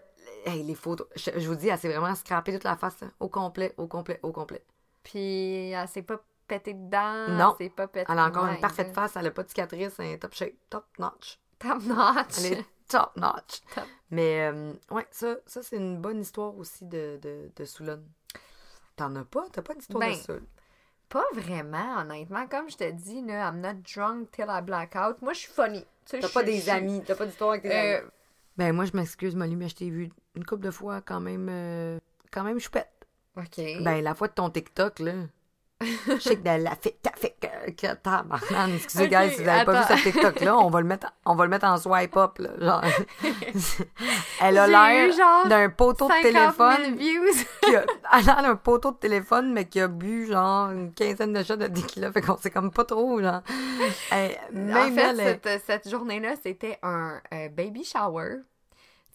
hey, 0.45 0.65
les 0.65 0.75
photos, 0.75 1.07
je, 1.15 1.31
je 1.37 1.47
vous 1.47 1.55
dis, 1.55 1.69
elle 1.69 1.79
s'est 1.79 1.93
vraiment 1.93 2.13
scrapée 2.17 2.53
toute 2.53 2.65
la 2.65 2.77
face, 2.77 3.01
là, 3.01 3.07
au 3.21 3.29
complet, 3.29 3.73
au 3.77 3.87
complet, 3.87 4.19
au 4.25 4.33
complet. 4.33 4.65
Puis 5.05 5.71
elle 5.71 5.87
s'est 5.87 6.03
pas 6.03 6.21
pétée 6.49 6.75
dedans. 6.75 7.29
Non. 7.29 7.55
Elle 7.61 7.67
s'est 7.67 7.73
pas 7.73 7.87
pétée 7.87 8.11
Elle 8.11 8.19
a 8.19 8.27
encore 8.27 8.47
une 8.47 8.61
parfaite 8.61 8.93
face, 8.93 9.13
elle 9.15 9.29
a 9.29 9.31
pas 9.31 9.45
de 9.45 9.49
cicatrice, 9.49 9.95
elle 10.01 10.07
est 10.07 10.19
top 10.19 10.35
shape, 10.35 10.55
top 10.69 10.87
notch. 10.99 11.39
Top 11.61 11.83
notch. 11.85 12.39
Elle 12.39 12.53
est 12.55 12.65
top 12.89 13.17
notch. 13.17 13.61
Top. 13.75 13.85
Mais, 14.11 14.51
euh, 14.53 14.73
ouais, 14.91 15.07
ça, 15.11 15.37
ça 15.47 15.63
c'est 15.63 15.77
une 15.77 15.99
bonne 16.01 16.21
histoire 16.21 16.57
aussi 16.57 16.85
de, 16.85 17.19
de, 17.23 17.51
de 17.55 17.65
Soulon. 17.65 18.03
T'en 18.97 19.15
as 19.17 19.25
pas? 19.25 19.47
T'as 19.53 19.63
pas 19.63 19.75
d'histoire 19.75 20.01
Ben, 20.01 20.13
de 20.13 20.17
Soul? 20.23 20.43
Pas 21.09 21.25
vraiment, 21.35 21.99
honnêtement. 22.01 22.47
Comme 22.47 22.71
je 22.71 22.77
te 22.77 22.91
dis, 22.91 23.23
là, 23.23 23.49
I'm 23.49 23.61
not 23.61 23.83
drunk 23.95 24.31
till 24.33 24.47
I 24.49 24.61
black 24.63 24.95
out. 24.97 25.21
Moi, 25.23 25.33
je 25.33 25.41
suis 25.41 25.53
funny. 25.53 25.81
Tu 25.81 25.87
sais, 26.07 26.21
T'as 26.21 26.29
pas 26.29 26.43
suis- 26.43 26.53
des 26.53 26.69
amis, 26.71 27.03
t'as 27.07 27.15
pas 27.15 27.27
d'histoire 27.27 27.51
avec 27.51 27.63
tes 27.63 27.69
Euh, 27.73 27.99
amis. 28.01 28.11
Ben, 28.57 28.73
moi, 28.75 28.85
je 28.85 28.93
m'excuse, 28.97 29.35
Molly, 29.35 29.57
mais 29.57 29.69
je 29.69 29.77
t'ai 29.77 29.91
vu 29.91 30.11
une 30.35 30.45
couple 30.45 30.63
de 30.65 30.71
fois 30.71 31.01
quand 31.01 31.21
même, 31.21 31.49
euh, 31.51 31.99
quand 32.31 32.43
même 32.45 32.59
choupette. 32.59 32.91
OK. 33.37 33.57
Ben, 33.83 34.03
la 34.03 34.15
fois 34.15 34.29
de 34.29 34.35
ton 34.35 34.51
TikTok, 34.51 34.99
là. 34.99 35.13
Je 36.09 36.19
sais 36.19 36.37
que 36.37 36.43
de 36.43 36.63
la 36.63 36.77
t'as 36.77 37.11
fait 37.17 37.37
que, 37.41 37.71
que. 37.73 38.75
Excusez, 38.75 39.05
Ok, 39.05 39.11
guys, 39.11 39.31
si 39.31 39.43
vous 39.43 39.49
avez 39.49 39.65
pas 39.65 39.83
vu 39.83 39.97
ce 39.97 40.03
TikTok-là, 40.03 40.57
on 40.59 40.71
va 40.71 40.81
le 40.81 40.87
mettre, 40.87 41.13
on 41.25 41.35
va 41.35 41.45
le 41.45 41.51
mettre 41.51 41.67
en 41.67 41.77
swipe 41.79 42.17
up, 42.17 42.39
là. 42.39 42.51
Genre. 42.61 42.83
Elle 44.41 44.59
a 44.59 44.67
l'air 44.67 45.47
d'un 45.47 45.69
poteau 45.71 46.09
de 46.09 46.13
50 46.13 46.23
000 46.23 46.33
téléphone. 46.35 46.97
views. 46.97 47.45
qui 47.63 47.77
a, 47.77 47.85
elle 48.13 48.29
a 48.31 48.35
l'air 48.35 48.43
d'un 48.43 48.57
poteau 48.57 48.91
de 48.93 48.97
téléphone, 48.97 49.53
mais 49.53 49.67
qui 49.67 49.81
a 49.81 49.89
bu, 49.89 50.27
genre, 50.27 50.71
une 50.71 50.93
quinzaine 50.93 51.33
de 51.33 51.43
shots 51.43 51.57
de 51.57 51.67
tequila. 51.69 52.13
Fait 52.13 52.21
qu'on 52.23 52.37
sait 52.37 52.51
comme 52.51 52.71
pas 52.73 52.85
trop, 52.85 53.21
genre. 53.21 53.43
Elle- 54.11 54.37
même 54.53 54.93
en 54.93 54.95
fait, 54.95 55.01
elle- 55.21 55.39
cette, 55.43 55.63
cette 55.67 55.89
journée-là, 55.89 56.35
c'était 56.43 56.79
un 56.83 57.21
euh, 57.33 57.49
baby 57.49 57.85
shower. 57.85 58.39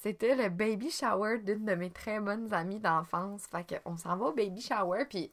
C'était 0.01 0.35
le 0.35 0.49
baby 0.49 0.91
shower 0.91 1.39
d'une 1.39 1.65
de 1.65 1.73
mes 1.75 1.89
très 1.89 2.19
bonnes 2.19 2.53
amies 2.53 2.79
d'enfance. 2.79 3.43
Fait 3.51 3.79
qu'on 3.83 3.97
s'en 3.97 4.15
va 4.15 4.27
au 4.27 4.31
baby 4.33 4.61
shower, 4.61 5.05
puis 5.09 5.31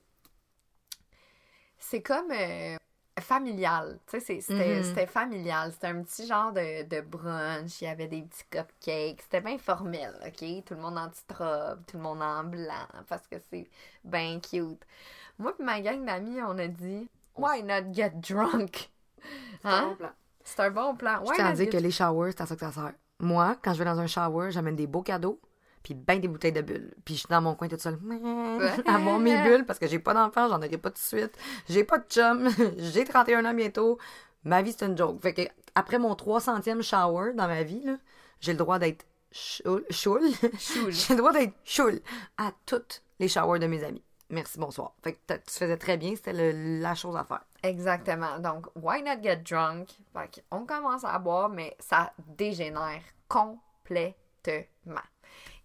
c'est 1.90 2.02
comme 2.02 2.30
euh, 2.32 2.76
familial. 3.20 3.98
Tu 4.06 4.20
sais, 4.20 4.40
c'est- 4.40 4.82
c'était 4.82 5.06
familial. 5.06 5.72
C'était 5.72 5.88
un 5.88 6.02
petit 6.02 6.26
genre 6.26 6.52
de, 6.52 6.82
de 6.84 7.00
brunch. 7.00 7.80
Il 7.80 7.84
y 7.84 7.88
avait 7.88 8.08
des 8.08 8.22
petits 8.22 8.44
cupcakes. 8.50 9.22
C'était 9.22 9.40
bien 9.40 9.58
formel, 9.58 10.14
OK? 10.26 10.64
Tout 10.64 10.74
le 10.74 10.80
monde 10.80 10.98
en 10.98 11.08
petite 11.08 11.32
robe, 11.32 11.82
tout 11.86 11.96
le 11.96 12.02
monde 12.02 12.22
en 12.22 12.44
blanc, 12.44 12.86
parce 13.08 13.26
que 13.26 13.36
c'est 13.50 13.68
bien 14.04 14.40
cute. 14.40 14.82
Moi 15.38 15.54
et 15.58 15.62
ma 15.62 15.80
gang 15.80 16.04
d'amis, 16.04 16.40
on 16.42 16.58
a 16.58 16.68
dit 16.68 17.08
«Why 17.36 17.62
not 17.62 17.92
get 17.92 18.10
drunk?» 18.16 18.90
C'est 19.62 19.68
un 19.68 19.70
Hein? 19.70 19.88
bon 19.90 19.96
plan. 19.96 20.10
C'est 20.44 20.60
un 20.60 20.70
bon 20.70 20.94
plan. 20.96 21.20
Je 21.24 21.30
Why 21.30 21.34
tiens 21.36 21.46
à 21.46 21.52
dire 21.52 21.70
que 21.70 21.76
les 21.78 21.90
showers, 21.90 22.32
c'est 22.32 22.42
à 22.42 22.46
ça 22.46 22.54
que 22.54 22.60
ça 22.60 22.72
sert. 22.72 22.92
moi, 23.20 23.56
quand 23.62 23.72
je 23.74 23.78
vais 23.78 23.84
dans 23.84 23.98
un 23.98 24.06
shower, 24.06 24.50
j'amène 24.50 24.76
des 24.76 24.86
beaux 24.86 25.02
cadeaux, 25.02 25.40
puis 25.84 25.94
ben 25.94 26.18
des 26.18 26.28
bouteilles 26.28 26.52
de 26.52 26.62
bulles. 26.62 26.94
Puis 27.04 27.14
je 27.14 27.20
suis 27.20 27.28
dans 27.28 27.42
mon 27.42 27.54
coin 27.54 27.68
toute 27.68 27.80
seule, 27.80 27.98
à 28.86 28.98
boire 28.98 29.18
mes 29.20 29.40
bulles, 29.42 29.66
parce 29.66 29.78
que 29.78 29.86
j'ai 29.86 30.00
pas 30.00 30.14
d'enfant, 30.14 30.48
j'en 30.48 30.56
aurai 30.56 30.78
pas 30.78 30.90
tout 30.90 30.94
de 30.94 31.20
suite. 31.20 31.38
J'ai 31.68 31.84
pas 31.84 31.98
de 31.98 32.06
chum, 32.08 32.48
j'ai 32.78 33.04
31 33.04 33.44
ans 33.44 33.54
bientôt. 33.54 33.98
Ma 34.44 34.62
vie, 34.62 34.74
c'est 34.76 34.86
une 34.86 34.96
joke. 34.96 35.20
Fait 35.22 35.34
que 35.34 35.42
après 35.74 35.98
mon 35.98 36.14
300e 36.14 36.82
shower 36.82 37.34
dans 37.34 37.46
ma 37.46 37.62
vie, 37.62 37.84
j'ai 38.40 38.52
le 38.52 38.58
droit 38.58 38.78
d'être 38.78 39.06
choule. 39.30 39.84
choule. 39.90 40.30
j'ai 40.88 41.14
le 41.14 41.18
droit 41.18 41.32
d'être 41.32 41.54
choule 41.64 42.00
à 42.38 42.52
toutes 42.64 43.02
les 43.20 43.28
showers 43.28 43.58
de 43.58 43.66
mes 43.66 43.84
amis. 43.84 44.02
Merci, 44.30 44.58
bonsoir. 44.58 44.94
Fait 45.02 45.12
que 45.12 45.34
tu 45.34 45.50
faisais 45.50 45.76
très 45.76 45.98
bien, 45.98 46.16
c'était 46.16 46.32
la 46.32 46.94
chose 46.94 47.14
à 47.14 47.24
faire. 47.24 47.44
Exactement. 47.62 48.38
Donc, 48.38 48.66
why 48.74 49.02
not 49.02 49.22
get 49.22 49.36
drunk? 49.36 49.90
Fait 50.14 50.42
on 50.50 50.64
commence 50.64 51.04
à 51.04 51.18
boire, 51.18 51.50
mais 51.50 51.76
ça 51.78 52.12
dégénère 52.18 53.02
complètement. 53.28 54.14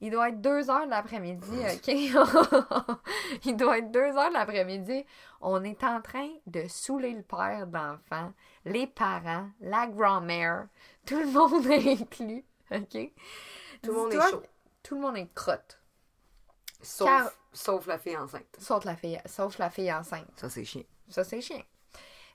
Il 0.01 0.11
doit 0.11 0.29
être 0.29 0.39
2 0.41 0.69
heures 0.69 0.85
de 0.85 0.89
l'après-midi, 0.91 1.59
OK? 1.73 1.87
Il 3.45 3.57
doit 3.57 3.79
être 3.79 3.91
2 3.91 3.99
heures 3.99 4.29
de 4.29 4.33
l'après-midi. 4.33 5.05
On 5.41 5.63
est 5.63 5.83
en 5.83 6.01
train 6.01 6.29
de 6.47 6.67
saouler 6.67 7.11
le 7.13 7.21
père 7.21 7.67
d'enfant, 7.67 8.31
les 8.65 8.87
parents, 8.87 9.49
la 9.59 9.87
grand-mère, 9.87 10.67
tout 11.05 11.19
le 11.19 11.27
monde 11.27 11.65
est 11.67 11.91
inclus, 12.01 12.45
OK? 12.71 13.11
Tout 13.81 13.91
le 13.91 13.93
monde 13.93 14.13
est 14.13 14.29
chaud. 14.29 14.43
Tout 14.83 14.95
le 14.95 15.01
monde 15.01 15.17
est 15.17 15.33
crotte, 15.33 15.79
Sauf, 16.81 17.07
Car- 17.09 17.31
sauf 17.51 17.87
la 17.87 17.97
fille 17.99 18.15
enceinte. 18.17 18.45
sauf 18.57 18.85
la 18.85 18.95
fille, 18.95 19.19
sauf 19.25 19.57
la 19.57 19.69
fille 19.69 19.91
enceinte. 19.91 20.27
Ça, 20.37 20.49
c'est 20.49 20.63
chiant. 20.63 20.83
Ça, 21.09 21.25
c'est 21.25 21.41
chiant. 21.41 21.61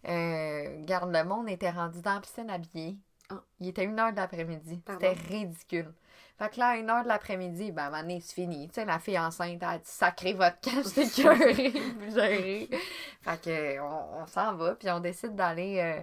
Euh, 0.07 0.83
garde 0.85 1.11
le 1.11 1.24
monde 1.24 1.48
était 1.48 1.70
rendu 1.70 2.03
dans 2.03 2.14
la 2.14 2.20
piscine 2.20 2.50
habillé. 2.50 2.98
Ah. 3.31 3.42
Il 3.59 3.68
était 3.68 3.85
une 3.85 3.98
heure 3.98 4.12
de 4.12 4.16
l'après-midi. 4.16 4.83
C'était 4.87 5.12
ridicule. 5.12 5.94
Fait 6.37 6.53
que 6.53 6.59
là, 6.59 6.70
à 6.70 6.77
une 6.77 6.90
heure 6.90 7.05
de 7.05 7.09
l'après-midi, 7.09 7.70
ben, 7.70 7.92
à 7.94 8.03
c'est 8.20 8.35
fini. 8.35 8.66
Tu 8.68 8.75
sais, 8.75 8.85
la 8.85 8.99
fille 8.99 9.18
enceinte, 9.18 9.59
elle 9.62 9.68
a 9.68 9.79
dit 9.79 9.85
sacré 9.85 10.33
votre 10.33 10.59
cache, 10.61 10.85
c'est 10.85 11.05
vous 11.05 12.14
gérez. 12.14 12.68
Fait 13.23 13.40
que, 13.40 13.81
on, 13.81 14.23
on 14.23 14.27
s'en 14.27 14.55
va, 14.55 14.75
puis 14.75 14.90
on 14.90 14.99
décide 14.99 15.37
d'aller 15.37 15.79
euh, 15.81 16.03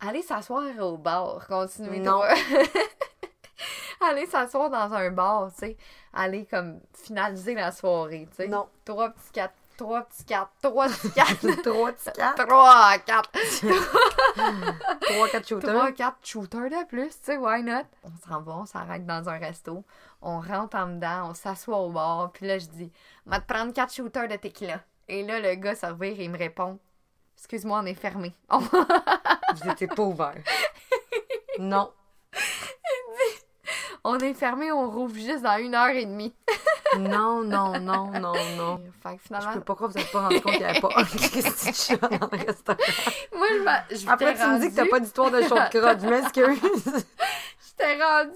aller 0.00 0.22
s'asseoir 0.22 0.64
au 0.78 0.96
bar. 0.96 1.46
Continuer 1.48 1.98
Non. 1.98 2.22
aller 4.00 4.26
s'asseoir 4.26 4.70
dans 4.70 4.94
un 4.94 5.10
bar, 5.10 5.50
tu 5.52 5.58
sais. 5.60 5.76
Aller 6.12 6.46
comme 6.46 6.80
finaliser 6.94 7.54
la 7.54 7.72
soirée, 7.72 8.28
tu 8.30 8.36
sais. 8.36 8.48
Non. 8.48 8.68
Trois 8.84 9.10
petits 9.10 9.32
quatre, 9.32 9.54
trois 9.78 10.02
petits 10.02 10.24
quatre, 10.24 10.50
trois 10.60 10.88
petits 10.88 11.10
quatre. 11.12 11.62
Trois 11.62 11.92
petits 11.92 12.10
quatre, 12.12 12.46
Trois, 12.46 12.98
quatre. 12.98 13.30
trois, 15.00 15.28
quatre 15.28 15.48
shooters. 15.48 15.70
Trois, 15.72 15.92
quatre 15.92 16.18
shooters 16.22 16.68
de 16.68 16.86
plus, 16.86 17.08
tu 17.08 17.16
sais, 17.22 17.36
why 17.38 17.62
not? 17.62 17.84
On 18.02 18.10
s'en 18.28 18.42
va, 18.42 18.52
on 18.56 18.66
s'arrête 18.66 19.06
dans 19.06 19.26
un 19.28 19.38
resto, 19.38 19.84
on 20.20 20.40
rentre 20.40 20.76
en 20.76 20.88
dedans, 20.88 21.30
on 21.30 21.34
s'assoit 21.34 21.78
au 21.78 21.90
bar, 21.90 22.30
puis 22.32 22.46
là, 22.46 22.58
je 22.58 22.66
dis, 22.66 22.92
va 23.24 23.40
te 23.40 23.50
prendre 23.50 23.72
quatre 23.72 23.94
shooters 23.94 24.28
de 24.28 24.36
tequila. 24.36 24.80
Et 25.08 25.22
là, 25.22 25.40
le 25.40 25.54
gars 25.54 25.74
se 25.74 25.86
revire 25.86 26.20
et 26.20 26.24
il 26.24 26.30
me 26.30 26.36
répond, 26.36 26.78
excuse-moi, 27.38 27.80
on 27.82 27.86
est 27.86 27.94
fermé. 27.94 28.34
Vous 28.50 29.70
étiez 29.70 29.86
pas 29.86 30.02
ouvert. 30.02 30.34
Non. 31.58 31.92
on 34.04 34.18
est 34.18 34.34
fermé, 34.34 34.70
on 34.72 34.90
rouvre 34.90 35.14
juste 35.14 35.42
dans 35.42 35.56
une 35.58 35.74
heure 35.74 35.88
et 35.88 36.04
demie. 36.04 36.34
Non, 36.98 37.42
non, 37.42 37.78
non, 37.80 38.06
non, 38.18 38.32
non. 38.56 38.80
Fait 39.02 39.16
que 39.16 39.20
Je 39.22 39.26
finalement, 39.26 39.52
peux 39.54 39.60
pas 39.60 39.74
croire 39.74 39.90
que 39.92 39.94
vous 39.94 39.98
n'êtes 40.00 40.12
pas 40.12 40.20
rendu 40.20 40.40
compte 40.40 40.52
qu'il 40.52 40.60
n'y 40.62 40.66
avait 40.70 40.80
pas 40.80 40.88
un 40.96 41.04
Christy 41.04 41.70
de 41.70 41.74
chat 41.76 41.96
dans 42.08 42.28
le 42.32 42.38
restaurant. 42.46 42.78
moi, 43.36 43.46
je 43.56 43.62
m'a- 43.62 43.84
je 43.90 44.08
Après, 44.08 44.34
t'ai 44.34 44.40
tu 44.40 44.46
me 44.48 44.58
dis 44.60 44.70
que 44.70 44.76
t'as 44.76 44.86
pas 44.86 45.00
d'histoire 45.00 45.30
de 45.30 45.42
chaud 45.42 45.54
de 45.54 45.78
crotte. 45.78 45.98
Je 46.00 46.06
m'excuse. 46.06 47.04
J'étais 47.78 48.02
rendu, 48.02 48.32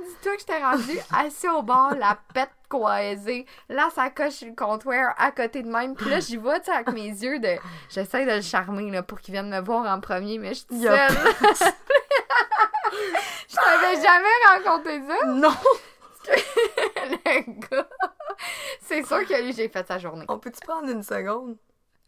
dis-toi 0.00 0.32
que 0.34 0.38
j'étais 0.40 0.58
rendu 0.64 0.98
assis 1.16 1.48
au 1.48 1.62
bar, 1.62 1.94
la 1.96 2.18
pète 2.34 2.50
coisée, 2.68 3.46
la 3.68 3.88
sacoche 3.90 4.32
sur 4.32 4.48
le 4.48 4.54
comptoir 4.56 5.14
à 5.16 5.30
côté 5.30 5.62
de 5.62 5.68
même. 5.68 5.94
Puis 5.94 6.10
là, 6.10 6.18
j'y 6.18 6.36
vois, 6.36 6.58
tu 6.58 6.66
sais, 6.66 6.72
avec 6.72 6.88
mes 6.92 7.06
yeux 7.06 7.38
de. 7.38 7.56
J'essaie 7.88 8.24
de 8.26 8.32
le 8.32 8.40
charmer, 8.42 8.90
là, 8.90 9.04
pour 9.04 9.20
qu'il 9.20 9.32
vienne 9.32 9.48
me 9.48 9.60
voir 9.60 9.86
en 9.86 10.00
premier, 10.00 10.38
mais 10.38 10.54
je 10.54 10.64
suis 10.68 10.82
seule. 10.82 11.08
Je 13.48 13.54
t'avais 13.56 13.94
jamais 13.96 14.28
raconté 14.48 15.00
ça, 15.06 15.26
Non. 15.26 15.52
le 17.10 17.68
gars. 17.68 17.88
C'est 18.82 19.04
sûr 19.04 19.26
que 19.26 19.42
lui, 19.42 19.52
j'ai 19.52 19.68
fait 19.68 19.86
sa 19.86 19.98
journée. 19.98 20.24
On 20.28 20.38
peut-tu 20.38 20.60
prendre 20.60 20.88
une 20.88 21.02
seconde? 21.02 21.56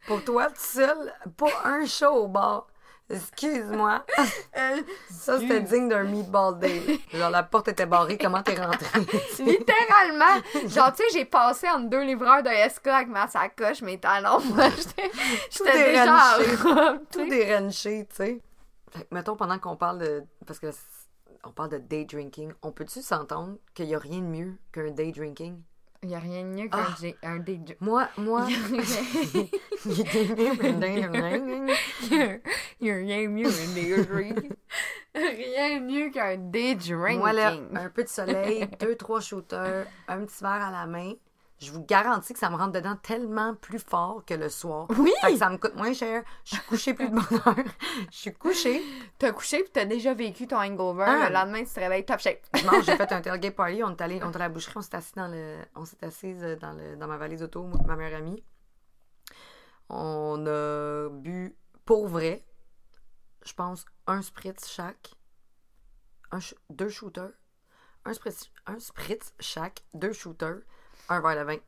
Pour 0.07 0.25
toi, 0.25 0.47
tout 0.49 0.55
seul, 0.57 1.13
pas 1.37 1.53
un 1.65 1.87
show 1.87 2.11
au 2.11 2.29
bar. 2.29 2.67
Excuse-moi. 3.11 4.05
Ça, 5.11 5.39
c'était 5.39 5.61
digne 5.61 5.89
d'un 5.89 6.05
meatball 6.05 6.59
day. 6.59 7.01
Genre, 7.13 7.31
la 7.31 7.43
porte 7.43 7.69
était 7.69 7.85
barrée. 7.87 8.17
Comment 8.17 8.43
t'es 8.43 8.55
rentrée? 8.55 9.01
Littéralement. 9.39 10.41
Genre, 10.67 10.93
tu 10.93 11.03
sais, 11.03 11.05
j'ai 11.13 11.25
passé 11.25 11.69
entre 11.69 11.91
deux 11.91 12.03
livreurs 12.03 12.43
de 12.43 12.49
SK 12.49 12.87
avec 12.87 13.09
ma 13.09 13.29
sacoche, 13.29 13.83
mes 13.83 13.99
talons. 13.99 14.41
J'étais 15.51 15.91
déjà 15.91 16.37
en 16.37 16.69
robe, 16.69 17.01
Tout 17.13 17.29
déranché, 17.29 18.07
tu 18.09 18.17
sais. 18.17 18.41
Fait 18.91 19.05
que, 19.05 19.15
mettons, 19.15 19.37
pendant 19.37 19.59
qu'on 19.59 19.77
parle 19.77 19.99
de. 19.99 20.25
Parce 20.47 20.59
que 20.59 20.71
on 21.45 21.51
parle 21.51 21.71
de 21.71 21.79
day 21.79 22.05
drinking, 22.05 22.53
on 22.63 22.73
peut-tu 22.73 23.03
s'entendre 23.03 23.57
qu'il 23.75 23.87
n'y 23.87 23.95
a 23.95 23.99
rien 23.99 24.19
de 24.21 24.27
mieux 24.27 24.57
qu'un 24.73 24.91
day 24.91 25.13
drinking? 25.13 25.61
Il 26.05 26.09
n'y 26.09 26.15
a 26.17 26.19
rien 26.19 26.43
de 26.43 26.49
mieux 26.49 26.69
qu'un 26.69 26.79
Ah. 26.89 26.97
J- 27.01 27.15
un 27.23 27.39
DJ. 27.39 27.77
Moi, 27.81 28.09
moi. 28.17 28.49
Il 32.81 32.87
y 32.87 32.91
a 32.91 32.95
rien 32.97 33.23
de 33.23 33.29
mieux 33.29 33.49
qu'un 33.51 33.75
day 33.75 34.05
drink. 34.05 34.53
Rien 35.15 35.79
de 35.81 35.85
mieux 35.85 36.11
qu'un 36.11 36.37
day 36.37 36.75
drinking. 36.75 37.19
Moi, 37.19 37.33
là, 37.33 37.55
un 37.75 37.89
peu 37.91 38.03
de 38.05 38.09
soleil, 38.09 38.69
deux, 38.81 38.97
trois 38.97 39.21
shooters, 39.21 39.87
un 40.09 40.25
petit 40.25 40.43
verre 40.43 40.51
à 40.67 40.71
la 40.71 40.87
main. 40.87 41.13
Je 41.63 41.71
vous 41.71 41.85
garantis 41.85 42.33
que 42.33 42.41
ça 42.41 42.51
me 42.51 42.57
rentre 42.57 42.73
dedans 42.73 42.97
tellement 42.97 43.55
plus 43.55 43.79
fort 43.79 44.25
que 44.27 44.35
le 44.35 44.49
soir. 44.49 44.89
Oui! 44.99 45.13
Fait 45.21 45.33
que 45.33 45.39
ça 45.39 45.49
me 45.49 45.59
coûte 45.59 45.77
moins 45.77 45.93
cher. 45.93 46.25
Je 46.45 46.57
suis 46.57 46.65
couchée 46.65 46.93
plus 46.93 47.09
de 47.09 47.15
bonne 47.15 47.41
heure. 47.47 47.65
Je 48.11 48.17
suis 48.17 48.35
couchée. 48.35 48.83
T'as 49.17 49.31
couché 49.31 49.63
pis 49.63 49.71
t'as 49.71 49.85
déjà 49.85 50.13
vécu 50.13 50.49
ton 50.49 50.57
hangover. 50.57 51.05
Ah. 51.07 51.29
Le 51.29 51.33
lendemain, 51.33 51.63
tu 51.63 51.71
te 51.73 51.79
réveilles 51.79 52.05
top 52.05 52.19
shape. 52.19 52.41
Dimanche, 52.53 52.85
j'ai 52.85 52.97
fait 52.97 53.13
un 53.13 53.21
tailgate 53.21 53.55
party. 53.55 53.85
On 53.85 53.91
est 53.91 54.01
allé, 54.01 54.21
on 54.25 54.33
est 54.33 54.37
à 54.37 54.39
la 54.41 54.49
boucherie. 54.49 54.75
On 54.75 54.83
s'est 54.83 54.97
assis 54.97 55.13
dans 55.15 55.29
le, 55.29 55.59
on 55.77 55.85
s'est 55.85 56.05
assise 56.05 56.43
dans 56.61 56.73
le, 56.73 56.97
dans 56.97 57.07
ma 57.07 57.17
valise 57.17 57.45
auto, 57.45 57.65
ma 57.87 57.95
meilleure 57.95 58.19
amie. 58.19 58.43
On 59.89 60.45
a 60.49 61.11
bu 61.11 61.57
pour 61.85 62.09
vrai, 62.09 62.45
je 63.45 63.53
pense, 63.53 63.85
un 64.09 64.21
spritz 64.21 64.69
chaque. 64.69 65.15
Un, 66.33 66.39
deux 66.71 66.89
shooters. 66.89 67.31
Un 68.05 68.15
spritz, 68.15 68.51
un 68.67 68.81
spritz 68.81 69.33
chaque. 69.39 69.85
Deux 69.95 70.13
shooters. 70.13 70.63
Un 71.13 71.21
verre 71.21 71.37
de 71.45 71.53
vin. 71.53 71.59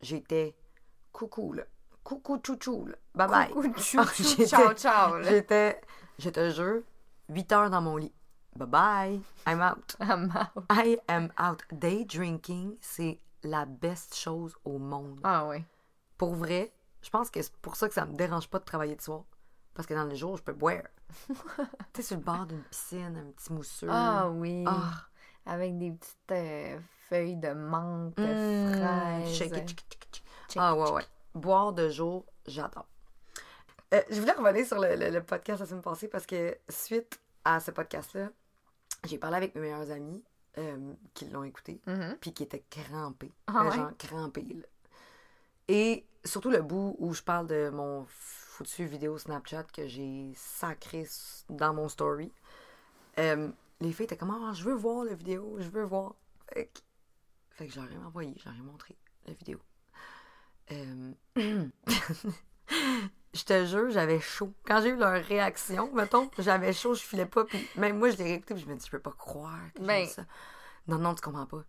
J'étais 0.00 0.54
coucou, 1.12 1.52
là. 1.52 1.64
Coucou, 2.02 2.40
chouchou, 2.44 2.86
là. 2.86 2.96
Bye 3.14 3.28
bye. 3.28 3.48
Coucou, 3.50 3.80
chou, 3.80 3.98
Ah, 4.00 4.06
chou, 4.06 4.22
j'étais- 4.22 4.46
ciao, 4.46 4.72
ciao. 4.74 5.22
J'étais, 5.22 5.80
je 6.18 6.30
te 6.30 6.50
jure, 6.50 6.82
8 7.28 7.52
heures 7.52 7.70
dans 7.70 7.80
mon 7.80 7.96
lit. 7.96 8.12
Bye 8.54 8.68
bye. 8.68 9.20
I'm 9.46 9.60
out. 9.60 9.96
I'm 10.00 10.30
out. 10.34 10.64
I 10.70 10.98
am 11.08 11.30
out. 11.38 11.62
Day 11.72 12.04
drinking, 12.04 12.76
c'est 12.80 13.18
la 13.42 13.64
best 13.66 14.14
chose 14.14 14.54
au 14.64 14.78
monde. 14.78 15.20
Ah 15.24 15.46
ouais. 15.46 15.64
Pour 16.16 16.34
vrai, 16.34 16.72
je 17.02 17.10
pense 17.10 17.28
que 17.30 17.42
c'est 17.42 17.54
pour 17.56 17.76
ça 17.76 17.88
que 17.88 17.94
ça 17.94 18.06
me 18.06 18.14
dérange 18.14 18.48
pas 18.48 18.58
de 18.58 18.64
travailler 18.64 18.96
de 18.96 19.02
soir. 19.02 19.24
Parce 19.74 19.86
que 19.86 19.92
dans 19.94 20.04
le 20.04 20.14
jour, 20.14 20.36
je 20.38 20.42
peux 20.42 20.54
boire. 20.54 20.82
tu 21.28 21.34
sais, 21.96 22.02
sur 22.02 22.16
le 22.16 22.22
bord 22.22 22.46
d'une 22.46 22.62
piscine, 22.62 23.16
un 23.16 23.30
petit 23.32 23.52
mousseux. 23.52 23.88
Ah 23.90 24.28
oui. 24.30 24.64
Ah. 24.66 25.04
Avec 25.46 25.78
des 25.78 25.92
petites 25.92 26.32
euh, 26.32 26.78
feuilles 27.08 27.36
de 27.36 27.50
menthe, 27.50 28.18
Mmh, 28.18 28.74
fraises. 28.74 29.34
shake 29.34 29.56
it, 29.56 30.22
Ah 30.56 30.74
ouais, 30.74 30.90
ouais. 30.90 31.04
Boire 31.34 31.72
de 31.72 31.88
jour, 31.88 32.24
j'adore. 32.46 32.86
Euh, 33.94 34.02
je 34.10 34.18
voulais 34.20 34.32
revenir 34.32 34.66
sur 34.66 34.80
le, 34.80 34.96
le- 34.96 35.10
le 35.10 35.22
podcast 35.22 35.60
la 35.60 35.66
semaine 35.66 35.82
passée 35.82 36.08
parce 36.08 36.26
que 36.26 36.56
suite 36.68 37.20
à 37.44 37.60
ce 37.60 37.70
podcast-là, 37.70 38.30
j'ai 39.04 39.18
parlé 39.18 39.36
avec 39.36 39.54
mes 39.54 39.60
meilleurs 39.60 39.90
amis 39.92 40.24
euh, 40.58 40.92
qui 41.14 41.26
l'ont 41.26 41.44
écouté. 41.44 41.80
Mhm. 41.86 42.16
puis 42.20 42.32
qui 42.32 42.42
était 42.42 42.64
crampé. 42.68 43.30
Ah 43.46 43.64
ouais? 43.66 43.76
Genre 43.76 43.90
crampé, 43.98 44.42
là. 44.42 44.66
Et 45.68 46.04
surtout 46.24 46.50
le 46.50 46.62
bout 46.62 46.96
où 46.98 47.12
je 47.14 47.22
parle 47.22 47.46
de 47.46 47.70
mon 47.70 48.04
foutu 48.08 48.86
vidéo 48.86 49.18
Snapchat 49.18 49.64
que 49.64 49.86
j'ai 49.86 50.32
sacré 50.34 51.06
dans 51.50 51.74
mon 51.74 51.88
story. 51.88 52.32
Euh, 53.18 53.48
les 53.80 53.92
filles 53.92 54.04
étaient 54.04 54.16
comme 54.16 54.30
Ah, 54.30 54.52
je 54.54 54.64
veux 54.64 54.74
voir 54.74 55.04
la 55.04 55.14
vidéo, 55.14 55.56
je 55.58 55.68
veux 55.68 55.84
voir. 55.84 56.14
Fait 56.52 56.66
que, 56.66 56.80
fait 57.50 57.66
que 57.66 57.72
j'aurais 57.74 57.96
envoyé, 57.96 58.34
j'aurais 58.44 58.56
montré 58.58 58.96
la 59.26 59.34
vidéo. 59.34 59.60
Euh, 60.72 61.12
je 63.34 63.44
te 63.44 63.64
jure, 63.66 63.90
j'avais 63.90 64.20
chaud. 64.20 64.52
Quand 64.64 64.80
j'ai 64.82 64.90
eu 64.90 64.96
leur 64.96 65.22
réaction, 65.24 65.92
mettons, 65.92 66.30
j'avais 66.38 66.72
chaud, 66.72 66.94
je 66.94 67.02
filais 67.02 67.26
pas, 67.26 67.44
puis 67.44 67.66
même 67.76 67.98
moi, 67.98 68.10
je 68.10 68.16
l'ai 68.16 68.24
réécouté, 68.24 68.54
puis 68.54 68.62
je 68.64 68.68
me 68.68 68.76
dis, 68.76 68.84
je 68.84 68.90
peux 68.90 68.98
pas 69.00 69.12
croire 69.12 69.58
que 69.74 69.82
Ben- 69.82 70.06
ça. 70.06 70.24
Non, 70.88 70.98
non, 70.98 71.14
tu 71.14 71.20
comprends 71.22 71.46
pas. 71.46 71.64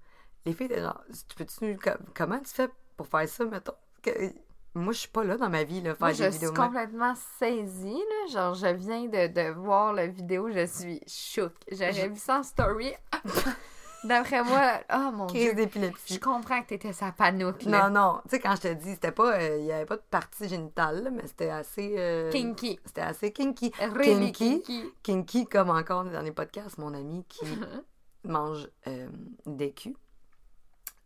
Les 0.45 0.53
filles 0.53 0.67
étaient 0.67 0.81
genre, 0.81 1.03
tu 1.29 1.35
peux-tu, 1.35 1.77
co- 1.77 1.99
comment 2.15 2.39
tu 2.39 2.53
fais 2.53 2.69
pour 2.95 3.07
faire 3.07 3.27
ça, 3.27 3.45
mettons? 3.45 3.73
Que- 4.01 4.31
moi, 4.77 4.93
je 4.93 4.99
suis 4.99 5.09
pas 5.09 5.23
là 5.23 5.37
dans 5.37 5.49
ma 5.49 5.63
vie, 5.63 5.81
là, 5.81 5.95
faire 5.95 6.07
Moi, 6.07 6.11
des 6.13 6.23
je 6.23 6.29
vidéos. 6.29 6.49
suis 6.49 6.57
complètement 6.57 7.13
saisie, 7.39 7.93
là. 8.09 8.31
Genre, 8.31 8.53
je 8.55 8.67
viens 8.67 9.05
de, 9.05 9.27
de 9.27 9.51
voir 9.51 9.93
la 9.93 10.07
vidéo, 10.07 10.49
je 10.51 10.65
suis 10.65 11.01
chouk. 11.07 11.51
J'aurais 11.71 11.93
Je- 11.93 12.07
vu 12.07 12.15
ça 12.17 12.39
en 12.39 12.43
story. 12.43 12.93
D'après 14.03 14.43
moi, 14.43 14.79
oh 14.93 15.11
mon 15.11 15.25
Crise 15.27 15.41
dieu. 15.41 15.51
Je 15.51 15.55
d'épilepsie. 15.55 16.19
comprends 16.19 16.61
que 16.61 16.67
t'étais 16.67 16.93
sa 16.93 17.11
panoute, 17.11 17.63
là. 17.63 17.89
Non, 17.89 17.99
non. 17.99 18.21
Tu 18.23 18.29
sais, 18.29 18.39
quand 18.39 18.55
je 18.55 18.61
te 18.61 18.73
dis, 18.73 18.91
c'était 18.91 19.11
pas. 19.11 19.37
euh, 19.39 19.57
Il 19.59 19.65
y 19.65 19.71
avait 19.71 19.85
pas 19.87 19.97
de 19.97 20.03
partie 20.09 20.47
génitale, 20.47 21.03
là, 21.03 21.09
mais 21.09 21.25
c'était 21.25 21.49
assez. 21.49 21.95
euh, 21.97 22.31
Kinky. 22.31 22.79
C'était 22.85 23.01
assez 23.01 23.33
kinky. 23.33 23.73
Really 23.79 24.31
Kinky. 24.31 24.61
kinky. 24.61 24.93
Kinky, 25.03 25.45
comme 25.47 25.71
encore 25.71 26.03
dans 26.05 26.21
les 26.21 26.31
podcasts, 26.31 26.77
mon 26.77 26.93
ami 26.93 27.25
qui 27.27 27.45
mange 28.23 28.69
euh, 28.85 29.09
des 29.47 29.71
culs. 29.71 29.97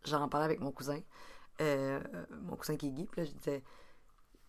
J'en 0.04 0.28
parlais 0.28 0.44
avec 0.46 0.60
mon 0.60 0.70
cousin. 0.70 1.00
Euh, 1.62 2.00
mon 2.42 2.56
cousin 2.56 2.76
qui 2.76 2.88
est 2.88 2.92
gay. 2.92 3.06
Puis 3.10 3.20
là, 3.20 3.26
je 3.26 3.32
disais, 3.32 3.62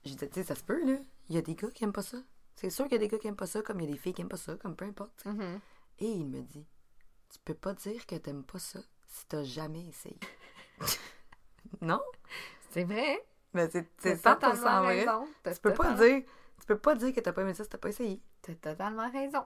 je 0.05 0.11
disais, 0.11 0.27
tu 0.27 0.35
sais, 0.35 0.43
ça 0.43 0.55
se 0.55 0.63
peut, 0.63 0.83
là. 0.85 0.97
Il 1.29 1.35
y 1.35 1.37
a 1.37 1.41
des 1.41 1.55
gars 1.55 1.69
qui 1.71 1.83
aiment 1.83 1.93
pas 1.93 2.01
ça. 2.01 2.17
C'est 2.55 2.69
sûr 2.69 2.85
qu'il 2.85 2.93
y 2.93 2.95
a 2.95 2.99
des 2.99 3.07
gars 3.07 3.17
qui 3.17 3.27
aiment 3.27 3.35
pas 3.35 3.47
ça, 3.47 3.61
comme 3.61 3.79
il 3.79 3.85
y 3.85 3.89
a 3.89 3.91
des 3.93 3.97
filles 3.97 4.13
qui 4.13 4.21
aiment 4.21 4.29
pas 4.29 4.37
ça, 4.37 4.55
comme 4.57 4.75
peu 4.75 4.85
importe. 4.85 5.25
Mhm. 5.25 5.59
Et 5.99 6.05
il 6.07 6.25
me 6.27 6.41
dit, 6.41 6.65
tu 7.29 7.39
peux 7.45 7.53
pas 7.53 7.73
dire 7.73 8.05
que 8.05 8.15
t'aimes 8.15 8.43
pas 8.43 8.59
ça 8.59 8.79
si 9.07 9.25
t'as 9.27 9.43
jamais 9.43 9.85
essayé. 9.87 10.19
non? 11.81 12.01
C'est 12.71 12.83
vrai. 12.83 13.23
Mais 13.53 13.69
c'est 13.69 13.87
c'est 13.99 14.21
T'as 14.21 14.35
100% 14.35 14.39
totalement 14.39 14.81
vrai. 14.83 14.99
raison. 14.99 15.27
Tu 15.43 15.59
peux 15.61 15.73
pas 15.73 15.93
dire, 15.93 16.23
tu 16.59 16.65
peux 16.65 16.77
pas 16.77 16.95
dire 16.95 17.13
que 17.13 17.19
t'as 17.19 17.31
pas 17.33 17.41
aimé 17.43 17.53
ça 17.53 17.63
si 17.63 17.69
t'as 17.69 17.77
pas 17.77 17.89
essayé. 17.89 18.21
T'as 18.41 18.55
totalement 18.55 19.09
raison. 19.11 19.45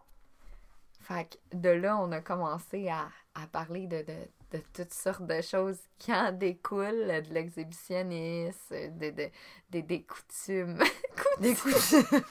Fait 1.02 1.38
que 1.52 1.58
de 1.58 1.70
là, 1.70 1.98
on 1.98 2.12
a 2.12 2.22
commencé 2.22 2.88
à, 2.90 3.10
à 3.36 3.48
parler 3.48 3.88
de, 3.88 4.02
de, 4.04 4.18
de 4.52 4.60
toutes 4.74 4.94
sortes 4.94 5.26
de 5.28 5.42
choses 5.42 5.78
qui 6.00 6.14
en 6.14 6.32
découlent, 6.32 7.08
de 7.28 7.34
l'exhibitionnisme, 7.34 8.76
de, 8.98 9.10
de, 9.12 9.30
des- 9.70 9.82
des 9.82 10.04
coutumes. 10.04 10.80
Des 11.40 11.54
coutumes. 11.56 12.22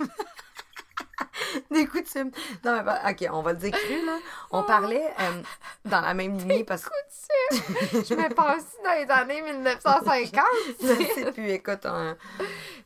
Des 1.70 1.86
coutumes. 1.86 2.30
Non, 2.64 2.76
mais 2.76 2.84
pas- 2.84 3.10
ok, 3.10 3.26
on 3.32 3.42
va 3.42 3.52
le 3.52 3.58
dire 3.58 3.70
cru, 3.72 4.04
là. 4.04 4.18
On 4.50 4.62
parlait 4.62 5.06
euh, 5.20 5.42
dans 5.84 6.00
la 6.00 6.12
même 6.14 6.36
lignée 6.38 6.64
parce 6.64 6.84
que. 6.84 6.90
coutumes! 6.90 8.04
Je 8.04 8.14
me 8.14 8.34
pense 8.34 8.56
aussi 8.58 8.76
dans 8.84 8.92
les 8.92 9.10
années 9.10 9.42
1950. 9.42 10.44
Je 10.80 10.86
sais 11.14 11.32
plus, 11.32 11.50
écoute, 11.50 11.86
un- 11.86 12.16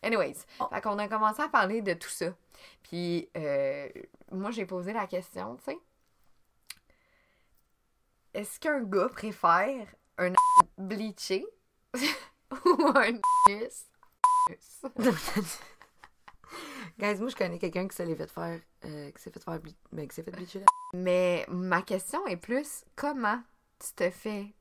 Anyways, 0.03 0.37
Oh. 0.61 0.67
fait 0.73 0.81
qu'on 0.81 0.99
a 0.99 1.09
commencé 1.09 1.43
à 1.43 1.49
parler 1.49 1.83
de 1.83 1.95
tout 1.95 2.09
ça. 2.11 2.27
Puis, 2.83 3.29
euh, 3.37 3.89
moi, 4.33 4.51
j'ai 4.51 4.67
posé 4.67 4.93
la 4.93 5.07
question, 5.07 5.57
tu 5.57 5.73
sais. 5.73 5.79
Est-ce 8.35 8.61
qu'un 8.61 8.83
gars 8.83 9.09
préfère 9.09 9.87
un 10.19 10.33
bleaché 10.79 11.45
ou 12.65 12.93
un? 12.95 13.13
Guys, 16.99 17.21
moi, 17.21 17.29
je 17.29 17.37
connais 17.37 17.59
quelqu'un 17.59 17.87
qui 17.89 17.97
s'est 17.97 18.15
fait 18.15 18.27
faire. 18.31 18.61
euh, 18.85 19.11
qui 19.13 19.23
s'est 19.23 19.31
fait 19.31 19.43
faire. 19.43 19.59
bli- 19.61 19.77
qui 20.09 20.15
s'est 20.15 20.23
fait 20.23 20.31
bleacher 20.33 20.61
là. 20.61 20.67
Mais 20.95 21.47
ma 21.49 21.83
question 21.83 22.27
est 22.27 22.37
plus 22.37 22.85
comment 22.97 23.41
tu 23.79 23.93
te 23.95 24.11
fais 24.11 24.53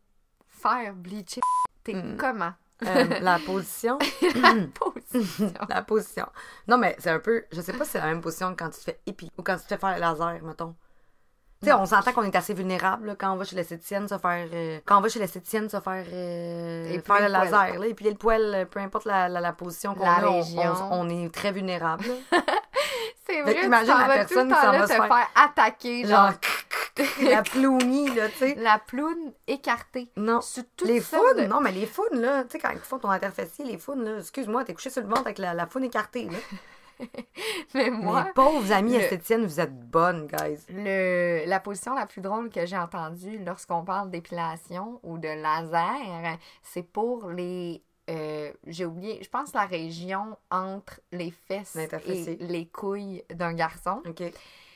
faire 0.47 0.93
bleacher? 0.95 1.41
T'es 1.83 1.93
Hmm. 1.95 2.17
comment? 2.17 2.53
Euh, 2.83 3.19
la 3.19 3.39
position? 3.39 3.97
la 4.35 4.67
position. 4.73 5.53
la 5.67 5.81
position. 5.81 6.27
Non, 6.67 6.77
mais 6.77 6.95
c'est 6.99 7.09
un 7.09 7.19
peu. 7.19 7.43
Je 7.51 7.59
sais 7.61 7.73
pas 7.73 7.83
si 7.83 7.91
c'est 7.91 7.99
la 7.99 8.05
même 8.05 8.21
position 8.21 8.51
que 8.55 8.63
quand 8.63 8.69
tu 8.69 8.77
te 8.79 8.83
fais 8.83 8.99
épi 9.05 9.29
ou 9.37 9.43
quand 9.43 9.57
tu 9.57 9.63
te 9.63 9.67
fais 9.67 9.77
faire 9.77 9.95
le 9.95 9.99
laser, 9.99 10.41
mettons. 10.43 10.75
Tu 11.61 11.65
sais, 11.67 11.73
on 11.73 11.85
s'entend 11.85 12.13
qu'on 12.13 12.23
est 12.23 12.35
assez 12.37 12.53
vulnérable 12.53 13.07
là, 13.07 13.15
quand 13.17 13.33
on 13.33 13.35
va 13.35 13.43
chez 13.43 13.55
l'esthéticienne 13.57 14.07
se 14.07 14.17
faire. 14.17 14.47
euh, 14.53 14.79
quand 14.85 14.97
on 14.97 15.01
va 15.01 15.09
chez 15.09 15.19
l'esthéticienne 15.19 15.67
se 15.69 15.79
faire. 15.81 16.05
euh, 16.13 16.85
Épiler 16.85 17.01
faire 17.01 17.19
le 17.19 17.25
le 17.25 17.31
poil. 17.33 17.43
laser, 17.51 17.79
là, 17.79 17.85
épiler 17.87 18.09
le 18.11 18.15
poil, 18.17 18.41
euh, 18.55 18.65
peu 18.65 18.79
importe 18.79 19.03
la, 19.05 19.27
la, 19.27 19.41
la 19.41 19.51
position 19.51 19.93
qu'on 19.93 20.05
a, 20.05 20.23
on- 20.25 20.41
on, 20.57 20.87
on 20.91 21.09
est 21.09 21.33
très 21.33 21.51
vulnérable. 21.51 22.05
C'est 23.27 23.41
vrai, 23.41 23.53
t'en 23.63 23.69
la 23.69 24.07
personne 24.07 24.47
tout 24.49 24.55
le 24.55 24.55
qui 24.55 24.61
s'en 24.61 24.71
temps 24.71 24.79
va 24.79 24.87
se 24.87 24.93
faire, 24.93 25.07
faire- 25.07 25.27
attaquer, 25.35 26.05
genre, 26.07 26.31
Genre, 26.97 27.29
la 27.29 27.43
plounie, 27.43 28.13
là, 28.15 28.27
tu 28.29 28.37
sais. 28.37 28.55
la 28.55 28.79
ploune 28.79 29.33
écartée. 29.47 30.09
Non. 30.17 30.41
Sur 30.41 30.63
Les 30.85 30.99
founes, 31.01 31.37
de- 31.37 31.45
non, 31.45 31.59
mais 31.61 31.71
les 31.71 31.85
founes, 31.85 32.19
là, 32.21 32.43
tu 32.45 32.51
sais, 32.51 32.59
quand 32.59 32.71
ils 32.71 32.79
font 32.79 32.97
ton 32.99 33.09
interfessier, 33.09 33.65
les 33.65 33.77
founes, 33.77 34.03
là, 34.03 34.17
excuse-moi, 34.19 34.63
t'es 34.63 34.73
couché 34.73 34.89
sur 34.89 35.01
le 35.03 35.07
ventre 35.09 35.21
avec 35.21 35.37
la, 35.37 35.53
la 35.53 35.67
foune 35.67 35.83
écartée, 35.83 36.23
là. 36.25 36.37
Mais 37.73 37.89
moi, 37.89 38.25
Mes 38.25 38.31
pauvres 38.33 38.71
amis 38.71 38.93
le- 38.93 38.99
esthéticiennes, 39.01 39.45
vous 39.45 39.59
êtes 39.59 39.73
bonnes, 39.89 40.27
guys. 40.27 40.59
le, 40.69 41.43
la 41.45 41.59
position 41.59 41.93
la 41.95 42.05
plus 42.05 42.21
drôle 42.21 42.49
que 42.49 42.65
j'ai 42.65 42.77
entendue 42.77 43.37
lorsqu'on 43.45 43.83
parle 43.83 44.09
d'épilation 44.09 44.99
ou 45.03 45.17
de 45.17 45.27
laser, 45.27 46.37
c'est 46.63 46.83
pour 46.83 47.29
les. 47.29 47.81
euh, 48.09 48.51
j'ai 48.67 48.85
oublié, 48.85 49.19
je 49.23 49.29
pense 49.29 49.53
la 49.53 49.65
région 49.65 50.37
entre 50.51 50.99
les 51.11 51.31
fesses 51.31 51.75
et 51.75 52.37
les 52.39 52.65
couilles 52.67 53.23
d'un 53.29 53.53
garçon. 53.53 54.01
OK. 54.07 54.23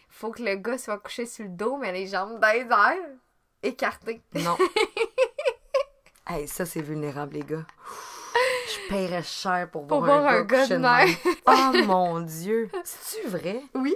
Faut 0.10 0.30
que 0.32 0.44
le 0.44 0.56
gars 0.56 0.78
soit 0.78 1.00
couché 1.00 1.26
sur 1.26 1.44
le 1.46 1.50
dos, 1.52 1.78
mais 1.78 1.92
les 1.92 2.06
jambes 2.08 2.40
dans 2.40 2.54
les 2.54 2.62
airs, 2.62 3.10
écartées. 3.64 4.22
Non. 4.36 4.56
hey, 6.30 6.48
ça, 6.48 6.66
c'est 6.66 6.82
vulnérable, 6.82 7.34
les 7.34 7.42
gars. 7.44 7.66
Je 8.74 8.90
paierais 8.90 9.24
cher 9.24 9.70
pour, 9.72 9.88
Pour 9.88 10.04
voir, 10.04 10.26
un 10.28 10.42
gars 10.44 10.68
de 10.68 10.76
même. 10.78 11.16
Oh 11.48 11.72
mon 11.86 12.20
Dieu. 12.22 12.70
C'est-tu 12.84 13.28
vrai? 13.28 13.62
Oui. 13.76 13.96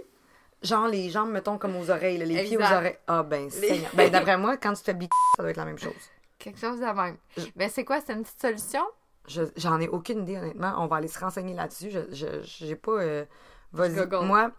Genre 0.62 0.88
les 0.88 1.10
jambes, 1.10 1.32
mettons, 1.32 1.58
comme 1.58 1.76
aux 1.76 1.90
oreilles, 1.92 2.18
là, 2.18 2.26
les 2.26 2.44
pieds 2.44 2.58
aux 2.58 2.62
oreilles. 2.62 2.98
Ah, 3.08 3.24
ben, 3.24 3.50
Les-. 3.62 3.82
Ben, 3.94 4.12
d'après 4.12 4.38
moi, 4.38 4.58
quand 4.58 4.74
tu 4.74 4.80
te 4.80 4.86
fais 4.86 4.94
biquer, 4.94 5.16
ça 5.36 5.44
doit 5.44 5.52
être 5.52 5.58
la 5.58 5.66
même 5.66 5.78
chose. 5.78 5.94
Quelque 6.40 6.60
chose 6.60 6.80
de 6.80 6.86
même. 6.86 7.18
Je- 7.38 7.46
Mais 7.56 7.70
c'est 7.70 7.86
quoi, 7.86 8.00
c'est 8.02 8.14
une 8.14 8.24
petite 8.24 8.42
solution? 8.42 8.84
Je- 9.28 9.42
J'en 9.56 9.80
ai 9.80 9.88
aucune 9.88 10.22
idée, 10.24 10.38
honnêtement. 10.38 10.74
On 10.78 10.88
va 10.88 10.98
aller 10.98 11.08
se 11.08 11.20
renseigner 11.20 11.54
là-dessus. 11.54 11.92
Je 11.92 12.00
je- 12.12 12.42
j'ai 12.44 12.76
pas. 12.76 12.92
euh, 12.92 13.26
Vas-y. 13.74 14.08
Moi, 14.24 14.52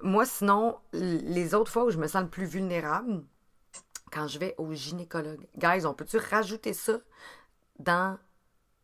moi, 0.00 0.24
sinon, 0.24 0.78
les 0.92 1.54
autres 1.54 1.70
fois 1.70 1.84
où 1.84 1.90
je 1.90 1.98
me 1.98 2.06
sens 2.06 2.22
le 2.22 2.28
plus 2.28 2.46
vulnérable, 2.46 3.22
quand 4.12 4.26
je 4.28 4.38
vais 4.38 4.54
au 4.58 4.72
gynécologue. 4.72 5.46
Guys, 5.56 5.84
on 5.86 5.94
peut-tu 5.94 6.16
rajouter 6.18 6.72
ça 6.72 6.94
dans 7.78 8.18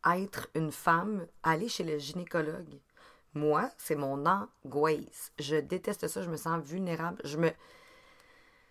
être 0.05 0.49
une 0.55 0.71
femme, 0.71 1.25
aller 1.43 1.69
chez 1.69 1.83
le 1.83 1.97
gynécologue? 1.97 2.79
Moi, 3.33 3.69
c'est 3.77 3.95
mon 3.95 4.25
angoisse. 4.25 5.31
Je 5.39 5.55
déteste 5.55 6.07
ça. 6.07 6.21
Je 6.21 6.29
me 6.29 6.37
sens 6.37 6.63
vulnérable. 6.63 7.19
Je 7.23 7.37
me. 7.37 7.49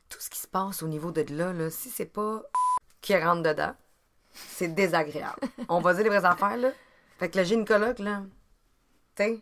Tout 0.09 0.21
ce 0.21 0.31
qui 0.31 0.39
se 0.39 0.47
passe 0.47 0.83
au 0.83 0.89
niveau 0.89 1.11
de 1.11 1.25
là, 1.35 1.53
là 1.53 1.71
si 1.71 1.91
c'est 1.91 2.07
pas 2.07 2.43
qui 3.01 3.17
rentre 3.17 3.43
dedans, 3.43 3.75
c'est 4.33 4.69
désagréable. 4.69 5.41
On 5.69 5.81
va 5.81 5.95
dire 5.95 6.05
les 6.05 6.11
vraies 6.11 6.25
affaires, 6.25 6.57
là. 6.57 6.71
Fait 7.19 7.29
que 7.29 7.39
le 7.39 7.45
gynécologue, 7.45 7.99
là, 7.99 8.23
tu 9.17 9.25
sais, 9.25 9.41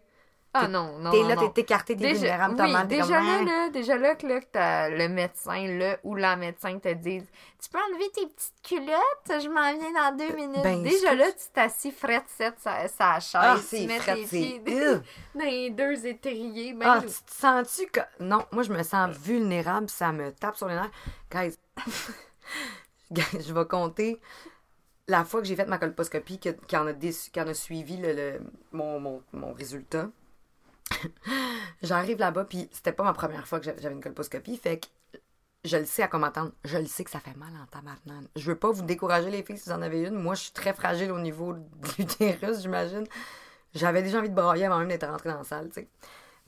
Ah 0.52 0.66
non, 0.66 0.98
non. 0.98 1.12
t'es 1.12 1.22
non, 1.22 1.28
là, 1.28 1.36
t'es 1.54 1.60
écarté, 1.60 1.94
t'es 1.96 2.02
Déjà, 2.02 2.14
vulnérable, 2.18 2.56
oui, 2.60 2.72
mal, 2.72 2.88
déjà 2.88 3.04
comme... 3.04 3.12
là, 3.26 3.38
Hein? 3.38 3.44
là, 3.44 3.68
déjà 3.70 3.96
là 3.96 4.14
que, 4.16 4.26
là, 4.26 4.40
que 4.40 4.46
t'as 4.50 4.88
le 4.88 5.08
médecin 5.08 5.66
là, 5.78 5.96
ou 6.02 6.16
la 6.16 6.34
médecin 6.34 6.76
te 6.80 6.92
dise 6.92 7.24
Tu 7.62 7.68
peux 7.70 7.78
enlever 7.78 8.10
tes 8.10 8.26
petites 8.26 8.54
culottes, 8.64 9.42
je 9.42 9.48
m'en 9.48 9.72
viens 9.78 9.92
dans 9.92 10.16
deux 10.16 10.34
minutes. 10.34 10.62
ben, 10.62 10.82
déjà 10.82 11.14
là, 11.14 11.30
tu 11.30 11.44
t'assis 11.54 11.92
frette 11.92 12.24
cette 12.36 12.58
sa, 12.58 12.88
sa 12.88 13.20
chaise, 13.20 13.40
Ah, 13.40 13.56
tu 13.70 13.86
mets 13.86 14.00
fret, 14.00 14.14
tes 14.16 14.26
pieds 14.26 14.58
dans 15.36 15.44
les 15.44 15.70
deux 15.70 16.04
étriers. 16.04 16.72
Ben, 16.72 16.86
Ah, 16.96 17.00
tu 17.00 17.06
te 17.06 17.32
sens-tu 17.32 17.86
que... 17.86 18.00
Non, 18.18 18.44
moi, 18.50 18.64
je 18.64 18.72
me 18.72 18.82
sens 18.82 19.16
vulnérable, 19.18 19.88
ça 19.88 20.10
me 20.10 20.32
tape 20.32 20.56
sur 20.56 20.66
les 20.66 20.74
nerfs. 20.74 20.90
Guys, 21.30 21.56
je 23.40 23.52
vais 23.52 23.66
compter 23.66 24.20
la 25.08 25.24
fois 25.24 25.40
que 25.40 25.46
j'ai 25.46 25.56
fait 25.56 25.66
ma 25.66 25.78
colposcopie 25.78 26.38
qui 26.38 26.76
en 26.76 26.86
a, 26.86 26.92
déçu- 26.92 27.30
qui 27.30 27.40
en 27.40 27.48
a 27.48 27.54
suivi 27.54 27.96
le, 27.96 28.12
le- 28.12 28.40
mon, 28.72 29.00
mon, 29.00 29.22
mon 29.32 29.52
résultat. 29.52 30.08
J'arrive 31.82 32.18
là-bas, 32.18 32.44
puis 32.44 32.68
c'était 32.72 32.92
pas 32.92 33.04
ma 33.04 33.12
première 33.12 33.46
fois 33.46 33.60
que 33.60 33.66
j'avais 33.66 33.94
une 33.94 34.02
colposcopie, 34.02 34.56
fait 34.56 34.80
que 34.80 34.86
je 35.64 35.76
le 35.76 35.84
sais 35.84 36.02
à 36.02 36.08
comment 36.08 36.26
attendre. 36.28 36.52
Je 36.64 36.78
le 36.78 36.86
sais 36.86 37.04
que 37.04 37.10
ça 37.10 37.20
fait 37.20 37.36
mal 37.36 37.52
en 37.62 37.66
tabarnane. 37.66 38.28
Je 38.36 38.46
veux 38.50 38.56
pas 38.58 38.70
vous 38.70 38.82
décourager, 38.82 39.30
les 39.30 39.42
filles, 39.42 39.58
si 39.58 39.68
vous 39.68 39.74
en 39.74 39.82
avez 39.82 40.02
une. 40.02 40.14
Moi, 40.14 40.34
je 40.34 40.42
suis 40.44 40.52
très 40.52 40.72
fragile 40.72 41.12
au 41.12 41.18
niveau 41.18 41.52
de 41.52 41.60
l'utérus, 41.98 42.60
j'imagine. 42.62 43.04
J'avais 43.74 44.02
déjà 44.02 44.18
envie 44.18 44.30
de 44.30 44.34
brailler 44.34 44.64
avant 44.66 44.78
même 44.78 44.88
d'être 44.88 45.06
rentrée 45.06 45.28
dans 45.28 45.38
la 45.38 45.44
salle, 45.44 45.68
tu 45.68 45.74
sais. 45.80 45.88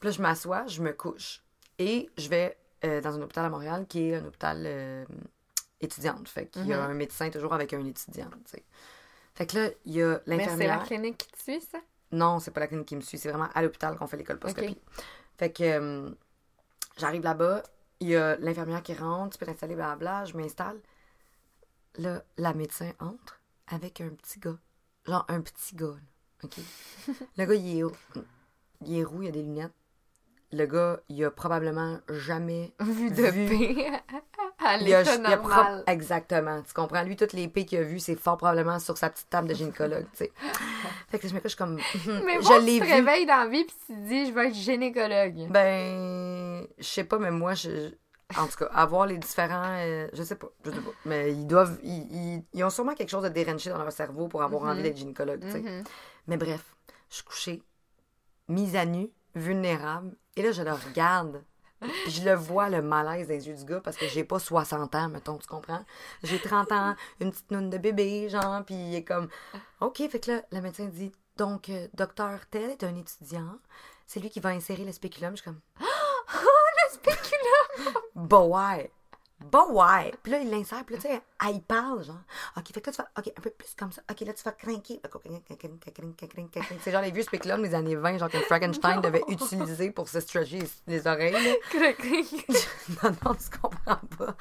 Puis 0.00 0.08
là, 0.08 0.10
je 0.10 0.22
m'assois, 0.22 0.66
je 0.66 0.82
me 0.82 0.92
couche. 0.92 1.42
Et 1.78 2.08
je 2.16 2.28
vais 2.28 2.56
euh, 2.84 3.00
dans 3.00 3.16
un 3.16 3.22
hôpital 3.22 3.44
à 3.44 3.50
Montréal 3.50 3.86
qui 3.88 4.08
est 4.10 4.16
un 4.16 4.24
hôpital 4.26 4.62
euh, 4.66 5.04
étudiante. 5.80 6.28
Fait 6.28 6.46
qu'il 6.46 6.66
y 6.66 6.72
a 6.72 6.78
Mhm. 6.84 6.90
un 6.90 6.94
médecin 6.94 7.30
toujours 7.30 7.52
avec 7.54 7.72
un 7.74 7.84
étudiant, 7.84 8.30
tu 8.44 8.50
sais. 8.52 8.64
Fait 9.34 9.46
que 9.46 9.56
là, 9.58 9.68
il 9.84 9.92
y 9.94 10.02
a 10.02 10.20
Mais 10.26 10.38
c'est 10.38 10.56
la 10.56 10.56
l'infirmière. 10.76 10.84
clinique 10.84 11.18
qui 11.18 11.30
te 11.32 11.38
suit, 11.42 11.60
ça? 11.60 11.78
Non, 12.12 12.38
c'est 12.38 12.50
pas 12.50 12.60
la 12.60 12.66
clinique 12.66 12.86
qui 12.86 12.96
me 12.96 13.00
suit, 13.00 13.18
c'est 13.18 13.30
vraiment 13.30 13.48
à 13.54 13.62
l'hôpital 13.62 13.96
qu'on 13.96 14.06
fait 14.06 14.18
les 14.18 14.24
colposcopies. 14.24 14.78
Fait 15.38 15.50
que 15.50 15.62
euh, 15.62 16.10
j'arrive 16.98 17.22
là-bas, 17.22 17.62
il 18.00 18.08
y 18.08 18.16
a 18.16 18.36
l'infirmière 18.36 18.82
qui 18.82 18.94
rentre, 18.94 19.32
tu 19.32 19.38
peux 19.38 19.46
t'installer, 19.46 19.74
blablabla, 19.74 20.26
je 20.26 20.36
m'installe. 20.36 20.78
Là, 21.96 22.22
la 22.36 22.54
médecin 22.54 22.92
entre 23.00 23.40
avec 23.66 24.00
un 24.00 24.10
petit 24.10 24.38
gars. 24.38 24.58
Genre 25.06 25.24
un 25.28 25.40
petit 25.40 25.74
gars, 25.74 25.86
là, 25.86 26.44
OK? 26.44 26.56
le 27.36 27.44
gars, 27.44 27.54
il 27.54 27.78
est, 27.78 27.82
roux. 27.82 27.96
il 28.82 28.98
est 28.98 29.04
roux, 29.04 29.22
il 29.22 29.28
a 29.28 29.32
des 29.32 29.42
lunettes. 29.42 29.72
Le 30.52 30.66
gars, 30.66 31.00
il 31.08 31.24
a 31.24 31.30
probablement 31.30 31.98
jamais 32.08 32.74
Vu 32.80 33.10
de 33.10 33.22
Vu. 33.22 33.76
À 34.64 34.76
Il 34.76 34.94
a- 34.94 35.02
il 35.02 35.38
propre- 35.38 35.82
Exactement. 35.86 36.62
Tu 36.62 36.72
comprends? 36.72 37.02
Lui, 37.02 37.16
toutes 37.16 37.32
les 37.32 37.48
pays 37.48 37.66
qu'il 37.66 37.78
a 37.78 37.82
vues, 37.82 37.98
c'est 38.00 38.14
fort 38.16 38.36
probablement 38.36 38.78
sur 38.78 38.96
sa 38.96 39.10
petite 39.10 39.28
table 39.30 39.48
de 39.48 39.54
gynécologue, 39.54 40.06
tu 40.12 40.18
sais. 40.24 40.32
Fait 41.10 41.18
que 41.18 41.28
je 41.28 41.34
me 41.34 41.40
couche 41.40 41.56
comme. 41.56 41.76
Mais 42.24 42.40
je 42.42 42.64
l'ai 42.64 42.74
tu 42.74 42.80
te 42.80 42.84
vu. 42.86 42.92
réveilles 42.92 43.26
dans 43.26 43.36
la 43.38 43.46
vie 43.48 43.64
puis 43.64 43.76
tu 43.86 43.92
te 43.94 43.98
dis, 44.08 44.26
je 44.26 44.32
vais 44.32 44.48
être 44.48 44.54
gynécologue. 44.54 45.48
Ben, 45.50 46.66
je 46.78 46.84
sais 46.84 47.04
pas, 47.04 47.18
mais 47.18 47.30
moi, 47.30 47.54
je. 47.54 47.90
En 48.38 48.46
tout 48.46 48.56
cas, 48.56 48.66
avoir 48.72 49.06
les 49.06 49.18
différents. 49.18 49.76
euh, 49.80 50.08
je 50.14 50.22
sais 50.22 50.36
pas, 50.36 50.48
je 50.64 50.70
sais 50.70 50.80
pas. 50.80 50.90
Mais 51.04 51.32
ils 51.32 51.46
doivent. 51.46 51.78
Ils, 51.82 52.06
ils- 52.36 52.44
ils 52.54 52.64
ont 52.64 52.70
sûrement 52.70 52.94
quelque 52.94 53.10
chose 53.10 53.24
de 53.24 53.28
déranché 53.28 53.68
dans 53.70 53.78
leur 53.78 53.92
cerveau 53.92 54.28
pour 54.28 54.42
avoir 54.42 54.62
envie 54.64 54.82
d'être 54.82 54.96
gynécologue, 54.96 55.40
tu 55.42 55.50
sais. 55.50 55.60
Mhm. 55.60 55.84
Mais 56.28 56.36
bref, 56.38 56.74
je 57.10 57.16
suis 57.16 57.24
couchée, 57.24 57.62
mise 58.48 58.74
à 58.76 58.86
nu, 58.86 59.08
vulnérable. 59.34 60.16
Et 60.36 60.42
là, 60.42 60.52
je 60.52 60.62
le 60.62 60.72
regarde. 60.72 61.42
Je 62.08 62.22
le 62.22 62.34
vois, 62.34 62.68
le 62.68 62.82
malaise 62.82 63.28
des 63.28 63.48
yeux 63.48 63.54
du 63.54 63.64
gars, 63.64 63.80
parce 63.80 63.96
que 63.96 64.06
j'ai 64.06 64.24
pas 64.24 64.38
60 64.38 64.94
ans, 64.94 65.08
mettons, 65.08 65.38
tu 65.38 65.46
comprends? 65.46 65.84
J'ai 66.22 66.38
30 66.38 66.72
ans, 66.72 66.94
une 67.20 67.30
petite 67.30 67.50
noune 67.50 67.70
de 67.70 67.78
bébé, 67.78 68.28
genre, 68.28 68.64
puis 68.64 68.74
il 68.74 68.94
est 68.94 69.04
comme... 69.04 69.28
OK, 69.80 69.98
fait 70.08 70.20
que 70.20 70.30
là, 70.30 70.42
le 70.52 70.60
médecin 70.60 70.86
dit, 70.86 71.12
donc, 71.36 71.68
euh, 71.68 71.88
docteur 71.94 72.40
tel 72.50 72.70
est 72.70 72.84
un 72.84 72.94
étudiant, 72.94 73.58
c'est 74.06 74.20
lui 74.20 74.30
qui 74.30 74.40
va 74.40 74.50
insérer 74.50 74.84
le 74.84 74.92
spéculum. 74.92 75.36
Je 75.36 75.42
suis 75.42 75.44
comme... 75.44 75.60
Le 75.80 76.94
spéculum! 76.94 78.02
Bah 78.14 78.40
ouais. 78.40 78.90
Bah 79.50 79.66
ouais. 79.70 80.12
Puis 80.22 80.32
là, 80.32 80.38
il 80.38 80.50
l'insère, 80.50 80.84
puis 80.84 80.96
là, 80.96 81.02
tu 81.02 81.08
sais, 81.08 81.22
elle, 81.44 81.56
il 81.56 81.62
parle, 81.62 82.04
genre. 82.04 82.16
OK, 82.56 82.72
fait 82.72 82.80
que 82.80 82.90
là, 82.90 82.96
tu 82.96 83.02
fais, 83.02 83.08
OK, 83.18 83.32
un 83.36 83.40
peu 83.40 83.50
plus 83.50 83.74
comme 83.76 83.92
ça. 83.92 84.02
OK, 84.10 84.20
là, 84.20 84.32
tu 84.32 84.42
vas 84.44 84.52
crinquer. 84.52 85.00
C'est 86.80 86.92
genre 86.92 87.02
les 87.02 87.10
vieux 87.10 87.22
spéculums 87.22 87.62
des 87.62 87.74
années 87.74 87.96
20, 87.96 88.18
genre 88.18 88.30
que 88.30 88.38
Frankenstein 88.40 89.00
devait 89.00 89.22
utiliser 89.28 89.90
pour 89.90 90.08
se 90.08 90.20
stretcher 90.20 90.58
les, 90.58 90.94
les 90.94 91.06
oreilles. 91.06 91.32
non, 93.02 93.10
non, 93.24 93.34
tu 93.34 93.58
comprends 93.60 94.00
pas. 94.18 94.36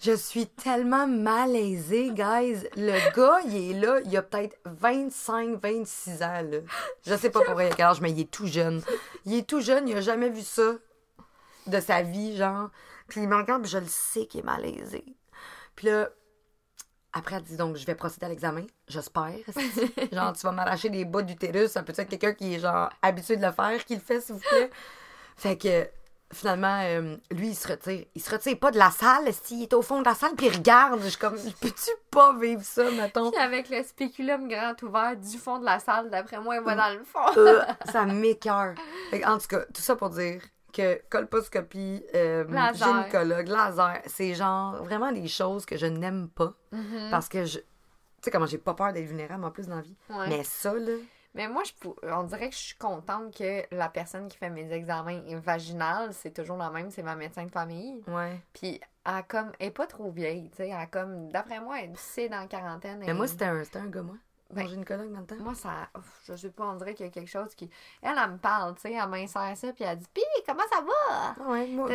Je 0.00 0.12
suis 0.16 0.46
tellement 0.46 1.06
malaisée, 1.06 2.10
guys. 2.10 2.68
Le 2.76 3.14
gars, 3.14 3.40
il 3.46 3.70
est 3.70 3.80
là, 3.80 4.00
il 4.04 4.16
a 4.16 4.22
peut-être 4.22 4.56
25, 4.64 5.60
26 5.60 6.22
ans, 6.22 6.42
là. 6.42 6.58
Je 7.06 7.16
sais 7.16 7.30
pas 7.30 7.40
pour 7.42 7.56
quel 7.56 7.86
âge, 7.86 8.00
mais 8.00 8.10
il 8.10 8.20
est 8.20 8.30
tout 8.30 8.46
jeune. 8.46 8.82
Il 9.24 9.34
est 9.34 9.46
tout 9.46 9.60
jeune, 9.60 9.88
il 9.88 9.96
a 9.96 10.00
jamais 10.00 10.28
vu 10.28 10.42
ça 10.42 10.74
de 11.66 11.80
sa 11.80 12.02
vie, 12.02 12.36
genre. 12.36 12.70
Puis 13.08 13.22
il 13.22 13.28
me 13.28 13.36
regarde, 13.36 13.62
puis 13.62 13.70
je 13.70 13.78
le 13.78 13.86
sais 13.86 14.26
qu'il 14.26 14.40
est 14.40 14.44
malaisé. 14.44 15.04
Puis 15.76 15.88
là, 15.88 16.08
après, 17.12 17.36
elle 17.36 17.42
dit 17.42 17.56
donc, 17.56 17.76
je 17.76 17.86
vais 17.86 17.94
procéder 17.94 18.26
à 18.26 18.28
l'examen. 18.28 18.64
J'espère. 18.88 19.34
genre, 20.12 20.32
tu 20.32 20.40
vas 20.42 20.52
m'arracher 20.52 20.90
des 20.90 21.04
bas 21.04 21.22
d'utérus. 21.22 21.70
Ça 21.70 21.82
peut 21.82 21.92
être 21.96 22.08
quelqu'un 22.08 22.32
qui 22.32 22.54
est, 22.54 22.58
genre, 22.58 22.90
habitué 23.02 23.36
de 23.36 23.46
le 23.46 23.52
faire, 23.52 23.84
qui 23.84 23.94
le 23.94 24.00
fait, 24.00 24.20
s'il 24.20 24.34
vous 24.34 24.40
plaît? 24.40 24.70
Fait 25.36 25.56
que, 25.56 25.88
finalement, 26.32 26.80
euh, 26.82 27.16
lui, 27.30 27.48
il 27.48 27.54
se 27.54 27.68
retire. 27.68 28.04
Il 28.16 28.20
se 28.20 28.30
retire 28.30 28.58
pas 28.58 28.72
de 28.72 28.78
la 28.78 28.90
salle, 28.90 29.32
s'il 29.32 29.62
est 29.62 29.72
au 29.74 29.82
fond 29.82 30.00
de 30.00 30.06
la 30.06 30.14
salle, 30.14 30.34
puis 30.34 30.46
il 30.46 30.56
regarde. 30.56 31.00
Je 31.02 31.10
suis 31.10 31.18
comme, 31.18 31.36
peux-tu 31.60 31.90
pas 32.10 32.36
vivre 32.36 32.62
ça, 32.62 32.90
mettons? 32.90 33.30
Puis 33.30 33.40
avec 33.40 33.68
le 33.68 33.82
spéculum 33.84 34.48
grand 34.48 34.80
ouvert 34.82 35.16
du 35.16 35.38
fond 35.38 35.60
de 35.60 35.64
la 35.64 35.78
salle, 35.78 36.10
d'après 36.10 36.40
moi, 36.40 36.56
il 36.56 36.62
va 36.62 36.74
dans 36.74 36.98
le 36.98 37.04
fond. 37.04 37.20
Euh, 37.36 37.62
ça 37.92 38.04
m'écœure. 38.06 38.74
En 39.24 39.38
tout 39.38 39.46
cas, 39.48 39.60
tout 39.72 39.82
ça 39.82 39.94
pour 39.94 40.10
dire 40.10 40.42
que 40.74 41.00
colposcopie, 41.08 42.04
euh, 42.14 42.44
Laser. 42.48 42.88
gynécologue, 42.88 43.48
laser, 43.48 44.02
c'est 44.06 44.34
genre 44.34 44.82
vraiment 44.82 45.12
des 45.12 45.28
choses 45.28 45.64
que 45.64 45.76
je 45.76 45.86
n'aime 45.86 46.28
pas. 46.28 46.52
Mhm. 46.72 47.08
Parce 47.10 47.28
que 47.28 47.44
je. 47.44 47.58
Tu 47.58 47.64
sais 48.22 48.30
comment 48.30 48.46
j'ai 48.46 48.58
pas 48.58 48.74
peur 48.74 48.92
d'être 48.92 49.06
vulnérable 49.06 49.44
en 49.44 49.50
plus 49.50 49.68
dans 49.68 49.76
la 49.76 49.82
vie. 49.82 49.96
Ouais. 50.10 50.28
Mais 50.28 50.44
ça, 50.44 50.74
là. 50.74 50.92
Mais 51.34 51.48
moi, 51.48 51.62
je 51.64 51.88
on 52.10 52.22
dirait 52.22 52.48
que 52.48 52.54
je 52.54 52.60
suis 52.60 52.76
contente 52.76 53.36
que 53.36 53.62
la 53.74 53.88
personne 53.88 54.28
qui 54.28 54.36
fait 54.38 54.50
mes 54.50 54.72
examens 54.72 55.20
vaginales, 55.40 56.12
c'est 56.12 56.32
toujours 56.32 56.56
la 56.56 56.70
même, 56.70 56.90
c'est 56.90 57.02
ma 57.02 57.16
médecin 57.16 57.44
de 57.44 57.50
famille. 57.50 58.02
Ouais. 58.06 58.40
Puis 58.52 58.80
elle 59.04 59.24
comme, 59.26 59.50
elle 59.58 59.66
est 59.66 59.70
pas 59.70 59.86
trop 59.86 60.10
vieille, 60.10 60.48
tu 60.50 60.58
sais, 60.58 60.68
elle 60.68 60.90
comme, 60.90 61.28
d'après 61.30 61.60
moi, 61.60 61.80
elle 61.82 61.96
sait 61.96 62.28
dans 62.28 62.40
la 62.40 62.46
quarantaine. 62.46 63.02
Mais 63.04 63.14
moi, 63.14 63.26
c'était 63.26 63.46
un, 63.46 63.64
c'était 63.64 63.80
un 63.80 63.88
gars, 63.88 64.02
moi. 64.02 64.16
Ben, 64.50 64.62
Mon 64.64 64.68
gynécologue 64.68 65.12
dans 65.12 65.20
le 65.20 65.26
temps? 65.26 65.36
Moi, 65.40 65.54
ça, 65.54 65.88
je 66.28 66.36
sais 66.36 66.50
pas, 66.50 66.64
on 66.64 66.76
dirait 66.76 66.94
qu'il 66.94 67.06
y 67.06 67.08
a 67.08 67.12
quelque 67.12 67.30
chose 67.30 67.54
qui... 67.54 67.68
Elle, 68.02 68.16
elle 68.22 68.32
me 68.32 68.36
parle, 68.38 68.74
tu 68.74 68.82
sais, 68.82 68.92
elle 68.92 69.08
m'insère 69.08 69.56
ça, 69.56 69.72
puis 69.72 69.84
elle 69.84 69.98
dit, 69.98 70.06
pis 70.12 70.22
comment 70.46 70.62
ça 70.70 70.80
va? 70.80 71.34
Ah 71.40 71.50
ouais, 71.50 71.66
moi, 71.68 71.88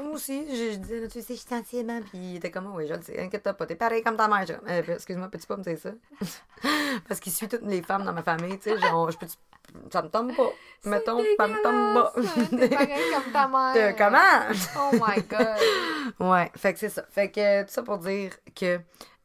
moi 0.00 0.12
aussi, 0.12 0.46
je, 0.48 0.72
je 0.72 0.76
disais, 0.76 1.08
tu 1.08 1.20
sais, 1.20 1.34
je 1.34 1.38
suis 1.38 1.48
sensible, 1.48 1.92
puis 2.08 2.18
il 2.18 2.36
était 2.36 2.50
comme, 2.50 2.74
oui, 2.74 2.86
je 2.86 2.94
le 2.94 3.02
sais, 3.02 3.20
inquiète-toi 3.20 3.54
pas, 3.54 3.66
t'es 3.66 3.74
pareil 3.74 4.02
comme 4.02 4.16
ta 4.16 4.28
mère. 4.28 4.46
Euh, 4.68 4.82
excuse-moi, 4.94 5.28
peux-tu 5.28 5.46
pas 5.46 5.56
me 5.56 5.62
dire 5.62 5.78
ça? 5.78 5.90
Parce 7.08 7.20
qu'il 7.20 7.32
suit 7.32 7.48
toutes 7.48 7.66
les 7.66 7.82
femmes 7.82 8.04
dans 8.04 8.12
ma 8.12 8.22
famille, 8.22 8.58
tu 8.58 8.70
sais, 8.70 8.78
genre, 8.78 9.10
je 9.10 9.18
peux 9.18 9.26
ça 9.92 10.02
me 10.02 10.08
tombe 10.08 10.34
pas. 10.34 10.50
Mettons, 10.84 11.22
ça 11.36 11.46
me 11.46 11.62
tombe 11.62 11.94
pas. 11.94 12.12
T'es 12.56 12.68
pareil 12.68 13.02
comme 13.12 13.32
ta 13.32 13.48
mère. 13.74 13.96
Comment? 13.96 14.54
Oh 14.76 14.90
my 14.94 15.22
god. 15.22 15.58
Ouais, 16.18 16.50
fait 16.56 16.72
que 16.72 16.78
c'est 16.78 16.88
ça. 16.88 17.04
Fait 17.10 17.30
que 17.30 17.62
tout 17.62 17.70
ça 17.70 17.82
pour 17.82 17.98
dire 17.98 18.32
que 18.54 18.80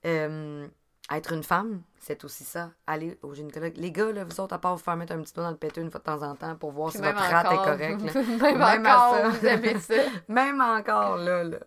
euh, 0.05 0.67
être 1.11 1.34
une 1.34 1.43
femme, 1.43 1.82
c'est 2.06 2.24
aussi 2.24 2.43
ça. 2.43 2.70
Aller 2.86 3.18
au 3.24 3.34
gynécologue. 3.34 3.78
Les 3.78 3.91
gars, 3.91 4.12
là, 4.12 4.24
vous 4.24 4.39
autres, 4.39 4.53
à 4.53 4.60
part 4.60 4.76
vous 4.76 4.84
faire 4.84 4.95
mettre 4.95 5.14
un 5.14 5.22
petit 5.24 5.34
doigt 5.34 5.45
dans 5.45 5.49
le 5.49 5.58
péteux 5.58 5.82
une 5.82 5.89
fois 5.89 5.99
de 5.99 6.06
temps 6.06 6.22
en 6.22 6.36
temps 6.36 6.56
pour 6.56 6.72
voir 6.72 6.89
Puis 6.91 6.99
si 6.99 7.03
votre 7.03 7.18
rate 7.18 7.51
est 7.51 7.56
correcte. 7.56 8.16
Même, 8.16 8.60
Même 8.60 8.86
à 8.86 9.10
encore, 9.10 9.16
ça. 9.16 9.30
vous 9.30 9.45
avez 9.47 9.80
ça. 9.80 9.95
Même 10.28 10.62
encore 10.62 11.18
là, 11.18 11.43
là. 11.43 11.58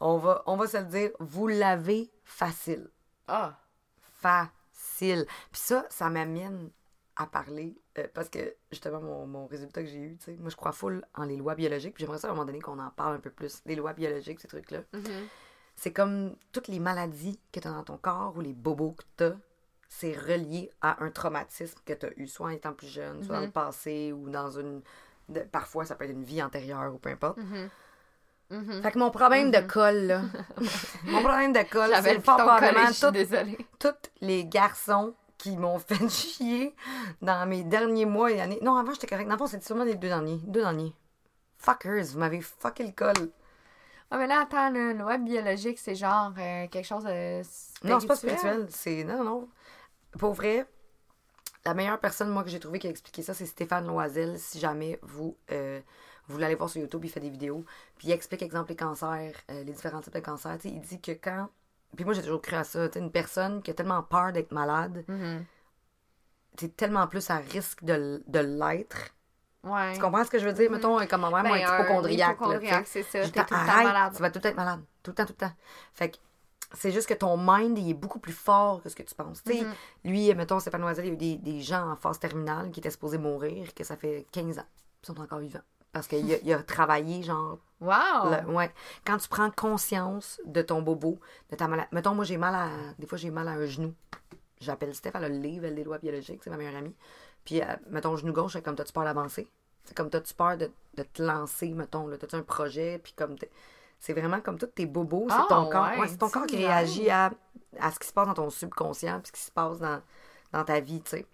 On 0.00 0.16
va, 0.18 0.42
on 0.46 0.56
va 0.56 0.66
se 0.66 0.78
le 0.78 0.84
dire, 0.86 1.10
vous 1.20 1.46
l'avez 1.46 2.10
facile. 2.24 2.90
Ah. 3.28 3.56
Facile. 4.00 5.26
Puis 5.52 5.60
ça, 5.60 5.86
ça 5.90 6.10
m'amène 6.10 6.70
à 7.14 7.26
parler 7.28 7.80
euh, 7.98 8.08
parce 8.12 8.28
que 8.28 8.56
justement, 8.72 9.00
mon, 9.00 9.28
mon 9.28 9.46
résultat 9.46 9.80
que 9.84 9.88
j'ai 9.88 10.00
eu, 10.00 10.16
tu 10.16 10.24
sais, 10.24 10.36
moi 10.40 10.50
je 10.50 10.56
crois 10.56 10.72
full 10.72 11.06
en 11.14 11.22
les 11.22 11.36
lois 11.36 11.54
biologiques. 11.54 11.94
Puis 11.94 12.02
j'aimerais 12.02 12.18
ça 12.18 12.26
à 12.26 12.30
un 12.32 12.34
moment 12.34 12.46
donné 12.46 12.60
qu'on 12.60 12.80
en 12.80 12.90
parle 12.90 13.14
un 13.14 13.20
peu 13.20 13.30
plus. 13.30 13.62
Les 13.64 13.76
lois 13.76 13.92
biologiques, 13.92 14.40
ces 14.40 14.48
trucs-là. 14.48 14.80
Mhm. 14.92 15.28
C'est 15.76 15.92
comme 15.92 16.34
toutes 16.50 16.66
les 16.66 16.80
maladies 16.80 17.38
que 17.52 17.60
tu 17.60 17.68
as 17.68 17.70
dans 17.70 17.84
ton 17.84 17.96
corps 17.96 18.36
ou 18.36 18.40
les 18.40 18.52
bobos 18.52 18.92
que 18.92 19.04
tu 19.16 19.24
as, 19.24 19.36
c'est 19.96 20.12
relié 20.18 20.70
à 20.80 21.02
un 21.04 21.10
traumatisme 21.10 21.78
que 21.84 21.92
tu 21.92 22.06
as 22.06 22.10
eu, 22.16 22.26
soit 22.26 22.46
en 22.46 22.50
étant 22.50 22.72
plus 22.72 22.88
jeune, 22.88 23.22
soit 23.22 23.36
dans 23.36 23.40
le 23.42 23.50
passé 23.50 24.12
ou 24.12 24.28
dans 24.28 24.50
une. 24.50 24.82
de- 25.28 25.40
parfois, 25.40 25.84
ça 25.84 25.94
peut 25.94 26.04
être 26.04 26.10
une 26.10 26.24
vie 26.24 26.42
antérieure 26.42 26.92
ou 26.94 26.98
peu 26.98 27.10
importe. 27.10 27.38
Mhm. 28.50 28.82
Fait 28.82 28.92
que 28.92 28.98
mon 28.98 29.10
problème 29.10 29.50
de 29.50 29.60
colle, 29.60 30.06
là. 30.06 30.22
mon 31.06 31.20
problème 31.22 31.52
de 31.52 31.62
colle, 31.70 31.90
c'est 32.02 32.14
le 32.14 32.20
fort 32.20 32.36
probablement 32.36 32.86
tous 33.78 33.92
les 34.20 34.44
garçons 34.44 35.14
qui 35.38 35.56
m'ont 35.56 35.78
fait 35.88 36.08
chier 36.08 36.74
dans 37.22 37.46
mes 37.48 37.64
derniers 37.64 38.04
mois 38.04 38.30
et 38.32 38.40
années. 38.40 38.58
Non, 38.62 38.76
avant, 38.76 38.92
j'étais 38.92 39.06
correct. 39.06 39.26
Dans 39.26 39.34
le 39.34 39.38
fond, 39.38 39.46
c'était 39.46 39.64
sûrement 39.64 39.84
les 39.84 39.94
deux 39.94 40.08
derniers. 40.08 40.40
Deux 40.44 40.60
derniers. 40.60 40.94
Fuckers, 41.58 42.04
vous 42.12 42.18
m'avez 42.18 42.40
fucké 42.42 42.84
le 42.84 42.92
col. 42.92 43.30
Ah, 44.10 44.18
mais 44.18 44.26
là, 44.26 44.42
attends, 44.42 44.70
là, 44.70 44.92
le 44.92 45.04
web 45.04 45.24
biologique, 45.24 45.78
c'est 45.78 45.94
genre 45.94 46.32
euh, 46.38 46.66
quelque 46.68 46.84
chose 46.86 47.04
de. 47.04 47.38
Non, 47.88 47.98
c'est 48.00 48.06
pas 48.06 48.16
spirituel. 48.16 48.66
C'est. 48.70 49.02
Non, 49.04 49.24
non. 49.24 49.48
Pour 50.18 50.32
vrai, 50.34 50.66
la 51.64 51.74
meilleure 51.74 51.98
personne, 51.98 52.28
moi, 52.30 52.42
que 52.44 52.50
j'ai 52.50 52.60
trouvé 52.60 52.78
qui 52.78 52.86
a 52.86 52.90
expliqué 52.90 53.22
ça, 53.22 53.34
c'est 53.34 53.46
Stéphane 53.46 53.86
Loisel. 53.86 54.38
Si 54.38 54.58
jamais 54.58 54.98
vous. 55.02 55.36
euh, 55.50 55.80
vous 56.26 56.34
voulez 56.34 56.46
aller 56.46 56.54
voir 56.54 56.70
sur 56.70 56.80
YouTube, 56.80 57.04
il 57.04 57.10
fait 57.10 57.20
des 57.20 57.28
vidéos. 57.28 57.64
Puis 57.98 58.08
il 58.08 58.12
explique, 58.12 58.40
exemple, 58.42 58.70
les 58.70 58.76
cancers, 58.76 59.34
euh, 59.50 59.62
les 59.64 59.72
différents 59.72 60.00
types 60.00 60.14
de 60.14 60.20
cancers. 60.20 60.56
Il 60.64 60.80
dit 60.80 60.98
que 61.00 61.12
quand. 61.12 61.48
Puis 61.96 62.04
moi, 62.04 62.14
j'ai 62.14 62.22
toujours 62.22 62.40
cru 62.40 62.56
à 62.56 62.64
ça. 62.64 62.88
Tu 62.88 62.94
sais, 62.94 62.98
une 63.04 63.10
personne 63.12 63.62
qui 63.62 63.70
a 63.70 63.74
tellement 63.74 64.02
peur 64.02 64.32
d'être 64.32 64.50
malade, 64.52 65.04
Mhm. 65.06 65.44
t'es 66.56 66.68
tellement 66.68 67.06
plus 67.08 67.28
à 67.30 67.36
risque 67.36 67.84
de, 67.84 68.22
de 68.26 68.38
l'être. 68.38 69.10
Ouais. 69.64 69.94
Tu 69.94 70.00
comprends 70.00 70.24
ce 70.24 70.30
que 70.30 70.38
je 70.38 70.46
veux 70.46 70.52
dire? 70.52 70.70
Mettons, 70.70 71.04
comme 71.06 71.20
ma 71.22 71.30
mère, 71.30 71.42
Ben, 71.42 71.48
moi, 71.48 71.58
est 71.58 71.62
hypochondriaque. 71.62 72.86
c'est 72.86 73.02
ça. 73.02 73.20
Tout 73.28 73.38
le 73.38 73.44
temps 73.44 73.54
arrête, 73.56 73.84
malade. 73.86 74.12
tu 74.14 74.22
vas 74.22 74.30
tout 74.30 74.38
le 74.38 74.42
temps 74.42 74.48
être 74.50 74.56
malade. 74.56 74.80
Tout 75.02 75.10
le 75.10 75.14
temps, 75.14 75.24
tout 75.26 75.34
le 75.38 75.46
temps. 75.46 75.54
Fait 75.92 76.10
que 76.10 76.16
c'est 76.74 76.90
juste 76.92 77.08
que 77.08 77.14
ton 77.14 77.36
mind, 77.38 77.78
il 77.78 77.90
est 77.90 77.94
beaucoup 77.94 78.18
plus 78.18 78.32
fort 78.32 78.82
que 78.82 78.88
ce 78.88 78.96
que 78.96 79.02
tu 79.02 79.14
penses. 79.14 79.42
Tu 79.42 79.52
sais, 79.52 79.62
Mhm. 79.64 79.72
lui, 80.04 80.34
mettons, 80.34 80.60
Stéphane 80.60 80.80
Noisel, 80.80 81.04
il 81.04 81.08
y 81.08 81.10
a 81.10 81.14
eu 81.14 81.16
des, 81.16 81.36
des 81.36 81.60
gens 81.60 81.90
en 81.92 81.96
phase 81.96 82.18
terminale 82.18 82.70
qui 82.70 82.80
étaient 82.80 82.90
supposés 82.90 83.18
mourir, 83.18 83.72
que 83.74 83.84
ça 83.84 83.96
fait 83.96 84.26
15 84.32 84.58
ans. 84.58 84.66
Ils 85.02 85.06
sont 85.06 85.20
encore 85.20 85.38
vivants. 85.38 85.60
Parce 85.92 86.08
qu'il 86.08 86.32
a, 86.32 86.36
il 86.42 86.52
a 86.52 86.62
travaillé, 86.62 87.22
genre, 87.22 87.58
Wow! 87.80 87.90
le- 88.30 88.52
ouais. 88.52 88.72
Quand 89.06 89.16
tu 89.18 89.28
prends 89.28 89.50
conscience 89.50 90.40
de 90.44 90.60
ton 90.62 90.82
bobo, 90.82 91.20
de 91.50 91.56
ta 91.56 91.68
maladie. 91.68 91.88
Mettons, 91.92 92.14
moi, 92.14 92.24
j'ai 92.24 92.36
mal 92.38 92.54
à. 92.54 92.68
Des 92.98 93.06
fois, 93.06 93.16
j'ai 93.18 93.30
mal 93.30 93.46
à 93.46 93.52
un 93.52 93.66
genou. 93.66 93.94
J'appelle 94.60 94.94
Steph, 94.94 95.10
elle 95.14 95.24
a 95.24 95.28
le 95.28 95.36
livre, 95.38 95.66
elle 95.66 95.74
des 95.74 95.84
lois 95.84 95.98
biologiques, 95.98 96.40
c'est 96.42 96.50
ma 96.50 96.56
meilleure 96.56 96.76
amie. 96.76 96.94
Puis, 97.44 97.60
euh, 97.60 97.66
mettons, 97.90 98.16
genou 98.16 98.32
gauche, 98.32 98.54
c'est 98.54 98.62
comme 98.62 98.74
t'as-tu 98.76 98.92
peur 98.92 99.04
d'avancer? 99.04 99.46
C'est 99.84 99.94
comme 99.94 100.08
t'as-tu 100.08 100.32
peur 100.34 100.56
de, 100.56 100.70
de 100.96 101.02
te 101.02 101.22
lancer, 101.22 101.68
mettons, 101.74 102.06
là? 102.06 102.16
T'as-tu 102.16 102.36
un 102.36 102.42
projet? 102.42 102.98
Puis, 102.98 103.12
comme. 103.12 103.36
C'est 104.04 104.12
vraiment 104.12 104.40
comme 104.42 104.58
tous 104.58 104.66
tes 104.66 104.84
bobos, 104.84 105.26
c'est 105.30 105.34
Ah, 105.38 105.46
ton 105.48 105.70
corps. 105.70 105.84
ouais, 105.92 105.98
Ouais, 106.00 106.08
c'est 106.08 106.18
ton 106.18 106.28
corps 106.28 106.44
qui 106.46 106.56
réagit 106.56 107.08
à, 107.08 107.30
à 107.80 107.90
ce 107.90 107.98
qui 107.98 108.06
se 108.06 108.12
passe 108.12 108.26
dans 108.26 108.34
ton 108.34 108.50
subconscient, 108.50 109.18
puis 109.20 109.28
ce 109.28 109.32
qui 109.32 109.40
se 109.40 109.50
passe 109.50 109.78
dans, 109.78 110.02
dans 110.52 110.62
ta 110.62 110.78
vie, 110.80 111.00
tu 111.00 111.10
sais. 111.12 111.26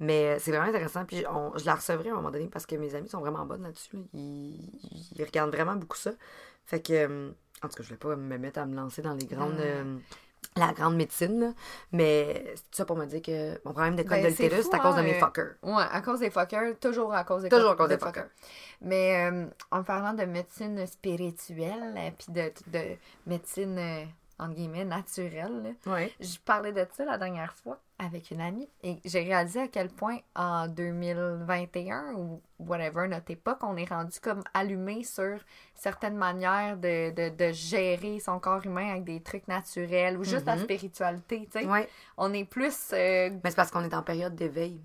Mais 0.00 0.34
euh, 0.34 0.38
c'est 0.38 0.50
vraiment 0.50 0.66
intéressant. 0.68 1.06
Puis 1.06 1.24
on- 1.30 1.56
je 1.56 1.64
la 1.64 1.76
recevrai 1.76 2.10
à 2.10 2.12
un 2.12 2.16
moment 2.16 2.30
donné 2.30 2.48
parce 2.48 2.66
que 2.66 2.76
mes 2.76 2.94
amis 2.94 3.08
sont 3.08 3.20
vraiment 3.20 3.46
bonnes 3.46 3.62
là-dessus. 3.62 3.96
là. 3.96 4.02
Ils, 4.12 5.10
ils 5.16 5.24
regardent 5.24 5.52
vraiment 5.54 5.76
beaucoup 5.76 5.96
ça. 5.96 6.10
Fait 6.66 6.80
que, 6.82 6.92
euh, 6.92 7.30
en 7.62 7.68
tout 7.68 7.74
cas, 7.76 7.82
je 7.82 7.88
voulais 7.88 7.96
pas 7.98 8.16
me 8.16 8.36
mettre 8.38 8.58
à 8.60 8.66
me 8.66 8.74
lancer 8.76 9.00
dans 9.00 9.14
les 9.14 9.24
grandes. 9.26 9.56
Ah. 9.58 9.62
euh, 9.62 9.98
la 10.56 10.72
grande 10.72 10.96
médecine, 10.96 11.40
là. 11.40 11.52
Mais 11.92 12.44
c'est 12.56 12.76
ça 12.78 12.84
pour 12.84 12.96
me 12.96 13.06
dire 13.06 13.22
que 13.22 13.60
mon 13.64 13.72
problème 13.72 13.96
de 13.96 14.02
Ben, 14.02 14.22
de 14.22 14.30
c'est 14.30 14.44
l'utérus, 14.44 14.64
fou, 14.64 14.70
c'est 14.70 14.76
à 14.76 14.80
cause 14.80 14.94
de 14.96 15.00
hein, 15.00 15.04
mes 15.04 15.14
euh, 15.14 15.18
fuckers. 15.18 15.54
Ouais, 15.62 15.84
à 15.90 16.00
cause 16.02 16.20
des 16.20 16.30
fuckers, 16.30 16.78
toujours 16.80 17.14
à 17.14 17.24
cause 17.24 17.42
des 17.42 17.48
Toujours 17.48 17.70
à 17.70 17.76
cause 17.76 17.88
des 17.88 17.96
des 17.96 18.00
fuckers. 18.04 18.28
Mais 18.80 19.30
euh, 19.30 19.46
en 19.70 19.82
parlant 19.84 20.12
de 20.12 20.24
médecine 20.24 20.86
spirituelle, 20.86 21.94
et 21.96 22.10
puis 22.12 22.32
de, 22.32 22.52
de 22.66 22.96
médecine, 23.26 23.78
euh, 23.78 24.04
entre 24.40 24.54
guillemets, 24.54 24.84
naturelle, 24.84 25.62
là, 25.86 25.92
Ouais. 25.92 26.12
je 26.18 26.38
parlais 26.44 26.72
de 26.72 26.84
ça 26.92 27.04
la 27.04 27.18
dernière 27.18 27.54
fois 27.54 27.78
avec 27.98 28.30
une 28.30 28.40
amie 28.40 28.68
et 28.82 28.96
j'ai 29.04 29.20
réalisé 29.22 29.60
à 29.60 29.68
quel 29.68 29.88
point 29.90 30.18
en 30.34 30.66
2021 30.66 32.14
ou 32.14 32.40
whatever, 32.58 33.08
notre 33.08 33.30
époque, 33.30 33.58
on 33.62 33.76
est 33.76 33.88
rendu 33.88 34.18
comme 34.20 34.42
allumé 34.54 35.04
sur 35.04 35.38
certaines 35.74 36.16
manières 36.16 36.76
de, 36.76 37.10
de, 37.10 37.28
de 37.34 37.52
gérer 37.52 38.18
son 38.20 38.38
corps 38.40 38.64
humain 38.64 38.90
avec 38.90 39.04
des 39.04 39.20
trucs 39.22 39.46
naturels 39.48 40.16
ou 40.18 40.24
juste 40.24 40.46
la 40.46 40.56
Mhm. 40.56 40.62
spiritualité, 40.62 41.48
tu 41.52 41.60
sais. 41.60 41.66
Ouais. 41.66 41.88
On 42.16 42.32
est 42.32 42.44
plus... 42.44 42.90
euh, 42.92 43.30
Mais 43.44 43.50
c'est 43.50 43.56
parce 43.56 43.70
qu'on 43.70 43.84
est 43.84 43.94
en 43.94 44.02
période 44.02 44.34
d'éveil. 44.34 44.80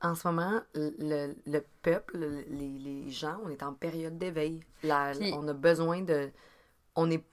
En 0.00 0.14
ce 0.14 0.28
moment, 0.28 0.60
le, 0.74 1.34
le 1.46 1.64
peuple, 1.82 2.18
le- 2.18 2.44
les, 2.48 2.78
les 2.78 3.10
gens, 3.10 3.36
on 3.44 3.48
est 3.48 3.62
en 3.64 3.72
période 3.74 4.16
d'éveil. 4.16 4.60
On 5.34 5.48
a 5.48 5.52
besoin 5.52 6.02
de. 6.02 6.30
On 6.94 7.10
est. 7.10 7.24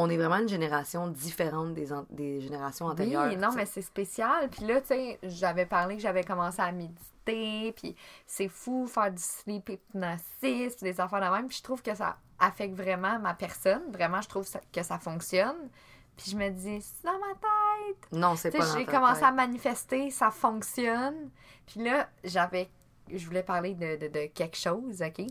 On 0.00 0.08
est 0.10 0.16
vraiment 0.16 0.36
une 0.38 0.48
génération 0.48 1.08
différente 1.08 1.74
des, 1.74 1.92
an- 1.92 2.06
des 2.10 2.40
générations 2.40 2.86
antérieures. 2.86 3.26
Oui, 3.28 3.36
non, 3.36 3.50
mais 3.56 3.66
c'est 3.66 3.82
spécial. 3.82 4.48
Puis 4.48 4.64
là, 4.64 4.80
tu 4.80 4.88
sais, 4.88 5.18
j'avais 5.24 5.66
parlé 5.66 5.96
que 5.96 6.02
j'avais 6.02 6.22
commencé 6.22 6.60
à 6.62 6.70
méditer, 6.70 7.72
puis 7.72 7.96
c'est 8.24 8.48
fou 8.48 8.86
faire 8.86 9.10
du 9.10 9.20
sleep 9.20 9.68
hypnosis, 9.70 10.76
puis 10.76 10.82
des 10.82 11.00
affaires 11.00 11.20
de 11.20 11.34
même. 11.36 11.48
Puis 11.48 11.56
je 11.58 11.62
trouve 11.64 11.82
que 11.82 11.94
ça 11.94 12.16
affecte 12.38 12.74
vraiment 12.76 13.18
ma 13.18 13.34
personne. 13.34 13.82
Vraiment, 13.90 14.20
je 14.20 14.28
trouve 14.28 14.44
ça- 14.46 14.60
que 14.72 14.82
ça 14.84 14.98
fonctionne. 15.00 15.68
Puis 16.16 16.30
je 16.30 16.36
me 16.36 16.48
dis, 16.50 16.80
c'est 16.80 17.04
dans 17.04 17.18
ma 17.18 17.34
tête. 17.34 18.12
Non, 18.12 18.36
c'est 18.36 18.50
pas 18.50 18.64
j'ai 18.76 18.84
commencé 18.84 19.22
à 19.24 19.32
manifester, 19.32 20.10
ça 20.10 20.30
fonctionne. 20.30 21.30
Puis 21.66 21.82
là, 21.82 22.08
j'avais. 22.22 22.70
Je 23.12 23.24
voulais 23.26 23.42
parler 23.42 23.74
de, 23.74 23.96
de, 23.96 24.06
de 24.08 24.26
quelque 24.26 24.56
chose, 24.56 25.02
OK? 25.02 25.26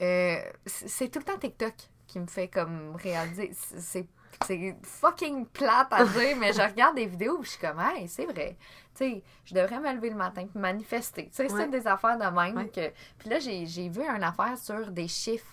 Euh, 0.00 0.36
c'est 0.66 1.08
tout 1.08 1.20
le 1.20 1.24
temps 1.24 1.38
TikTok 1.38 1.74
qui 2.06 2.20
me 2.20 2.26
fait 2.26 2.48
comme 2.48 2.96
réaliser. 2.96 3.52
C'est- 3.54 4.08
C'est 4.44 4.76
fucking 4.82 5.46
plate 5.46 5.92
à 5.92 6.04
dire, 6.04 6.36
mais 6.36 6.52
je 6.52 6.60
regarde 6.60 6.96
des 6.96 7.06
vidéos 7.06 7.38
et 7.40 7.44
je 7.44 7.50
suis 7.50 7.60
comme, 7.60 7.78
hey, 7.78 8.08
c'est 8.08 8.26
vrai. 8.26 8.56
Tu 8.92 8.98
sais, 8.98 9.22
je 9.44 9.54
devrais 9.54 9.78
me 9.78 9.92
lever 9.94 10.10
le 10.10 10.16
matin 10.16 10.42
et 10.42 10.58
manifester. 10.58 11.26
Tu 11.28 11.34
sais, 11.34 11.44
Ouais. 11.52 11.60
c'est 11.62 11.68
des 11.70 11.86
affaires 11.86 12.18
de 12.18 12.24
même. 12.24 12.56
Ouais. 12.56 12.68
Que... 12.68 12.92
Puis 13.16 13.28
là, 13.30 13.38
j'ai 13.38 13.64
j'ai 13.64 13.88
vu 13.88 14.02
une 14.02 14.24
affaire 14.24 14.58
sur 14.58 14.90
des 14.90 15.06
chiffres. 15.06 15.46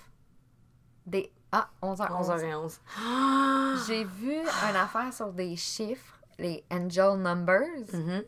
Des. 1.05 1.31
Ah, 1.51 1.69
11h11. 1.83 2.27
11h11. 2.27 2.79
J'ai 3.87 4.03
vu 4.03 4.33
une 4.33 4.75
affaire 4.75 5.13
sur 5.13 5.31
des 5.31 5.55
chiffres, 5.55 6.19
les 6.39 6.63
angel 6.71 7.17
numbers, 7.17 7.85
Mhm. 7.93 8.23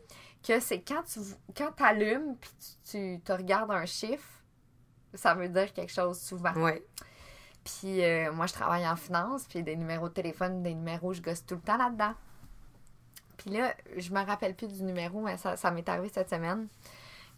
que 0.46 0.60
c'est 0.60 0.80
quand 0.82 1.02
tu 1.02 1.18
quand 1.56 1.72
allumes 1.80 2.36
puis 2.40 2.50
tu, 2.84 2.90
tu 3.16 3.20
te 3.22 3.32
regardes 3.32 3.70
un 3.72 3.86
chiffre, 3.86 4.28
ça 5.14 5.34
veut 5.34 5.48
dire 5.48 5.72
quelque 5.72 5.92
chose 5.92 6.20
souvent. 6.20 6.52
Ouais. 6.54 6.84
Puis 7.64 8.04
euh, 8.04 8.32
moi, 8.32 8.46
je 8.46 8.52
travaille 8.52 8.86
en 8.86 8.96
finance, 8.96 9.44
puis 9.44 9.62
des 9.62 9.76
numéros 9.76 10.08
de 10.08 10.14
téléphone, 10.14 10.62
des 10.62 10.74
numéros, 10.74 11.12
je 11.12 11.22
gosse 11.22 11.44
tout 11.46 11.54
le 11.54 11.60
temps 11.62 11.78
là-dedans. 11.78 12.12
Puis 13.38 13.50
là, 13.50 13.74
je 13.96 14.12
me 14.12 14.24
rappelle 14.24 14.54
plus 14.54 14.68
du 14.68 14.82
numéro, 14.82 15.20
mais 15.20 15.36
ça, 15.38 15.70
m'est 15.70 15.88
arrivé 15.88 16.08
cette 16.08 16.30
semaine. 16.30 16.68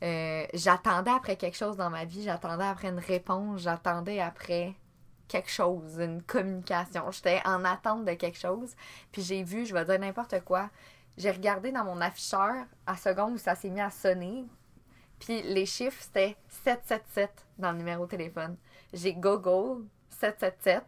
Euh, 0.03 0.45
j'attendais 0.53 1.11
après 1.11 1.37
quelque 1.37 1.57
chose 1.57 1.77
dans 1.77 1.91
ma 1.91 2.05
vie, 2.05 2.23
j'attendais 2.23 2.67
après 2.67 2.89
une 2.89 2.99
réponse, 2.99 3.63
j'attendais 3.63 4.21
après 4.21 4.75
quelque 5.29 5.51
chose, 5.51 5.99
une 5.99 6.23
communication. 6.23 7.11
J'étais 7.11 7.41
en 7.45 7.65
attente 7.65 8.05
de 8.05 8.13
quelque 8.13 8.39
chose. 8.39 8.75
Puis 9.13 9.23
j'ai 9.23 9.43
vu, 9.43 9.65
je 9.65 9.73
vais 9.73 9.85
dire 9.85 9.99
n'importe 9.99 10.41
quoi, 10.45 10.71
j'ai 11.17 11.31
regardé 11.31 11.73
dans 11.73 11.85
mon 11.85 12.01
afficheur 12.01 12.67
à 12.87 12.97
seconde 12.97 13.35
où 13.35 13.39
ça 13.39 13.55
s'est 13.55 13.71
mis 13.71 13.81
à 13.81 13.91
sonner. 13.91 14.45
Puis 15.19 15.43
les 15.43 15.65
chiffres, 15.65 16.03
c'était 16.03 16.37
777 16.49 17.47
dans 17.59 17.73
le 17.73 17.79
numéro 17.79 18.05
de 18.05 18.11
téléphone. 18.11 18.57
J'ai 18.93 19.15
Google 19.15 19.87
777. 20.19 20.83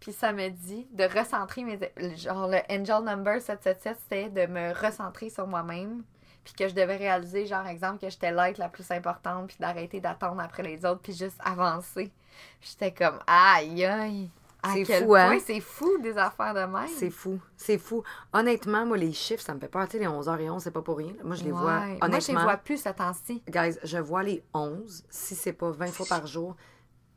Puis 0.00 0.12
ça 0.12 0.32
me 0.32 0.48
dit 0.50 0.86
de 0.92 1.04
recentrer 1.04 1.64
mes. 1.64 1.78
Genre, 2.16 2.48
le 2.48 2.58
angel 2.70 3.04
number 3.04 3.40
777, 3.40 3.96
c'était 4.02 4.28
de 4.28 4.52
me 4.52 4.72
recentrer 4.74 5.30
sur 5.30 5.46
moi-même. 5.46 6.02
Puis 6.44 6.54
que 6.54 6.68
je 6.68 6.74
devais 6.74 6.96
réaliser, 6.96 7.46
genre, 7.46 7.66
exemple, 7.66 7.98
que 7.98 8.08
j'étais 8.08 8.30
l'être 8.30 8.58
la 8.58 8.68
plus 8.68 8.88
importante. 8.90 9.48
Puis 9.48 9.56
d'arrêter 9.58 10.00
d'attendre 10.00 10.40
après 10.40 10.62
les 10.62 10.84
autres. 10.84 11.00
Puis 11.00 11.14
juste 11.14 11.38
avancer. 11.42 12.12
J'étais 12.60 12.92
comme, 12.92 13.18
aïe, 13.26 13.84
aïe. 13.84 14.30
C'est 14.72 15.04
fou, 15.04 15.14
hein? 15.14 15.38
c'est 15.44 15.60
fou 15.60 15.98
des 15.98 16.16
affaires 16.18 16.54
de 16.54 16.60
même. 16.60 16.88
C'est 16.88 17.10
fou. 17.10 17.38
C'est 17.56 17.78
fou. 17.78 18.02
Honnêtement, 18.32 18.84
moi, 18.84 18.96
les 18.96 19.12
chiffres, 19.12 19.42
ça 19.42 19.54
me 19.54 19.60
fait 19.60 19.68
peur. 19.68 19.86
Tu 19.86 19.92
sais, 19.92 19.98
les 19.98 20.06
11h11, 20.06 20.60
c'est 20.60 20.70
pas 20.70 20.82
pour 20.82 20.98
rien. 20.98 21.12
Moi, 21.22 21.36
je 21.36 21.44
les 21.44 21.52
vois. 21.52 21.82
Honnêtement. 21.82 22.08
Moi, 22.08 22.18
je 22.20 22.32
les 22.32 22.38
vois 22.38 22.56
plus 22.56 22.82
ce 22.82 22.88
temps-ci. 22.88 23.42
Guys, 23.48 23.78
je 23.82 23.98
vois 23.98 24.22
les 24.22 24.42
11, 24.54 25.04
si 25.08 25.34
c'est 25.34 25.52
pas 25.52 25.70
20 25.70 25.86
fois 25.88 26.06
par 26.08 26.26
jour. 26.26 26.56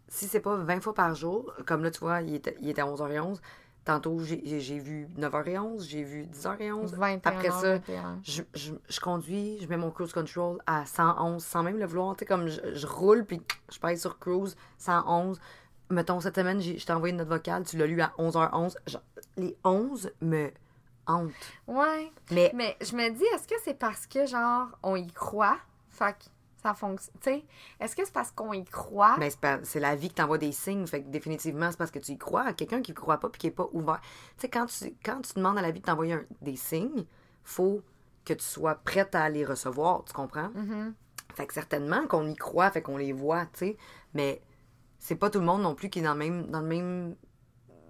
Si 0.09 0.27
c'est 0.27 0.39
pas 0.39 0.55
20 0.55 0.81
fois 0.81 0.93
par 0.93 1.15
jour, 1.15 1.53
comme 1.65 1.83
là, 1.83 1.91
tu 1.91 1.99
vois, 1.99 2.21
il 2.21 2.35
était, 2.35 2.55
il 2.59 2.69
était 2.69 2.81
à 2.81 2.85
11h11. 2.85 3.39
Tantôt, 3.85 4.19
j'ai 4.19 4.79
vu 4.79 5.07
9h11, 5.17 5.87
j'ai 5.87 6.03
vu 6.03 6.23
10h11. 6.25 6.95
21 6.95 7.31
Après 7.31 7.49
ça, 7.49 7.77
21. 7.77 8.19
je, 8.23 8.41
je, 8.53 8.73
je 8.87 8.99
conduis, 8.99 9.57
je 9.61 9.67
mets 9.67 9.77
mon 9.77 9.89
cruise 9.89 10.11
control 10.11 10.59
à 10.67 10.85
111 10.85 11.43
sans 11.43 11.63
même 11.63 11.77
le 11.77 11.85
vouloir. 11.85 12.15
Tu 12.15 12.19
sais, 12.19 12.25
comme 12.25 12.47
je, 12.49 12.59
je 12.75 12.85
roule, 12.85 13.25
puis 13.25 13.41
je 13.71 13.79
pèse 13.79 14.01
sur 14.01 14.19
cruise 14.19 14.55
111. 14.79 15.39
Mettons, 15.89 16.19
cette 16.19 16.35
semaine, 16.35 16.61
je 16.61 16.85
t'ai 16.85 16.93
envoyé 16.93 17.13
une 17.13 17.17
note 17.19 17.29
vocale, 17.29 17.63
tu 17.65 17.77
l'as 17.77 17.87
lu 17.87 17.99
à 18.01 18.13
11h11. 18.19 18.75
Genre, 18.85 19.01
les 19.37 19.57
11 19.63 20.11
me 20.21 20.51
hantent. 21.07 21.31
Ouais. 21.65 22.11
Mais 22.31 22.51
Mais 22.53 22.77
je 22.81 22.95
me 22.95 23.09
dis, 23.09 23.23
est-ce 23.33 23.47
que 23.47 23.55
c'est 23.63 23.73
parce 23.79 24.05
que, 24.05 24.25
genre, 24.27 24.67
on 24.83 24.95
y 24.97 25.07
croit? 25.07 25.57
Fait 25.89 26.15
ça 26.61 26.73
fonctionne. 26.73 27.15
Tu 27.21 27.29
sais, 27.31 27.45
est-ce 27.79 27.95
que 27.95 28.03
c'est 28.05 28.13
parce 28.13 28.31
qu'on 28.31 28.53
y 28.53 28.63
croit? 28.65 29.15
Ben, 29.19 29.29
c'est 29.29 29.39
pas- 29.39 29.59
c'est 29.63 29.79
la 29.79 29.95
vie 29.95 30.09
qui 30.09 30.15
t'envoie 30.15 30.37
des 30.37 30.51
signes. 30.51 30.85
Fait 30.87 31.01
que 31.01 31.07
définitivement, 31.09 31.71
c'est 31.71 31.77
parce 31.77 31.91
que 31.91 31.99
tu 31.99 32.11
y 32.13 32.17
crois. 32.17 32.53
Quelqu'un 32.53 32.81
qui 32.81 32.91
ne 32.91 32.95
croit 32.97 33.17
pas 33.19 33.29
puis 33.29 33.39
qui 33.39 33.47
n'est 33.47 33.51
pas 33.51 33.67
ouvert. 33.73 33.99
Tu 34.01 34.41
sais, 34.41 34.49
quand 34.49 34.65
tu, 34.65 34.93
quand 35.03 35.21
tu 35.21 35.33
demandes 35.35 35.57
à 35.57 35.61
la 35.61 35.71
vie 35.71 35.79
de 35.79 35.85
t'envoyer 35.85 36.17
des 36.41 36.55
signes, 36.55 37.05
faut 37.43 37.81
que 38.25 38.33
tu 38.33 38.43
sois 38.43 38.75
prête 38.75 39.15
à 39.15 39.29
les 39.29 39.45
recevoir. 39.45 40.03
Tu 40.05 40.13
comprends? 40.13 40.49
Mhm. 40.53 40.93
Fait 41.35 41.47
que 41.47 41.53
certainement 41.53 42.05
qu'on 42.07 42.27
y 42.27 42.35
croit, 42.35 42.69
fait 42.71 42.81
qu'on 42.81 42.97
les 42.97 43.13
voit, 43.13 43.45
tu 43.45 43.59
sais. 43.59 43.77
Mais 44.13 44.41
c'est 44.97 45.15
pas 45.15 45.29
tout 45.29 45.39
le 45.39 45.45
monde 45.45 45.61
non 45.61 45.75
plus 45.75 45.89
qui 45.89 45.99
est 45.99 46.03
dans 46.03 46.13
le 46.13 46.19
même, 46.19 46.47
dans 46.47 46.59
le 46.61 46.67
même 46.67 47.15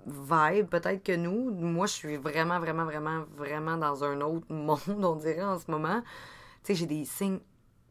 vibe, 0.06 0.68
peut-être 0.68 1.04
que 1.04 1.16
nous. 1.16 1.52
Moi, 1.52 1.86
je 1.88 1.94
suis 1.94 2.18
vraiment, 2.18 2.60
vraiment, 2.60 2.86
vraiment, 2.86 3.24
vraiment 3.36 3.78
dans 3.78 4.04
un 4.04 4.22
autre 4.22 4.46
monde, 4.54 5.04
on 5.04 5.16
dirait, 5.16 5.44
en 5.44 5.58
ce 5.60 5.70
moment. 5.70 6.02
Tu 6.64 6.74
sais, 6.74 6.76
j'ai 6.76 6.86
des 6.86 7.06
signes. 7.06 7.40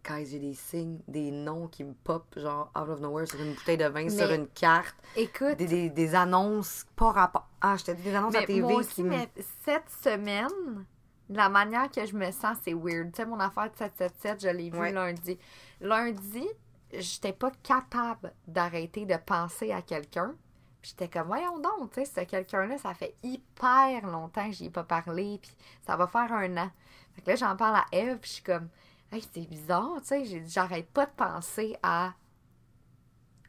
Guys, 0.04 0.26
j'ai 0.26 0.38
des 0.38 0.54
signes, 0.54 1.00
des 1.06 1.30
noms 1.30 1.66
qui 1.68 1.84
me 1.84 1.92
pop, 1.92 2.24
genre 2.36 2.70
out 2.76 2.88
of 2.88 3.00
nowhere, 3.00 3.26
sur 3.26 3.40
une 3.40 3.54
bouteille 3.54 3.76
de 3.76 3.84
vin, 3.86 4.08
sur 4.08 4.30
une 4.30 4.46
carte, 4.48 4.96
Écoute, 5.16 5.56
des, 5.56 5.66
des, 5.66 5.90
des 5.90 6.14
annonces 6.14 6.86
pas 6.96 7.10
rapport. 7.12 7.48
Ah, 7.60 7.76
je 7.76 7.84
te 7.84 7.90
dis 7.90 8.02
des 8.02 8.14
annonces 8.14 8.34
à 8.34 8.40
mais 8.40 8.46
TV 8.46 8.60
moi 8.62 8.76
aussi, 8.76 8.94
qui 8.94 9.02
mais 9.02 9.28
cette 9.64 9.90
semaine, 9.90 10.86
la 11.28 11.48
manière 11.48 11.90
que 11.90 12.06
je 12.06 12.14
me 12.16 12.30
sens, 12.30 12.56
c'est 12.62 12.72
weird. 12.74 13.12
Tu 13.12 13.16
sais, 13.16 13.26
mon 13.26 13.38
affaire 13.40 13.70
de 13.70 13.76
777, 13.76 14.40
je 14.42 14.48
l'ai 14.48 14.70
vu 14.70 14.78
Ouais. 14.78 14.92
lundi. 14.92 15.38
Lundi, 15.80 16.48
j'étais 16.92 17.32
pas 17.34 17.50
capable 17.62 18.32
d'arrêter 18.46 19.04
de 19.04 19.16
penser 19.16 19.72
à 19.72 19.82
quelqu'un. 19.82 20.34
Puis 20.80 20.92
j'étais 20.92 21.08
comme, 21.08 21.26
voyons 21.26 21.58
donc, 21.58 21.92
tu 21.92 22.04
sais, 22.04 22.06
ce 22.06 22.24
quelqu'un-là, 22.24 22.78
ça 22.78 22.94
fait 22.94 23.14
hyper 23.22 24.06
longtemps 24.06 24.46
que 24.48 24.54
j'y 24.54 24.66
ai 24.66 24.70
pas 24.70 24.84
parlé, 24.84 25.38
puis 25.42 25.50
ça 25.86 25.96
va 25.96 26.06
faire 26.06 26.32
un 26.32 26.56
an. 26.56 26.70
Fait 27.14 27.22
que 27.22 27.30
là, 27.30 27.36
j'en 27.36 27.56
parle 27.56 27.76
à 27.76 27.84
Eve, 27.92 28.18
puis 28.18 28.30
je 28.30 28.34
suis 28.36 28.44
comme, 28.44 28.68
hey, 29.12 29.22
c'est 29.32 29.48
bizarre, 29.48 29.96
tu 30.00 30.08
sais, 30.08 30.24
j'ai 30.24 30.40
dit, 30.40 30.50
j'arrête 30.50 30.88
pas 30.90 31.06
de 31.06 31.12
penser 31.12 31.76
à 31.82 32.12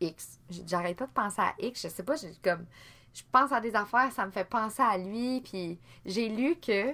X. 0.01 0.39
J'ai 0.49 0.64
J'arrête 0.66 0.97
pas 0.97 1.07
de 1.07 1.12
penser 1.12 1.41
à 1.41 1.53
X, 1.60 1.82
je 1.84 1.88
sais 1.89 2.03
pas, 2.03 2.16
j'ai 2.16 2.32
comme, 2.43 2.66
je 3.14 3.24
pense 3.32 3.51
à 3.51 3.60
des 3.60 3.76
affaires, 3.76 4.12
ça 4.12 4.26
me 4.26 4.32
fait 4.32 4.45
penser 4.45 4.82
à 4.82 4.97
lui, 4.97 5.41
puis 5.41 5.80
j'ai 6.05 6.30
lu 6.30 6.55
que 6.55 6.93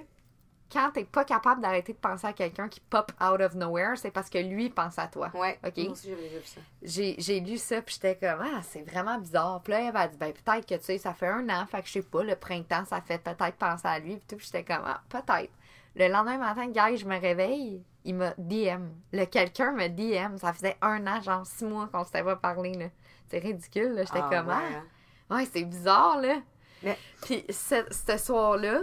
quand 0.72 0.90
t'es 0.92 1.04
pas 1.04 1.24
capable 1.24 1.60
d'arrêter 1.60 1.92
de 1.92 1.98
penser 1.98 2.26
à 2.26 2.32
quelqu'un 2.32 2.68
qui 2.68 2.80
pop 2.80 3.12
out 3.22 3.40
of 3.40 3.54
nowhere, 3.54 3.96
c'est 3.96 4.10
parce 4.10 4.28
que 4.28 4.38
lui 4.38 4.68
pense 4.68 4.98
à 4.98 5.06
toi. 5.06 5.30
Ouais, 5.32 5.58
Ok? 5.64 5.76
moi 5.78 5.92
aussi, 5.92 6.08
j'avais 6.08 6.28
vu 6.28 6.44
ça. 6.44 6.60
J'ai 6.82 7.14
j'ai 7.18 7.38
lu 7.38 7.56
ça, 7.56 7.80
puis 7.82 7.94
j'étais 7.94 8.16
comme, 8.16 8.40
ah, 8.42 8.60
c'est 8.62 8.82
vraiment 8.82 9.16
bizarre. 9.18 9.60
Puis 9.62 9.72
là, 9.72 9.80
elle 9.82 9.92
m'a 9.92 10.08
dit, 10.08 10.16
ben, 10.16 10.32
peut-être 10.32 10.66
que, 10.66 10.74
tu 10.74 10.82
sais, 10.82 10.98
ça 10.98 11.14
fait 11.14 11.28
un 11.28 11.48
an, 11.50 11.66
fait 11.66 11.82
que 11.82 11.86
je 11.86 11.92
sais 11.92 12.02
pas, 12.02 12.24
le 12.24 12.34
printemps, 12.34 12.84
ça 12.84 13.00
fait 13.00 13.18
peut-être 13.18 13.56
penser 13.56 13.86
à 13.86 14.00
lui, 14.00 14.16
puis 14.16 14.24
tout, 14.26 14.36
puis 14.36 14.46
j'étais 14.46 14.64
comme, 14.64 14.82
ah, 14.84 15.00
peut-être. 15.08 15.52
Le 15.94 16.08
lendemain 16.08 16.38
matin, 16.38 16.68
gars, 16.68 16.94
je 16.96 17.04
me 17.04 17.18
réveille, 17.18 17.84
il 18.06 18.14
m'a 18.14 18.32
DM. 18.38 18.88
Le 19.12 19.24
quelqu'un 19.26 19.72
me 19.72 19.88
DM. 19.88 20.36
Ça 20.38 20.52
faisait 20.54 20.76
un 20.80 21.06
an, 21.06 21.20
genre 21.20 21.44
six 21.46 21.64
mois 21.64 21.88
qu'on 21.88 22.04
s'était 22.04 22.22
pas 22.24 22.36
parlé, 22.36 22.72
là. 22.74 22.86
C'est 23.28 23.38
ridicule, 23.38 23.92
là. 23.94 24.04
J'étais 24.04 24.20
Ah, 24.22 24.28
comme, 24.30 24.48
ouais, 24.48 24.54
ah, 24.56 24.82
hein. 25.30 25.36
ouais, 25.36 25.46
c'est 25.52 25.64
bizarre, 25.64 26.20
là. 26.20 26.40
Mais- 26.82 26.98
Puis 27.22 27.44
ce, 27.50 27.84
ce 27.90 28.16
soir-là, 28.16 28.80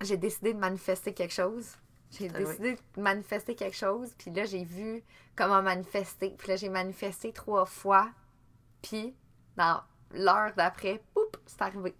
j'ai 0.00 0.16
décidé 0.16 0.54
de 0.54 0.58
manifester 0.58 1.12
quelque 1.14 1.34
chose. 1.34 1.76
J'ai 2.10 2.30
Ah 2.34 2.38
décidé 2.38 2.76
de 2.96 3.00
manifester 3.02 3.54
quelque 3.54 3.76
chose, 3.76 4.14
puis 4.16 4.30
là, 4.30 4.44
j'ai 4.44 4.64
vu 4.64 5.02
comment 5.36 5.60
manifester. 5.62 6.34
Puis 6.38 6.48
là, 6.48 6.56
j'ai 6.56 6.68
manifesté 6.68 7.32
trois 7.32 7.66
fois, 7.66 8.08
puis 8.82 9.14
dans 9.56 9.80
l'heure 10.12 10.52
d'après, 10.56 11.02
poup, 11.12 11.36
c'est 11.46 11.60
arrivé. 11.62 11.94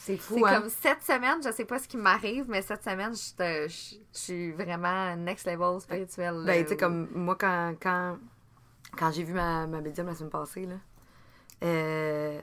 C'est 0.00 0.16
fou, 0.16 0.36
C'est 0.38 0.44
hein? 0.46 0.60
comme 0.60 0.70
cette 0.70 1.02
semaine, 1.02 1.42
je 1.44 1.50
sais 1.50 1.64
pas 1.64 1.78
ce 1.80 1.88
qui 1.88 1.96
m'arrive, 1.96 2.46
mais 2.48 2.62
cette 2.62 2.82
semaine, 2.84 3.12
je 3.14 3.34
te- 3.34 3.68
je 3.68 3.96
je 4.12 4.18
suis 4.18 4.52
vraiment 4.52 5.14
next 5.16 5.44
level 5.46 5.80
spirituel. 5.80 6.44
Ben, 6.46 6.62
tu 6.62 6.70
sais, 6.70 6.76
comme 6.76 7.08
moi, 7.14 7.34
quand, 7.36 7.74
quand, 7.82 8.16
quand 8.96 9.10
j'ai 9.12 9.24
vu 9.24 9.32
ma, 9.34 9.66
ma 9.66 9.80
médium 9.80 10.06
la 10.06 10.14
semaine 10.14 10.30
passée, 10.30 10.66
là, 10.66 10.76
euh, 11.64 12.40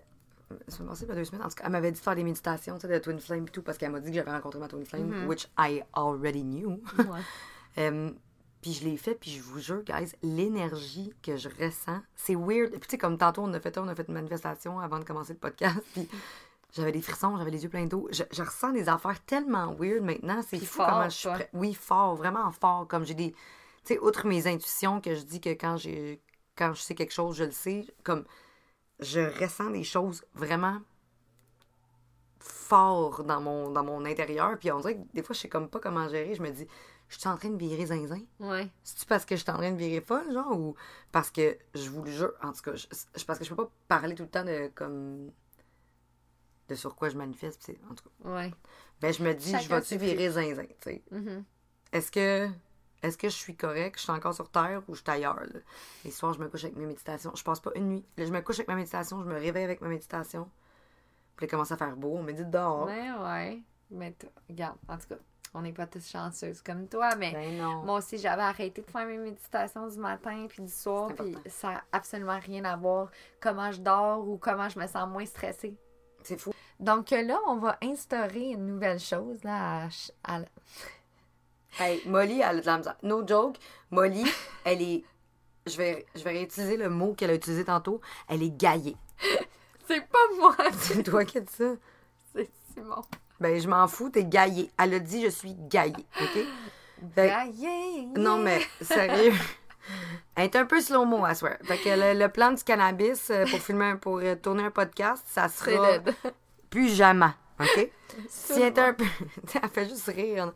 la 0.68 0.74
semaine 0.74 0.90
passée, 0.90 1.06
pas 1.08 1.16
deux 1.16 1.24
semaines, 1.26 1.42
en 1.44 1.48
tout 1.50 1.56
cas, 1.56 1.64
elle 1.66 1.72
m'avait 1.72 1.92
dit 1.92 2.00
de 2.00 2.04
faire 2.04 2.16
des 2.16 2.24
méditations, 2.24 2.76
tu 2.76 2.82
sais, 2.82 2.88
de 2.94 3.00
Twin 3.00 3.20
Flame 3.20 3.46
et 3.48 3.50
tout, 3.50 3.62
parce 3.62 3.78
qu'elle 3.78 3.92
m'a 3.92 4.00
dit 4.00 4.10
que 4.10 4.16
j'avais 4.16 4.32
rencontré 4.32 4.60
ma 4.60 4.68
Twin 4.68 4.86
Flame, 4.86 5.08
Mhm. 5.22 5.28
which 5.28 5.48
I 5.58 5.82
already 5.94 6.44
knew. 6.44 6.82
Ouais. 6.98 7.06
Euh, 7.78 8.10
puis 8.62 8.72
je 8.72 8.86
l'ai 8.86 8.96
fait, 8.96 9.16
puis 9.16 9.32
je 9.32 9.42
vous 9.42 9.60
jure, 9.60 9.84
guys, 9.84 10.14
l'énergie 10.24 11.14
que 11.22 11.36
je 11.36 11.50
ressens, 11.50 12.00
c'est 12.16 12.36
weird. 12.36 12.70
Puis 12.72 12.80
tu 12.82 12.88
sais, 12.92 12.98
comme 12.98 13.18
tantôt, 13.18 13.42
on 13.44 13.54
a 13.54 13.60
fait, 13.60 13.78
on 13.78 13.88
a 13.90 13.94
fait 13.96 14.06
une 14.08 14.14
manifestation 14.14 14.80
avant 14.80 14.98
de 14.98 15.04
commencer 15.04 15.34
le 15.34 15.40
podcast, 15.40 15.78
puis 15.94 16.08
j'avais 16.76 16.92
des 16.92 17.02
frissons, 17.02 17.38
j'avais 17.38 17.52
les 17.52 17.64
yeux 17.64 17.70
pleins 17.70 17.86
d'eau. 17.86 18.08
Je, 18.12 18.24
je 18.32 18.44
ressens 18.44 18.72
des 18.72 18.90
affaires 18.90 19.24
tellement 19.26 19.74
weird 19.74 20.04
maintenant. 20.04 20.42
C'est 20.48 20.60
fou 20.60 20.66
fort, 20.78 20.88
comment 20.90 21.06
je 21.10 21.16
suis 21.16 21.24
toi. 21.24 21.34
prête- 21.36 21.50
Oui, 21.54 21.74
fort, 21.74 22.16
vraiment 22.16 22.52
fort. 22.52 22.88
Comme 22.88 23.06
j'ai 23.06 23.14
des. 23.14 23.32
Tu 23.32 23.94
sais, 23.94 24.00
outre 24.00 24.28
mes 24.28 24.46
intuitions, 24.48 25.00
que 25.02 25.16
je 25.16 25.22
dis 25.24 25.40
que 25.42 25.50
quand 25.52 25.78
j'ai 25.78 26.22
quand 26.58 26.74
je 26.74 26.82
sais 26.82 26.96
quelque 26.96 27.14
chose, 27.14 27.36
je 27.38 27.44
le 27.46 27.52
sais, 27.52 27.86
comme 28.04 28.26
je 29.00 29.20
ressens 29.42 29.72
des 29.72 29.84
choses 29.84 30.24
vraiment 30.34 30.80
fort 32.40 33.24
dans 33.24 33.42
mon, 33.42 33.70
dans 33.72 33.84
mon 33.84 34.06
intérieur. 34.06 34.58
Puis 34.60 34.72
on 34.72 34.80
dirait 34.80 34.96
que 34.98 35.02
des 35.14 35.24
fois, 35.24 35.34
je 35.34 35.42
sais 35.42 35.50
comme 35.50 35.70
pas 35.70 35.80
comment 35.80 36.08
gérer. 36.08 36.36
Je 36.36 36.42
me 36.42 36.50
dis, 36.52 36.68
je 37.10 37.20
suis 37.20 37.28
en 37.28 37.38
train 37.38 37.50
de 37.50 37.58
virer 37.58 37.86
zinzin. 37.88 38.22
Ouais. 38.40 38.68
C'est-tu 38.84 39.06
parce 39.06 39.26
que 39.26 39.36
je 39.36 39.42
suis 39.42 39.52
en 39.52 39.58
train 39.58 39.72
de 39.72 39.78
virer 39.78 40.02
folle, 40.02 40.32
genre, 40.32 40.52
ou 40.58 40.76
parce 41.12 41.30
que 41.32 41.58
je 41.74 41.90
vous 41.90 42.04
le 42.04 42.12
jure, 42.12 42.32
en 42.44 42.52
tout 42.52 42.62
cas, 42.62 42.76
je- 42.76 42.88
parce 43.26 43.40
que 43.40 43.46
je 43.46 43.50
peux 43.54 43.56
pas 43.66 43.72
parler 43.88 44.16
tout 44.16 44.24
le 44.24 44.30
temps 44.30 44.44
de 44.46 44.72
comme. 44.76 45.32
De 46.70 46.76
sur 46.76 46.96
quoi 46.96 47.10
je 47.10 47.18
manifeste, 47.18 47.62
c'est- 47.64 47.80
en 47.90 47.94
tout 47.96 48.04
cas. 48.24 48.30
Ouais. 48.30 48.52
Ben, 49.02 49.14
je 49.14 49.24
me 49.24 49.34
dis, 49.34 49.52
je 49.52 49.70
vais-tu 49.70 49.98
virer 49.98 50.30
zinzin, 50.32 50.64
tu 50.66 50.74
sais? 50.84 51.04
Mhm. 51.12 51.44
Est-ce 51.92 52.12
que. 52.12 52.50
Est-ce 53.04 53.18
que 53.20 53.30
je 53.30 53.36
suis 53.36 53.56
correct? 53.56 53.98
Je 53.98 54.04
suis 54.04 54.12
encore 54.12 54.34
sur 54.34 54.50
Terre 54.50 54.82
ou 54.88 54.96
je 54.96 55.02
suis 55.02 55.12
ailleurs? 55.12 55.40
Là? 55.40 55.60
Les 56.06 56.10
soirs, 56.12 56.34
je 56.34 56.40
me 56.40 56.48
couche 56.48 56.64
avec 56.64 56.76
mes 56.76 56.88
méditations. 56.88 57.32
Je 57.36 57.44
passe 57.44 57.60
pas 57.60 57.70
une 57.76 57.88
nuit. 57.90 58.06
Là, 58.18 58.26
je 58.26 58.32
me 58.32 58.42
couche 58.42 58.56
avec 58.56 58.68
ma 58.68 58.74
méditation, 58.76 59.22
je 59.22 59.28
me 59.30 59.36
réveille 59.36 59.66
avec 59.66 59.80
ma 59.82 59.90
méditation. 59.90 60.50
Puis 61.36 61.46
là, 61.46 61.48
il 61.48 61.52
commence 61.52 61.72
à 61.72 61.78
faire 61.78 61.96
beau. 61.96 62.16
On 62.18 62.24
médite 62.24 62.50
dehors. 62.50 62.88
Ouais, 62.88 63.12
ouais. 63.12 63.62
Mais 63.92 64.12
t- 64.14 64.28
regarde, 64.50 64.78
en 64.88 64.98
tout 64.98 65.08
cas, 65.10 65.16
on 65.54 65.62
n'est 65.62 65.74
pas 65.74 65.86
tous 65.86 66.10
chanceuses 66.10 66.62
comme 66.64 66.88
toi, 66.88 67.16
mais 67.16 67.32
Ben 67.34 67.58
non. 67.58 67.84
moi 67.84 68.00
aussi, 68.00 68.18
j'avais 68.18 68.42
arrêté 68.42 68.82
de 68.82 68.90
faire 68.90 69.06
mes 69.06 69.18
méditations 69.20 69.88
du 69.88 70.00
matin 70.00 70.48
puis 70.50 70.64
du 70.64 70.72
soir, 70.72 71.12
puis 71.14 71.38
ça 71.48 71.74
n'a 71.74 71.84
absolument 71.92 72.40
rien 72.40 72.66
à 72.66 72.76
voir 72.76 73.12
comment 73.40 73.72
je 73.72 73.82
dors 73.82 74.28
ou 74.28 74.38
comment 74.38 74.68
je 74.68 74.80
me 74.80 74.88
sens 74.88 75.08
moins 75.08 75.26
stressée. 75.28 75.76
C'est 76.26 76.40
fou. 76.40 76.52
Donc 76.80 77.12
là, 77.12 77.40
on 77.48 77.58
va 77.58 77.78
instaurer 77.82 78.50
une 78.50 78.66
nouvelle 78.66 79.00
chose 79.00 79.44
là, 79.44 79.88
à 80.24 80.40
Hey, 81.80 82.02
Molly, 82.06 82.40
elle 82.42 82.58
a 82.58 82.62
de 82.62 82.66
la 82.66 82.78
misère. 82.78 82.96
No 83.04 83.26
joke. 83.28 83.58
Molly, 83.92 84.26
elle 84.66 84.82
est. 84.82 85.04
Je 85.68 85.78
vais, 85.78 86.06
je 86.16 86.24
vais 86.24 86.32
réutiliser 86.32 86.78
le 86.78 86.90
mot 86.90 87.14
qu'elle 87.14 87.32
a 87.32 87.36
utilisé 87.36 87.66
tantôt. 87.66 88.02
Elle 88.28 88.44
est 88.44 88.56
gaillée. 88.56 88.96
C'est 89.88 90.02
pas 90.08 90.18
moi, 90.40 90.56
C'est 90.80 91.04
toi 91.04 91.24
qui 91.26 91.38
as 91.38 91.42
dit 91.42 91.54
ça? 91.54 91.74
c'est 92.34 92.50
Simon. 92.74 93.04
Ben, 93.40 93.62
je 93.62 93.68
m'en 93.68 93.88
fous, 93.88 94.10
t'es 94.10 94.26
gaillée. 94.26 94.72
Elle 94.80 94.96
a 94.96 95.00
dit, 95.00 95.24
je 95.24 95.30
suis 95.30 95.54
gaillée. 95.54 96.06
OK? 96.20 96.40
Fait- 97.14 97.28
yeah, 97.28 97.46
yeah. 97.46 98.02
non, 98.18 98.40
mais 98.40 98.62
sérieux. 98.82 99.34
Elle 100.36 100.46
est 100.46 100.56
un 100.56 100.66
peu 100.66 100.82
slow-mo, 100.82 101.24
à 101.26 101.34
swear. 101.34 101.58
Fait 101.64 101.78
que 101.78 101.90
le, 101.90 102.20
le 102.20 102.30
plan 102.30 102.52
du 102.52 102.64
cannabis 102.64 103.30
euh, 103.30 103.46
pour 103.46 103.60
filmer, 103.60 103.96
pour 104.00 104.20
euh, 104.20 104.36
tourner 104.36 104.64
un 104.64 104.72
podcast, 104.72 105.24
ça 105.28 105.48
sera 105.48 106.00
plus 106.70 106.94
jamais. 106.94 107.32
OK? 107.60 107.90
Si 108.28 108.54
elle 108.54 108.64
est 108.64 108.80
un 108.80 108.94
peu. 108.94 109.06
elle 109.64 109.70
fait 109.70 109.88
juste 109.88 110.08
rire. 110.08 110.52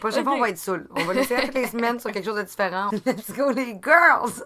Prochaine 0.00 0.24
fois, 0.24 0.34
on 0.34 0.40
va 0.40 0.50
être 0.50 0.58
saoul. 0.58 0.86
On 0.94 1.04
va 1.04 1.14
laisser 1.14 1.36
toutes 1.36 1.54
les 1.54 1.66
semaines 1.66 1.98
sur 1.98 2.12
quelque 2.12 2.24
chose 2.24 2.36
de 2.36 2.42
différent. 2.42 2.90
Let's 3.06 3.32
go, 3.32 3.50
les 3.50 3.78
girls! 3.82 4.44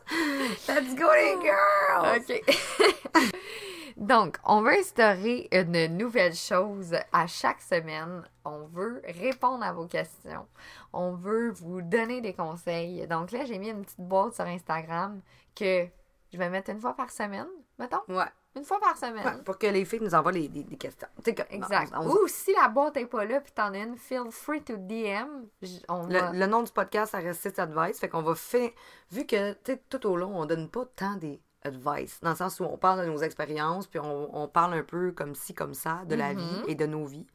Let's 0.68 0.94
go, 0.94 1.08
les 1.14 1.36
girls! 1.42 2.18
OK. 2.18 3.32
Donc, 3.96 4.36
on 4.44 4.60
veut 4.60 4.72
instaurer 4.78 5.48
une 5.52 5.96
nouvelle 5.96 6.34
chose 6.34 6.94
à 7.12 7.26
chaque 7.26 7.62
semaine. 7.62 8.22
On 8.44 8.66
veut 8.66 9.00
répondre 9.06 9.64
à 9.64 9.72
vos 9.72 9.86
questions. 9.86 10.46
On 10.92 11.12
veut 11.12 11.50
vous 11.50 11.80
donner 11.80 12.20
des 12.20 12.34
conseils. 12.34 13.06
Donc 13.06 13.32
là, 13.32 13.44
j'ai 13.46 13.58
mis 13.58 13.70
une 13.70 13.82
petite 13.82 14.00
boîte 14.00 14.34
sur 14.34 14.44
Instagram 14.44 15.22
que 15.54 15.86
je 16.32 16.38
vais 16.38 16.50
mettre 16.50 16.70
une 16.70 16.80
fois 16.80 16.94
par 16.94 17.10
semaine, 17.10 17.48
mettons. 17.78 18.02
Ouais. 18.08 18.26
Une 18.54 18.64
fois 18.64 18.80
par 18.80 18.96
semaine. 18.96 19.24
Ouais, 19.24 19.42
Pour 19.44 19.58
que 19.58 19.66
les 19.66 19.84
filles 19.84 20.00
nous 20.00 20.14
envoient 20.14 20.32
les, 20.32 20.48
questions. 20.78 21.08
Que- 21.22 21.54
Exact. 21.54 21.92
on- 21.94 22.08
Ou 22.08 22.26
si 22.26 22.54
la 22.54 22.68
boîte 22.68 22.96
est 22.96 23.06
pas 23.06 23.24
là 23.24 23.40
puis 23.40 23.52
t'en 23.52 23.72
as 23.74 23.78
une, 23.78 23.96
feel 23.96 24.30
free 24.30 24.62
to 24.62 24.76
DM. 24.76 25.46
Va... 25.88 26.32
Le, 26.32 26.46
nom 26.46 26.62
du 26.62 26.72
podcast, 26.72 27.12
ça 27.12 27.18
reste 27.18 27.58
Advice. 27.58 27.98
Fait 27.98 28.08
qu'on 28.08 28.22
va 28.22 28.34
faire. 28.34 28.70
Vu 29.10 29.26
que, 29.26 29.52
tu 29.52 29.72
sais, 29.72 29.82
tout 29.90 30.06
au 30.06 30.16
long, 30.16 30.38
on 30.38 30.46
donne 30.46 30.70
pas 30.70 30.86
tant 30.96 31.16
des 31.16 31.38
advice. 31.62 32.20
Dans 32.22 32.30
le 32.30 32.36
sens 32.36 32.60
où 32.60 32.64
on 32.64 32.76
parle 32.78 33.00
de 33.00 33.06
nos 33.10 33.18
expériences, 33.18 33.86
puis 33.86 33.98
on, 33.98 34.36
on 34.36 34.48
parle 34.48 34.74
un 34.74 34.82
peu 34.84 35.12
comme 35.12 35.34
ci, 35.34 35.54
comme 35.54 35.74
ça, 35.74 36.02
de 36.06 36.14
la 36.14 36.34
Mhm. 36.34 36.38
vie 36.38 36.62
et 36.68 36.74
de 36.74 36.86
nos 36.86 37.04
vies. 37.06 37.26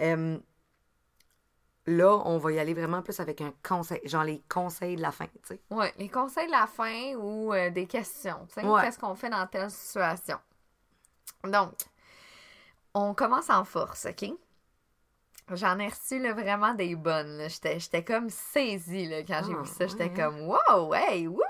Euh, 0.00 0.38
là, 1.86 2.16
on 2.24 2.38
va 2.38 2.52
y 2.52 2.58
aller 2.58 2.74
vraiment 2.74 3.02
plus 3.02 3.20
avec 3.20 3.40
un 3.40 3.52
conseil, 3.62 4.00
genre 4.04 4.24
les 4.24 4.42
conseils 4.48 4.96
de 4.96 5.02
la 5.02 5.12
fin, 5.12 5.26
tu 5.26 5.32
sais. 5.44 5.60
Ouais, 5.70 5.92
les 5.98 6.08
conseils 6.08 6.46
de 6.46 6.52
la 6.52 6.66
fin 6.66 7.14
ou 7.16 7.52
euh, 7.52 7.70
des 7.70 7.86
questions. 7.86 8.46
tu 8.48 8.54
sais, 8.54 8.66
Ouais. 8.66 8.82
Qu'est-ce 8.82 8.98
qu'on 8.98 9.14
fait 9.14 9.30
dans 9.30 9.46
telle 9.46 9.70
situation? 9.70 10.38
Donc, 11.44 11.72
on 12.94 13.14
commence 13.14 13.50
en 13.50 13.64
force, 13.64 14.06
OK? 14.06 14.30
J'en 15.52 15.78
ai 15.78 15.86
reçu 15.88 16.18
là, 16.18 16.32
vraiment 16.32 16.74
des 16.74 16.96
bonnes. 16.96 17.46
J'étais 17.48 18.02
comme 18.02 18.30
saisie 18.30 19.06
là, 19.06 19.22
quand 19.22 19.42
j'ai 19.46 19.54
Ah, 19.54 19.62
vu 19.62 19.68
ça. 19.68 19.86
J'étais 19.86 20.04
ouais, 20.08 20.14
comme 20.14 20.40
Wow, 20.48 20.92
hey, 20.94 21.28
wouh! 21.28 21.40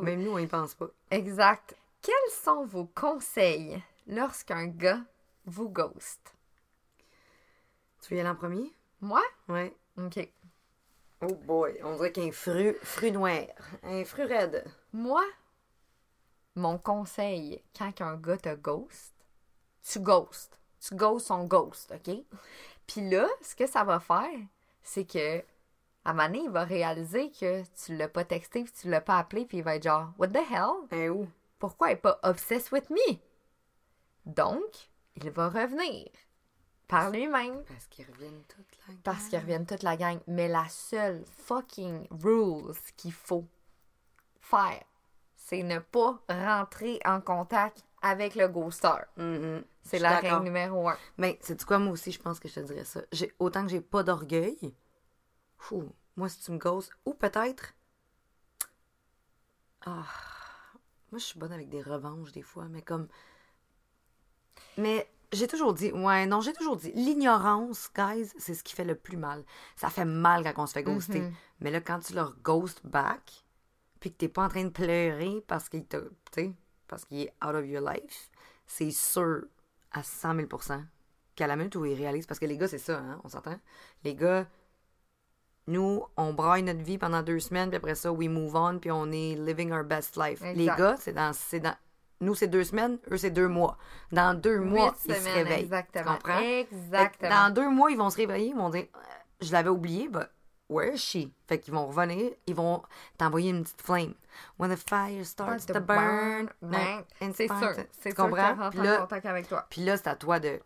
Même 0.00 0.22
nous, 0.22 0.32
on 0.32 0.38
y 0.38 0.46
pense 0.46 0.74
pas. 0.74 0.88
Exact. 1.10 1.76
Quels 2.00 2.14
sont 2.30 2.64
vos 2.64 2.86
conseils 2.94 3.82
lorsqu'un 4.06 4.66
gars 4.66 5.00
vous 5.44 5.68
ghost? 5.68 6.34
Tu 8.00 8.10
veux 8.10 8.16
y 8.16 8.20
aller 8.20 8.30
en 8.30 8.34
premier? 8.34 8.72
Moi? 9.00 9.22
Ouais. 9.48 9.76
OK. 9.98 10.28
Oh 11.20 11.34
boy, 11.44 11.78
on 11.84 11.94
dirait 11.94 12.10
qu'un 12.10 12.32
fruit, 12.32 12.74
fruit 12.82 13.12
noir. 13.12 13.46
Un 13.84 14.04
fruit 14.04 14.24
raide. 14.24 14.64
Moi, 14.92 15.22
mon 16.56 16.78
conseil, 16.78 17.62
quand 17.76 18.00
un 18.00 18.16
gars 18.16 18.36
te 18.36 18.54
ghost, 18.54 19.12
tu 19.88 20.00
ghost. 20.00 20.58
Tu 20.80 20.96
ghost 20.96 21.26
son 21.26 21.44
ghost, 21.44 21.92
OK? 21.94 22.16
Puis 22.86 23.08
là, 23.08 23.28
ce 23.40 23.54
que 23.54 23.66
ça 23.66 23.84
va 23.84 24.00
faire, 24.00 24.40
c'est 24.82 25.04
que 25.04 25.44
à 26.04 26.28
il 26.28 26.50
va 26.50 26.64
réaliser 26.64 27.30
que 27.30 27.62
tu 27.84 27.96
l'as 27.96 28.08
pas 28.08 28.24
texté, 28.24 28.64
puis 28.64 28.72
tu 28.72 28.88
l'as 28.88 29.00
pas 29.00 29.18
appelé, 29.18 29.44
puis 29.44 29.58
il 29.58 29.64
va 29.64 29.76
être 29.76 29.84
genre 29.84 30.12
What 30.18 30.28
the 30.28 30.36
hell? 30.50 30.88
Un 30.90 31.08
où? 31.10 31.28
Pourquoi 31.58 31.90
il 31.90 31.92
est 31.92 31.96
pas 31.96 32.18
obsessed 32.22 32.72
with 32.72 32.90
me? 32.90 33.18
Donc, 34.26 34.90
il 35.16 35.30
va 35.30 35.48
revenir 35.48 36.08
par 36.88 37.10
lui-même 37.10 37.62
Parce 37.64 37.86
qu'ils 37.86 38.06
reviennent 38.06 38.42
toute 38.48 38.66
la 38.86 38.94
parce 39.02 39.28
qu'ils 39.28 39.38
reviennent 39.38 39.66
toute 39.66 39.82
la 39.82 39.96
gang. 39.96 40.18
Mais 40.26 40.48
la 40.48 40.68
seule 40.68 41.24
fucking 41.46 42.06
rules 42.10 42.74
qu'il 42.96 43.12
faut 43.12 43.46
faire, 44.40 44.82
c'est 45.34 45.62
ne 45.62 45.78
pas 45.78 46.20
rentrer 46.28 47.00
en 47.04 47.20
contact 47.20 47.84
avec 48.02 48.34
le 48.34 48.48
ghoster. 48.48 49.06
C'est 49.82 49.98
la 49.98 50.18
règle 50.18 50.42
numéro 50.42 50.88
un. 50.88 50.96
Mais 51.16 51.38
c'est 51.40 51.64
quoi, 51.64 51.78
moi 51.78 51.92
aussi, 51.92 52.12
je 52.12 52.20
pense 52.20 52.38
que 52.38 52.48
je 52.48 52.54
te 52.54 52.60
dirais 52.60 52.84
ça. 52.84 53.00
J'ai, 53.12 53.32
autant 53.38 53.62
que 53.62 53.70
j'ai 53.70 53.80
pas 53.80 54.02
d'orgueil, 54.02 54.74
fou, 55.62 55.92
moi, 56.16 56.28
si 56.28 56.40
tu 56.40 56.52
me 56.52 56.58
gosses, 56.58 56.90
ou 57.06 57.14
peut-être. 57.14 57.74
Ah, 59.86 60.06
moi, 61.10 61.18
je 61.18 61.24
suis 61.24 61.38
bonne 61.38 61.52
avec 61.52 61.68
des 61.68 61.82
revanches 61.82 62.32
des 62.32 62.42
fois, 62.42 62.66
mais 62.68 62.82
comme. 62.82 63.08
Mais 64.76 65.08
j'ai 65.32 65.46
toujours 65.46 65.72
dit, 65.72 65.92
ouais, 65.92 66.26
non, 66.26 66.40
j'ai 66.40 66.52
toujours 66.52 66.76
dit, 66.76 66.92
l'ignorance, 66.92 67.90
guys, 67.94 68.30
c'est 68.38 68.54
ce 68.54 68.62
qui 68.62 68.74
fait 68.74 68.84
le 68.84 68.94
plus 68.94 69.16
mal. 69.16 69.44
Ça 69.76 69.88
fait 69.88 70.04
mal 70.04 70.44
quand 70.44 70.64
on 70.64 70.66
se 70.66 70.72
fait 70.72 70.82
ghoster. 70.82 71.20
Mhm. 71.20 71.34
Mais 71.60 71.70
là, 71.70 71.80
quand 71.80 72.00
tu 72.00 72.14
leur 72.14 72.36
ghost 72.42 72.84
back, 72.84 73.44
puis 74.00 74.12
que 74.12 74.16
t'es 74.16 74.28
pas 74.28 74.44
en 74.44 74.48
train 74.48 74.64
de 74.64 74.70
pleurer 74.70 75.42
parce 75.46 75.68
qu'il 75.68 75.86
t'a, 75.86 76.00
tu 76.00 76.08
sais, 76.32 76.52
parce 76.88 77.04
qu'il 77.04 77.20
est 77.20 77.34
out 77.44 77.54
of 77.54 77.66
your 77.66 77.88
life, 77.88 78.30
c'est 78.66 78.90
sûr 78.90 79.44
à 79.92 80.02
100 80.02 80.34
000% 80.34 80.84
qu'à 81.34 81.46
la 81.46 81.56
minute 81.56 81.76
où 81.76 81.84
ils 81.84 81.94
réalisent, 81.94 82.26
parce 82.26 82.40
que 82.40 82.46
les 82.46 82.58
gars, 82.58 82.68
c'est 82.68 82.78
ça, 82.78 82.98
hein, 82.98 83.20
on 83.24 83.28
s'entend? 83.28 83.58
Les 84.04 84.14
gars, 84.14 84.46
nous, 85.66 86.04
on 86.16 86.32
braille 86.32 86.62
notre 86.62 86.82
vie 86.82 86.98
pendant 86.98 87.22
deux 87.22 87.40
semaines, 87.40 87.68
puis 87.68 87.76
après 87.76 87.94
ça, 87.94 88.12
we 88.12 88.28
move 88.28 88.54
on, 88.56 88.78
puis 88.78 88.90
on 88.90 89.10
est 89.12 89.36
living 89.36 89.72
our 89.72 89.84
best 89.84 90.16
life. 90.16 90.42
Exact. 90.42 90.56
Les 90.56 90.66
gars, 90.66 90.96
c'est 90.98 91.12
dans, 91.12 91.32
dans, 91.62 91.74
nous, 92.20 92.34
c'est 92.34 92.48
deux 92.48 92.64
semaines, 92.64 92.98
eux, 93.10 93.16
c'est 93.16 93.30
deux 93.30 93.48
mois. 93.48 93.76
Dans 94.10 94.34
deux 94.34 94.60
mois, 94.60 94.90
Huit 94.90 94.94
ils 95.06 95.14
se 95.14 95.20
semaines, 95.20 95.34
réveillent. 95.34 95.62
Exactement. 95.64 96.04
Tu 96.04 96.22
comprends? 96.22 96.40
Exactement. 96.40 97.30
Dans 97.30 97.54
deux 97.54 97.68
mois, 97.68 97.90
ils 97.90 97.98
vont 97.98 98.10
se 98.10 98.16
réveiller, 98.16 98.48
ils 98.48 98.56
vont 98.56 98.70
dire 98.70 98.86
Je 99.40 99.52
l'avais 99.52 99.70
oublié, 99.70 100.08
but 100.08 100.28
where 100.68 100.94
is 100.94 100.98
she? 100.98 101.28
Fait 101.46 101.58
qu'ils 101.58 101.74
vont 101.74 101.86
revenir, 101.86 102.32
ils 102.46 102.54
vont 102.54 102.82
t'envoyer 103.18 103.50
une 103.50 103.62
petite 103.62 103.82
flame. 103.82 104.14
When 104.58 104.70
the 104.70 104.76
fire 104.76 105.24
starts 105.24 105.62
Start 105.62 105.78
to 105.78 105.80
burn, 105.80 106.48
burn, 106.62 107.04
and 107.20 107.32
c'est 107.34 107.48
sûr. 107.48 107.74
C'est 108.00 108.14
sûr 108.14 108.14
comprends? 108.14 108.70
Puis 108.70 108.80
là, 108.80 108.98
contact 108.98 109.26
avec 109.26 109.48
toi. 109.48 109.66
puis 109.68 109.84
là, 109.84 109.96
c'est 109.96 110.08
à 110.08 110.16
toi 110.16 110.40
de. 110.40 110.60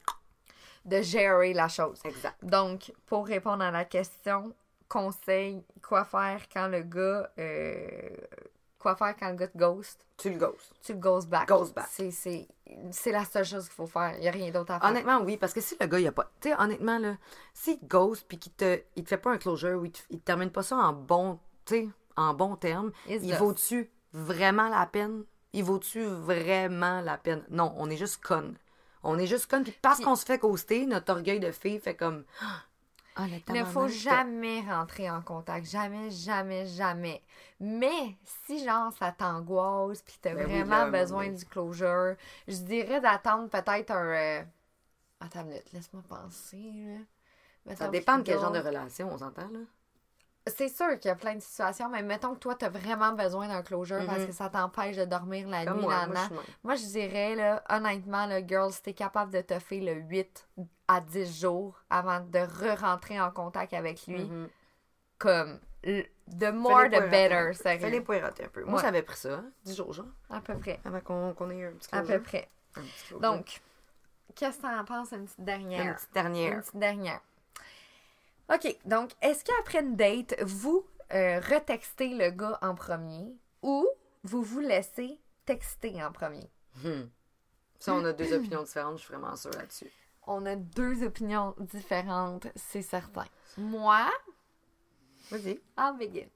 de 0.85 1.03
gérer 1.03 1.53
la 1.53 1.69
chose. 1.69 2.01
Exact. 2.05 2.37
Donc, 2.43 2.93
pour 3.07 3.27
répondre 3.27 3.65
à 3.65 3.71
la 3.71 3.85
question, 3.85 4.55
conseil, 4.89 5.65
quoi 5.83 6.05
faire 6.05 6.43
quand 6.53 6.69
le 6.69 6.83
gars. 6.83 7.31
euh, 7.39 8.17
quoi 8.79 8.97
faire 8.97 9.17
quand 9.17 9.31
le 9.31 9.37
gars 9.37 9.49
te 9.49 9.59
ghost? 9.59 10.05
Tu 10.17 10.31
le 10.31 10.39
ghost. 10.39 10.73
Tu 10.83 10.93
le 10.93 10.99
ghost 10.99 11.29
back. 11.29 11.49
Ghost 11.49 11.75
back. 11.75 11.89
C'est, 11.91 12.11
c'est, 12.11 12.49
c'est 12.91 13.13
la 13.13 13.25
seule 13.25 13.45
chose 13.45 13.65
qu'il 13.65 13.75
faut 13.75 13.87
faire. 13.87 14.15
Il 14.15 14.21
n'y 14.21 14.29
a 14.29 14.33
rien 14.33 14.51
d'autre 14.51 14.73
à 14.73 14.81
faire. 14.81 14.89
Honnêtement, 14.89 15.21
oui, 15.21 15.37
parce 15.37 15.53
que 15.53 15.61
si 15.61 15.77
le 15.81 15.87
gars, 15.87 15.99
il 15.99 16.07
a 16.07 16.13
pas. 16.13 16.31
Tu 16.41 16.49
sais, 16.49 16.55
honnêtement, 16.59 16.99
là, 16.99 17.17
s'il 17.53 17.79
te 17.79 17.85
ghost 17.87 18.25
puis 18.29 18.39
qu'il 18.39 18.53
te, 18.53 18.81
il 18.97 19.05
te 19.05 19.09
fait 19.09 19.19
pas 19.19 19.33
un 19.33 19.39
closure 19.39 19.81
ou 19.81 19.85
il 19.85 19.93
te, 19.93 20.01
il 20.11 20.19
te 20.21 20.25
termine 20.25 20.51
pas 20.51 20.63
ça 20.63 20.77
en 20.77 20.93
bon, 20.93 21.39
tu 21.65 21.91
en 22.17 22.33
bon 22.33 22.57
terme, 22.57 22.93
It's 23.07 23.23
il 23.23 23.35
vaut-tu 23.35 23.91
vraiment 24.13 24.69
la 24.69 24.87
peine? 24.87 25.25
Il 25.53 25.65
vaut-tu 25.65 26.03
vraiment 26.05 27.01
la 27.03 27.19
peine? 27.19 27.45
Non, 27.51 27.75
on 27.77 27.91
est 27.91 27.97
juste 27.97 28.25
connes. 28.25 28.57
On 29.03 29.19
est 29.19 29.27
juste 29.27 29.51
connes. 29.51 29.65
Puis 29.65 29.79
parce 29.83 30.01
qu'on 30.01 30.17
se 30.17 30.25
fait 30.25 30.39
ghoster, 30.39 30.87
notre 30.87 31.13
orgueil 31.13 31.41
de 31.41 31.51
fille 31.53 31.79
fait 31.79 31.95
comme. 31.95 32.25
Ah, 33.17 33.27
Il 33.49 33.55
ne 33.55 33.65
faut 33.65 33.89
jamais 33.89 34.61
rentrer 34.61 35.11
en 35.11 35.23
contact. 35.23 35.67
Jamais, 35.67 36.11
jamais, 36.11 36.67
jamais. 36.67 37.23
Mais 37.61 38.17
si, 38.45 38.63
genre, 38.65 38.93
ça 38.93 39.13
t'angoisse 39.13 40.03
puis 40.03 40.19
t'as 40.21 40.35
Ben 40.35 40.45
oui, 40.47 40.53
vraiment 40.53 40.85
là, 40.85 40.91
besoin 40.91 41.29
oui. 41.29 41.37
du 41.37 41.45
closure, 41.47 42.17
je 42.47 42.57
dirais 42.57 43.01
d'attendre 43.01 43.49
peut-être 43.49 43.91
un... 43.91 44.05
euh, 44.15 44.45
Attends 45.21 45.43
une 45.43 45.49
minute, 45.49 45.73
laisse-moi 45.73 46.03
penser, 46.09 46.73
là. 47.67 47.75
Ça 47.77 47.89
dépend 47.89 48.19
de 48.19 48.23
quel 48.23 48.39
genre 48.41 48.53
de 48.53 48.61
relation, 48.61 49.09
on 49.13 49.19
s'entend, 49.19 49.49
là. 49.49 49.61
C'est 50.49 50.69
sûr 50.69 50.99
qu'il 51.01 51.09
y 51.09 51.13
a 51.13 51.17
plein 51.17 51.35
de 51.35 51.41
situations, 51.41 51.89
mais 51.89 52.03
mettons 52.05 52.35
que 52.35 52.39
toi, 52.39 52.55
t'as 52.55 52.69
vraiment 52.69 53.13
besoin 53.13 53.49
d'un 53.49 53.63
closure 53.63 54.05
parce 54.07 54.21
Mhm. 54.21 54.27
que 54.29 54.33
ça 54.33 54.49
t'empêche 54.49 54.97
de 54.97 55.05
dormir 55.05 55.49
la 55.49 55.65
Comme 55.65 55.79
nuit, 55.79 55.87
moi, 55.87 56.07
nan, 56.07 56.07
moi, 56.07 56.15
nan. 56.15 56.23
je 56.23 56.27
suis 56.27 56.35
même. 56.35 56.45
Moi, 56.63 56.75
je 56.77 56.85
dirais, 56.87 57.35
là, 57.35 57.65
honnêtement, 57.69 58.27
le 58.27 58.47
girl, 58.47 58.73
si 58.73 58.81
t'es 58.83 58.95
capable 58.95 59.33
de 59.33 59.41
te 59.41 59.59
faire 59.59 59.83
le 59.83 59.95
8 60.03 60.49
à 60.89 61.01
10 61.01 61.41
jours 61.41 61.81
avant 61.91 62.21
de 62.21 62.39
re-rentrer 62.39 63.21
en 63.21 63.31
contact 63.31 63.73
avec 63.75 64.07
lui, 64.07 64.25
Mhm. 64.25 64.49
comme, 65.19 65.61
l- 65.83 66.07
the 66.39 66.53
more 66.53 66.85
the 66.87 67.09
better, 67.11 67.53
sérieux. 67.55 68.03
poireauter 68.03 68.45
un 68.45 68.49
peu. 68.49 68.65
Moi, 68.65 68.75
Ouais. 68.77 68.81
ça 68.83 68.89
avait 68.89 69.03
pris 69.03 69.17
ça, 69.17 69.35
hein, 69.35 69.51
10 69.65 69.77
jours, 69.77 69.93
genre, 69.93 70.07
À 70.31 70.41
peu 70.41 70.57
près. 70.59 70.81
avant 70.85 71.01
qu'on 71.01 71.51
ait 71.51 71.65
un 71.67 71.73
petit 71.73 71.89
À 71.93 72.03
peu 72.03 72.21
près. 72.23 72.49
Un 72.77 72.83
petit 72.83 73.07
closure. 73.09 73.21
Donc, 73.21 73.61
qu'est-ce 74.35 74.59
que 74.59 74.63
t'en 74.63 74.85
penses, 74.85 75.13
une 75.13 75.25
petite 75.25 75.39
une 75.39 75.45
dernière? 75.45 75.97
petite 75.97 76.13
dernière. 76.15 76.53
Une 76.53 76.61
petite 76.61 76.77
dernière. 76.77 77.21
OK, 78.53 78.77
donc, 78.85 79.11
est-ce 79.23 79.45
qu'après 79.45 79.81
une 79.81 79.97
date, 79.97 80.35
vous 80.43 80.87
euh, 81.15 81.41
retextez 81.41 82.11
le 82.15 82.31
gars 82.31 82.59
en 82.63 82.75
premier 82.75 83.35
ou 83.63 83.89
vous 84.25 84.43
vous 84.43 84.61
laissez 84.61 85.19
texter 85.45 86.03
en 86.05 86.13
premier? 86.13 86.49
Hmm. 86.85 87.05
Ça, 87.79 87.95
on 87.95 88.05
a 88.05 88.13
deux 88.13 88.33
opinions 88.33 88.63
différentes, 88.63 88.99
je 88.99 89.05
suis 89.05 89.13
vraiment 89.15 89.35
sûre 89.37 89.51
là-dessus. 89.53 89.91
On 90.27 90.45
a 90.47 90.57
deux 90.57 91.05
opinions 91.05 91.55
différentes, 91.59 92.49
c'est 92.57 92.83
certain. 92.83 93.25
Moi, 93.57 94.11
Vas-y. 95.31 95.61
Begin. 95.99 96.29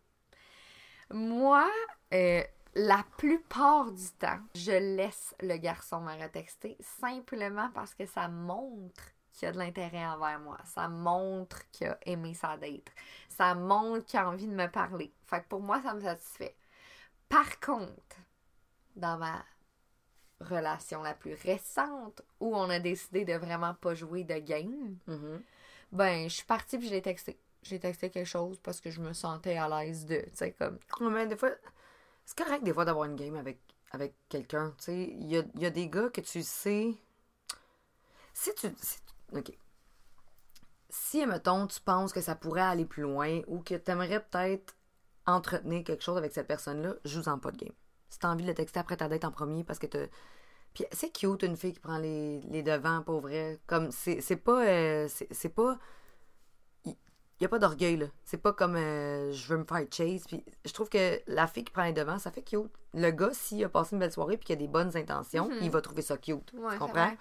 Moi, 1.12 1.68
euh, 2.12 2.43
la 2.74 3.05
plupart 3.16 3.93
du 3.93 4.09
temps, 4.18 4.41
je 4.55 4.72
laisse 4.72 5.34
le 5.41 5.57
garçon 5.57 6.01
me 6.01 6.20
retexter 6.20 6.76
simplement 6.80 7.70
parce 7.72 7.95
que 7.95 8.07
ça 8.07 8.28
montre 8.28 9.03
qu'il 9.32 9.49
a 9.49 9.53
de 9.53 9.59
l'intérêt 9.59 10.07
envers 10.07 10.41
moi. 10.41 10.59
Ça 10.64 10.88
montre 10.88 11.68
qu'il 11.70 11.86
a 11.86 11.99
aimé 12.05 12.34
sa 12.34 12.57
date. 12.57 12.91
Ça 13.28 13.55
montre 13.55 14.05
qu'il 14.07 14.18
a 14.18 14.28
envie 14.28 14.47
de 14.47 14.55
me 14.55 14.66
parler. 14.66 15.12
Fait 15.26 15.41
que 15.41 15.49
pour 15.49 15.61
moi, 15.61 15.80
ça 15.82 15.95
me 15.95 16.01
satisfait. 16.01 16.57
Par 17.28 17.61
contre, 17.61 18.16
dans 18.97 19.18
ma 19.18 19.45
relation 20.41 21.03
la 21.03 21.14
plus 21.14 21.34
récente, 21.34 22.22
où 22.41 22.57
on 22.57 22.70
a 22.70 22.78
décidé 22.80 23.24
de 23.24 23.34
vraiment 23.34 23.74
pas 23.74 23.95
jouer 23.95 24.24
de 24.24 24.38
game, 24.38 24.97
Mhm. 25.07 25.43
ben, 25.93 26.28
je 26.28 26.34
suis 26.36 26.47
partie 26.47 26.78
puis 26.78 26.88
je 26.88 26.95
l'ai 26.95 27.03
texté. 27.03 27.38
J'ai 27.62 27.78
texté 27.78 28.11
quelque 28.11 28.26
chose 28.26 28.59
parce 28.62 28.80
que 28.80 28.91
je 28.91 29.01
me 29.01 29.12
sentais 29.12 29.57
à 29.59 29.68
l'aise 29.68 30.07
de, 30.07 30.16
tu 30.22 30.30
sais, 30.34 30.53
comme... 30.53 30.78
Ouais, 31.01 31.11
mais 31.11 31.26
des 31.26 31.36
fois, 31.36 31.51
c'est 32.24 32.38
correct 32.38 32.62
des 32.64 32.72
fois 32.72 32.84
d'avoir 32.86 33.07
une 33.07 33.16
game 33.16 33.36
avec, 33.36 33.61
avec 33.93 34.14
quelqu'un. 34.28 34.70
Tu 34.78 34.84
sais, 34.84 35.03
il 35.18 35.26
y 35.28 35.36
a, 35.38 35.43
y 35.57 35.66
a 35.66 35.70
des 35.70 35.88
gars 35.88 36.09
que 36.11 36.20
tu 36.22 36.43
sais. 36.43 36.95
Si 38.32 38.55
tu. 38.55 38.68
si- 38.80 38.99
ok. 39.32 39.53
Si, 40.88 41.24
mettons, 41.26 41.66
tu 41.66 41.80
penses 41.80 42.12
que 42.12 42.20
ça 42.20 42.34
pourrait 42.34 42.61
aller 42.62 42.84
plus 42.84 43.03
loin 43.03 43.43
ou 43.47 43.61
que 43.61 43.74
tu 43.74 43.91
aimerais 43.91 44.24
peut-être 44.24 44.74
entretenir 45.26 45.84
quelque 45.84 46.03
chose 46.03 46.16
avec 46.18 46.32
cette 46.32 46.49
personne-là, 46.49 46.95
joue-en 47.05 47.38
pas 47.38 47.51
de 47.53 47.59
game. 47.59 47.74
Si 48.11 48.18
t'as 48.18 48.28
envie 48.28 48.42
de 48.42 48.48
le 48.48 48.54
texter 48.54 48.78
après 48.80 48.96
ta 48.98 49.08
date 49.08 49.24
en 49.24 49.30
premier 49.30 49.64
parce 49.64 49.78
que 49.78 49.86
t'as. 49.86 50.06
Puis 50.74 50.84
c'est 50.92 51.11
cute 51.11 51.42
une 51.42 51.56
fille 51.56 51.72
qui 51.72 51.80
prend 51.80 51.98
les, 51.98 52.40
les 52.42 52.62
devants, 52.62 53.02
pour 53.02 53.20
vrai. 53.20 53.58
Comme, 53.66 53.90
c'est 53.90 54.20
pas. 54.36 54.64
euh, 54.66 55.08
c'est 55.30 55.48
pas. 55.48 55.78
Il 56.84 57.44
y 57.44 57.46
a 57.46 57.48
pas 57.48 57.58
d'orgueil, 57.58 57.96
là. 57.96 58.06
C'est 58.24 58.36
pas 58.36 58.52
comme 58.52 58.76
euh, 58.76 59.32
je 59.32 59.46
veux 59.48 59.56
me 59.58 59.64
faire 59.64 59.86
chase. 59.90 60.24
Puis 60.26 60.44
je 60.66 60.72
trouve 60.74 60.90
que 60.90 61.20
la 61.26 61.46
fille 61.46 61.64
qui 61.64 61.72
prend 61.72 61.84
les 61.84 61.92
devants, 61.94 62.18
ça 62.18 62.30
fait 62.30 62.42
cute. 62.42 62.70
Le 62.92 63.11
gars, 63.11 63.30
s'il 63.32 63.64
a 63.64 63.68
passé 63.70 63.94
une 63.94 64.00
belle 64.00 64.12
soirée 64.12 64.36
puis 64.36 64.44
qu'il 64.44 64.52
a 64.52 64.56
des 64.58 64.68
bonnes 64.68 64.94
intentions, 64.94 65.48
Mhm. 65.48 65.58
il 65.62 65.70
va 65.70 65.80
trouver 65.80 66.02
ça 66.02 66.18
cute. 66.18 66.52
Ouais, 66.52 66.72
tu 66.74 66.78
comprends? 66.78 67.12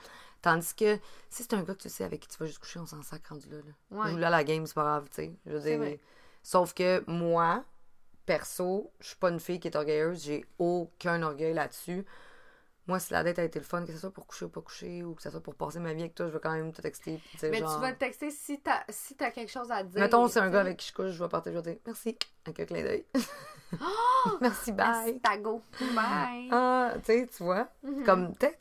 Tandis 0.42 0.74
que 0.76 0.96
si 1.30 1.44
c'est 1.44 1.54
un 1.54 1.64
gars 1.64 1.74
que 1.74 1.82
tu 1.84 1.90
sais 1.90 2.04
avec 2.04 2.20
qui 2.22 2.28
tu 2.28 2.38
vas 2.38 2.46
juste 2.48 2.60
coucher, 2.60 2.80
on 2.80 2.86
s'en 2.86 3.02
sac 3.02 3.26
rendu 3.28 3.48
là. 3.50 3.58
là. 3.58 3.98
Ouais. 4.04 4.12
Joue 4.12 4.18
là 4.18 4.30
la 4.30 4.44
game, 4.44 4.66
c'est 4.66 4.74
pas 4.76 4.84
grave, 4.84 5.08
tu 5.10 5.16
sais. 5.16 5.34
Je 5.46 5.52
veux 5.54 5.60
dire. 5.62 5.98
Sauf 6.44 6.74
que 6.74 7.02
moi, 7.08 7.64
perso, 8.30 8.92
je 9.00 9.08
suis 9.08 9.16
pas 9.18 9.30
une 9.32 9.40
fille 9.40 9.60
qui 9.60 9.68
est 9.70 9.76
orgueilleuse. 9.76 10.24
J'ai 10.24 10.46
aucun 10.60 11.24
orgueil 11.24 11.56
là-dessus. 11.56 12.06
Moi, 12.86 13.00
si 13.00 13.12
la 13.12 13.24
date 13.24 13.40
a 13.40 13.44
été 13.44 13.58
le 13.58 13.66
fun, 13.66 13.84
que 13.84 13.92
ce 13.92 13.98
soit 13.98 14.12
pour 14.12 14.28
coucher 14.28 14.46
ou 14.46 14.50
pas 14.50 14.62
coucher, 14.62 15.04
ou 15.04 15.16
que 15.16 15.22
ce 15.24 15.32
soit 15.32 15.42
pour 15.42 15.56
passer 15.56 15.80
ma 15.80 15.94
vie 15.94 16.02
avec 16.02 16.14
toi, 16.14 16.28
je 16.28 16.32
veux 16.34 16.40
quand 16.40 16.52
même 16.52 16.72
te 16.72 16.82
texter. 16.82 17.20
dire, 17.40 17.50
Mais 17.52 17.58
genre... 17.60 17.74
tu 17.76 17.82
vas 17.82 17.94
te 17.94 17.98
texter 18.00 18.30
si 18.30 18.60
t'as 18.62 18.84
si 18.90 19.16
t'as 19.16 19.32
quelque 19.32 19.52
chose 19.52 19.72
à 19.72 19.82
dire. 19.84 20.00
Mettons, 20.00 20.28
c'est 20.28 20.40
un 20.40 20.50
gars 20.52 20.62
avec 20.62 20.78
qui 20.78 20.90
je 20.90 20.94
couche, 20.94 21.10
je 21.12 21.24
vais 21.24 21.30
partir, 21.30 21.52
je 21.54 21.58
vais 21.58 21.72
dire 21.74 21.82
merci, 21.88 22.16
avec 22.46 22.60
un 22.60 22.66
clin 22.66 22.84
d'œil. 22.84 23.06
Oh! 23.82 24.38
merci, 24.42 24.72
bye. 24.72 24.88
Merci, 25.06 25.20
Tago. 25.22 25.62
Bye. 25.96 26.50
Ah, 26.52 26.94
tu 26.98 27.06
sais, 27.06 27.28
tu 27.36 27.44
vois, 27.44 27.68
Mhm. 27.84 28.04
comme, 28.04 28.36
t'es. 28.36 28.60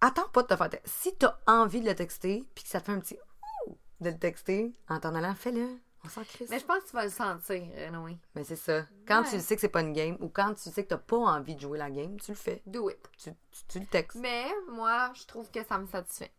Attends 0.00 0.28
pas 0.28 0.42
de 0.42 0.46
te 0.48 0.56
faire 0.56 0.70
texter. 0.70 0.90
Si 0.90 1.16
t'as 1.16 1.38
envie 1.46 1.80
de 1.80 1.86
le 1.86 1.94
texter, 1.94 2.44
puis 2.54 2.64
que 2.64 2.70
ça 2.70 2.80
te 2.80 2.86
fait 2.86 2.92
un 2.92 3.00
petit 3.00 3.18
ouh 3.66 3.76
de 4.00 4.10
le 4.10 4.18
texter, 4.18 4.72
en 4.88 5.00
t'en 5.00 5.14
allant, 5.14 5.34
fais-le. 5.34 5.66
On 6.08 6.10
s'en 6.10 6.24
crisse. 6.24 6.48
Mais 6.48 6.58
je 6.58 6.64
pense 6.64 6.82
que 6.84 6.88
tu 6.88 6.96
vas 6.96 7.04
le 7.04 7.10
sentir, 7.10 7.62
Renoé. 7.86 8.16
Mais 8.34 8.42
c'est 8.44 8.56
ça. 8.56 8.86
Quand 9.06 9.22
Ouais. 9.24 9.28
tu 9.30 9.40
sais 9.40 9.54
que 9.54 9.60
c'est 9.60 9.68
pas 9.68 9.82
une 9.82 9.92
game, 9.92 10.16
ou 10.20 10.28
quand 10.28 10.54
tu 10.54 10.70
sais 10.70 10.82
que 10.84 10.88
t'as 10.88 10.96
pas 10.96 11.18
envie 11.18 11.54
de 11.54 11.60
jouer 11.60 11.76
la 11.78 11.90
game, 11.90 12.18
tu 12.18 12.30
le 12.30 12.36
fais. 12.36 12.62
Do 12.66 12.88
it. 12.88 12.98
Tu, 13.18 13.30
tu, 13.50 13.64
tu 13.68 13.80
le 13.80 13.86
textes. 13.86 14.18
Mais 14.18 14.46
moi, 14.70 15.12
je 15.14 15.26
trouve 15.26 15.50
que 15.50 15.62
ça 15.64 15.76
me 15.78 15.86
satisfait. 15.86 16.32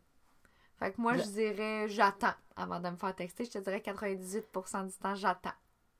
Fait 0.79 0.91
que 0.91 0.99
moi, 0.99 1.17
je 1.17 1.23
dirais 1.23 1.87
j'attends 1.87 2.33
avant 2.55 2.79
de 2.79 2.89
me 2.89 2.95
faire 2.97 3.15
texter. 3.15 3.45
Je 3.45 3.51
te 3.51 3.57
dirais 3.59 3.79
98% 3.85 4.87
du 4.87 4.93
temps, 4.93 5.15
j'attends. 5.15 5.53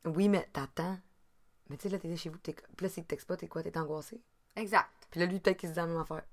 Oui, 0.06 0.30
mais 0.30 0.50
t'attends. 0.52 0.98
Mais 1.70 1.78
tu 1.78 1.84
sais, 1.84 1.90
là, 1.90 2.00
t'es 2.00 2.16
chez 2.18 2.30
vous, 2.30 2.38
t'es... 2.40 2.54
puis 2.54 2.86
là, 2.86 2.90
s'il 2.90 3.04
te 3.04 3.10
texte 3.10 3.28
pas, 3.28 3.38
t'es 3.38 3.48
quoi? 3.48 3.62
T'es 3.62 3.78
angoissé? 3.78 4.20
Exact. 4.56 4.90
Puis 5.12 5.20
là, 5.20 5.28
lui, 5.28 5.40
peut-être 5.40 5.58
qu'il 5.58 5.70
se 5.70 5.74
dit 5.74 5.80
la 5.80 5.86
même 5.86 5.98
affaire. 6.00 6.24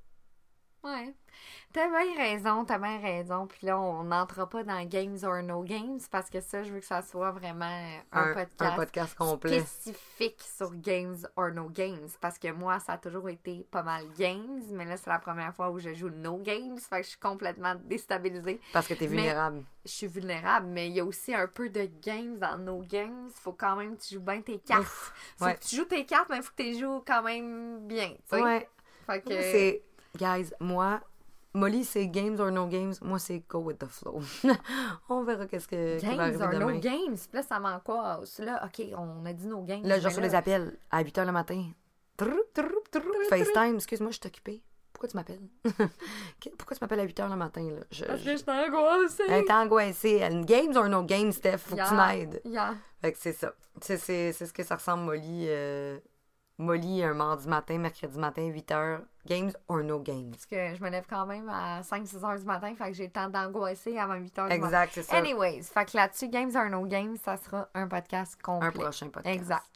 Ouais. 0.84 1.14
T'as 1.72 1.88
bien 1.88 2.16
raison, 2.16 2.64
t'as 2.64 2.78
bien 2.78 2.98
raison. 2.98 3.46
Puis 3.46 3.66
là, 3.66 3.78
on 3.78 4.04
n'entrera 4.04 4.48
pas 4.48 4.62
dans 4.62 4.82
Games 4.88 5.18
or 5.24 5.42
No 5.42 5.62
Games 5.62 5.98
parce 6.10 6.30
que 6.30 6.40
ça, 6.40 6.62
je 6.62 6.72
veux 6.72 6.78
que 6.80 6.86
ça 6.86 7.02
soit 7.02 7.32
vraiment 7.32 7.66
un, 8.12 8.32
podcast, 8.32 8.62
un 8.62 8.76
podcast 8.76 9.14
complet. 9.16 9.60
spécifique 9.60 10.40
sur 10.40 10.74
Games 10.76 11.16
or 11.34 11.50
No 11.50 11.68
Games. 11.68 12.08
Parce 12.20 12.38
que 12.38 12.50
moi, 12.52 12.78
ça 12.78 12.94
a 12.94 12.98
toujours 12.98 13.28
été 13.28 13.66
pas 13.70 13.82
mal 13.82 14.04
Games, 14.16 14.62
mais 14.70 14.84
là, 14.86 14.96
c'est 14.96 15.10
la 15.10 15.18
première 15.18 15.54
fois 15.54 15.70
où 15.70 15.78
je 15.78 15.92
joue 15.92 16.08
No 16.08 16.38
Games. 16.38 16.78
Fait 16.78 16.98
que 17.00 17.02
je 17.04 17.08
suis 17.10 17.18
complètement 17.18 17.74
déstabilisée. 17.84 18.60
Parce 18.72 18.86
que 18.86 18.94
t'es 18.94 19.08
Mais- 19.08 19.16
vulnérable. 19.16 19.64
Je 19.84 19.90
suis 19.90 20.06
vulnérable, 20.06 20.66
mais 20.68 20.88
il 20.88 20.94
y 20.94 21.00
a 21.00 21.04
aussi 21.04 21.34
un 21.34 21.46
peu 21.46 21.68
de 21.68 21.88
Games 22.00 22.38
dans 22.38 22.56
No 22.58 22.80
Games. 22.88 23.28
Faut 23.34 23.52
quand 23.52 23.76
même 23.76 23.96
que 23.96 24.02
tu 24.02 24.14
joues 24.14 24.20
bien 24.20 24.40
tes 24.40 24.58
cartes. 24.60 24.82
Ouf, 24.82 25.34
Faut 25.36 25.44
ouais. 25.44 25.54
que 25.56 25.60
tu 25.64 25.76
joues 25.76 25.84
tes 25.84 26.04
cartes, 26.06 26.28
mais 26.30 26.40
faut 26.42 26.50
que 26.56 26.62
tu 26.62 26.70
les 26.70 26.78
joues 26.78 27.02
quand 27.06 27.22
même 27.22 27.86
bien. 27.86 28.10
tu 28.10 28.16
sais. 28.36 28.42
Ouais. 28.42 28.68
Fait 29.06 29.20
que... 29.20 29.30
C'est. 29.30 29.82
Guys, 30.16 30.52
moi, 30.60 31.00
Molly, 31.54 31.84
c'est 31.84 32.06
games 32.08 32.38
or 32.40 32.50
no 32.50 32.66
games. 32.66 32.94
Moi, 33.02 33.18
c'est 33.18 33.42
go 33.48 33.58
with 33.60 33.78
the 33.78 33.86
flow. 33.86 34.20
on 35.08 35.22
verra 35.24 35.46
qu'est-ce 35.46 35.66
que, 35.68 35.98
qui 35.98 36.06
va 36.06 36.12
Games 36.12 36.20
arriver 36.20 36.44
or 36.44 36.50
demain. 36.52 36.72
no 36.74 36.78
games? 36.80 37.16
Puis 37.28 37.34
là, 37.34 37.42
ça 37.42 37.58
m'angoisse. 37.58 38.38
Là, 38.40 38.62
OK, 38.64 38.84
on 38.96 39.24
a 39.24 39.32
dit 39.32 39.46
no 39.46 39.62
games. 39.62 39.84
Là, 39.86 39.98
je 39.98 40.04
reçois 40.06 40.22
des 40.22 40.34
appels 40.34 40.76
à 40.90 41.00
8 41.02 41.16
h 41.18 41.24
le 41.26 41.32
matin. 41.32 41.64
FaceTime, 43.28 43.76
excuse-moi, 43.76 44.10
je 44.10 44.16
suis 44.18 44.26
occupée. 44.26 44.62
Pourquoi 44.92 45.08
tu 45.10 45.16
m'appelles? 45.16 45.48
Pourquoi 46.58 46.74
tu 46.76 46.78
m'appelles 46.80 47.00
à 47.00 47.04
8 47.04 47.18
h 47.20 47.28
le 47.28 47.36
matin? 47.36 47.62
Là? 47.70 47.80
Je, 47.90 48.04
Parce 48.04 48.20
je- 48.20 48.24
que 48.30 48.36
je 48.38 48.42
t'angoisse. 48.44 49.20
Elle 49.28 49.44
est 49.44 49.50
angoissée. 49.50 50.26
Games 50.44 50.74
or 50.74 50.88
no 50.88 51.02
games, 51.02 51.32
Steph, 51.32 51.58
faut 51.58 51.76
que 51.76 51.86
tu 51.88 51.94
m'aides. 51.94 52.40
Yeah. 52.44 52.74
Fait 53.02 53.12
que 53.12 53.18
c'est 53.20 53.34
ça. 53.34 53.52
C'est 53.80 54.32
ce 54.32 54.52
que 54.52 54.62
ça 54.62 54.76
ressemble, 54.76 55.04
Molly. 55.04 55.46
euh, 55.48 55.98
Molly, 56.58 57.02
un 57.02 57.14
mardi 57.14 57.48
matin, 57.48 57.78
mercredi 57.78 58.18
matin, 58.18 58.46
8 58.46 58.70
h. 58.70 59.00
Games 59.26 59.52
or 59.68 59.82
no 59.82 59.98
games? 59.98 60.30
Parce 60.30 60.46
que 60.46 60.74
je 60.74 60.82
me 60.82 60.88
lève 60.88 61.04
quand 61.08 61.26
même 61.26 61.48
à 61.48 61.82
5-6 61.82 62.24
heures 62.24 62.38
du 62.38 62.44
matin. 62.46 62.74
Fait 62.76 62.86
que 62.86 62.92
j'ai 62.94 63.06
le 63.06 63.12
temps 63.12 63.28
d'angoisser 63.28 63.98
avant 63.98 64.14
8 64.14 64.38
heures 64.38 64.48
du 64.48 64.54
matin. 64.54 64.64
Exact, 64.66 64.90
c'est 64.94 65.02
ça. 65.02 65.16
Anyways, 65.16 65.64
fait 65.64 65.84
que 65.84 65.96
là-dessus, 65.96 66.28
Games 66.28 66.52
or 66.54 66.70
No 66.70 66.86
Games, 66.86 67.16
ça 67.22 67.36
sera 67.36 67.68
un 67.74 67.88
podcast 67.88 68.40
complet. 68.40 68.68
un 68.68 68.72
prochain 68.72 69.08
podcast. 69.08 69.34
Exact. 69.34 69.66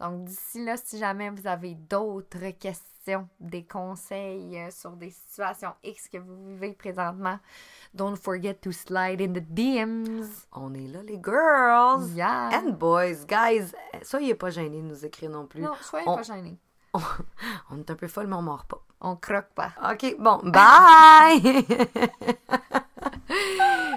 Donc, 0.00 0.24
d'ici 0.24 0.64
là, 0.64 0.76
si 0.76 0.98
jamais 0.98 1.30
vous 1.30 1.46
avez 1.46 1.74
d'autres 1.74 2.50
questions, 2.58 2.95
des 3.40 3.64
conseils 3.64 4.58
euh, 4.58 4.70
sur 4.70 4.92
des 4.92 5.10
situations 5.10 5.72
X 5.84 6.08
que 6.08 6.18
vous 6.18 6.48
vivez 6.48 6.72
présentement, 6.72 7.38
don't 7.94 8.16
forget 8.16 8.54
to 8.54 8.72
slide 8.72 9.20
in 9.20 9.32
the 9.32 9.42
DMs. 9.48 10.26
On 10.52 10.74
est 10.74 10.86
là, 10.88 11.02
les 11.02 11.20
girls! 11.22 12.10
Yeah. 12.14 12.50
And 12.52 12.72
boys, 12.72 13.24
guys, 13.26 13.72
soyez 14.02 14.34
pas 14.34 14.50
gênés 14.50 14.80
de 14.82 14.86
nous 14.86 15.04
écrire 15.04 15.30
non 15.30 15.46
plus. 15.46 15.62
Non, 15.62 15.74
soyez 15.80 16.06
On- 16.08 16.16
pas 16.16 16.22
gênés. 16.22 16.58
On 17.70 17.78
est 17.78 17.90
un 17.90 17.94
peu 17.94 18.08
folle, 18.08 18.26
mais 18.26 18.36
on 18.36 18.42
mord 18.42 18.64
pas. 18.64 18.80
On 19.02 19.16
croque 19.16 19.50
pas. 19.54 19.72
OK, 19.92 20.16
bon, 20.18 20.38
bye! 20.44 21.66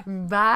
Bye! 0.29 0.49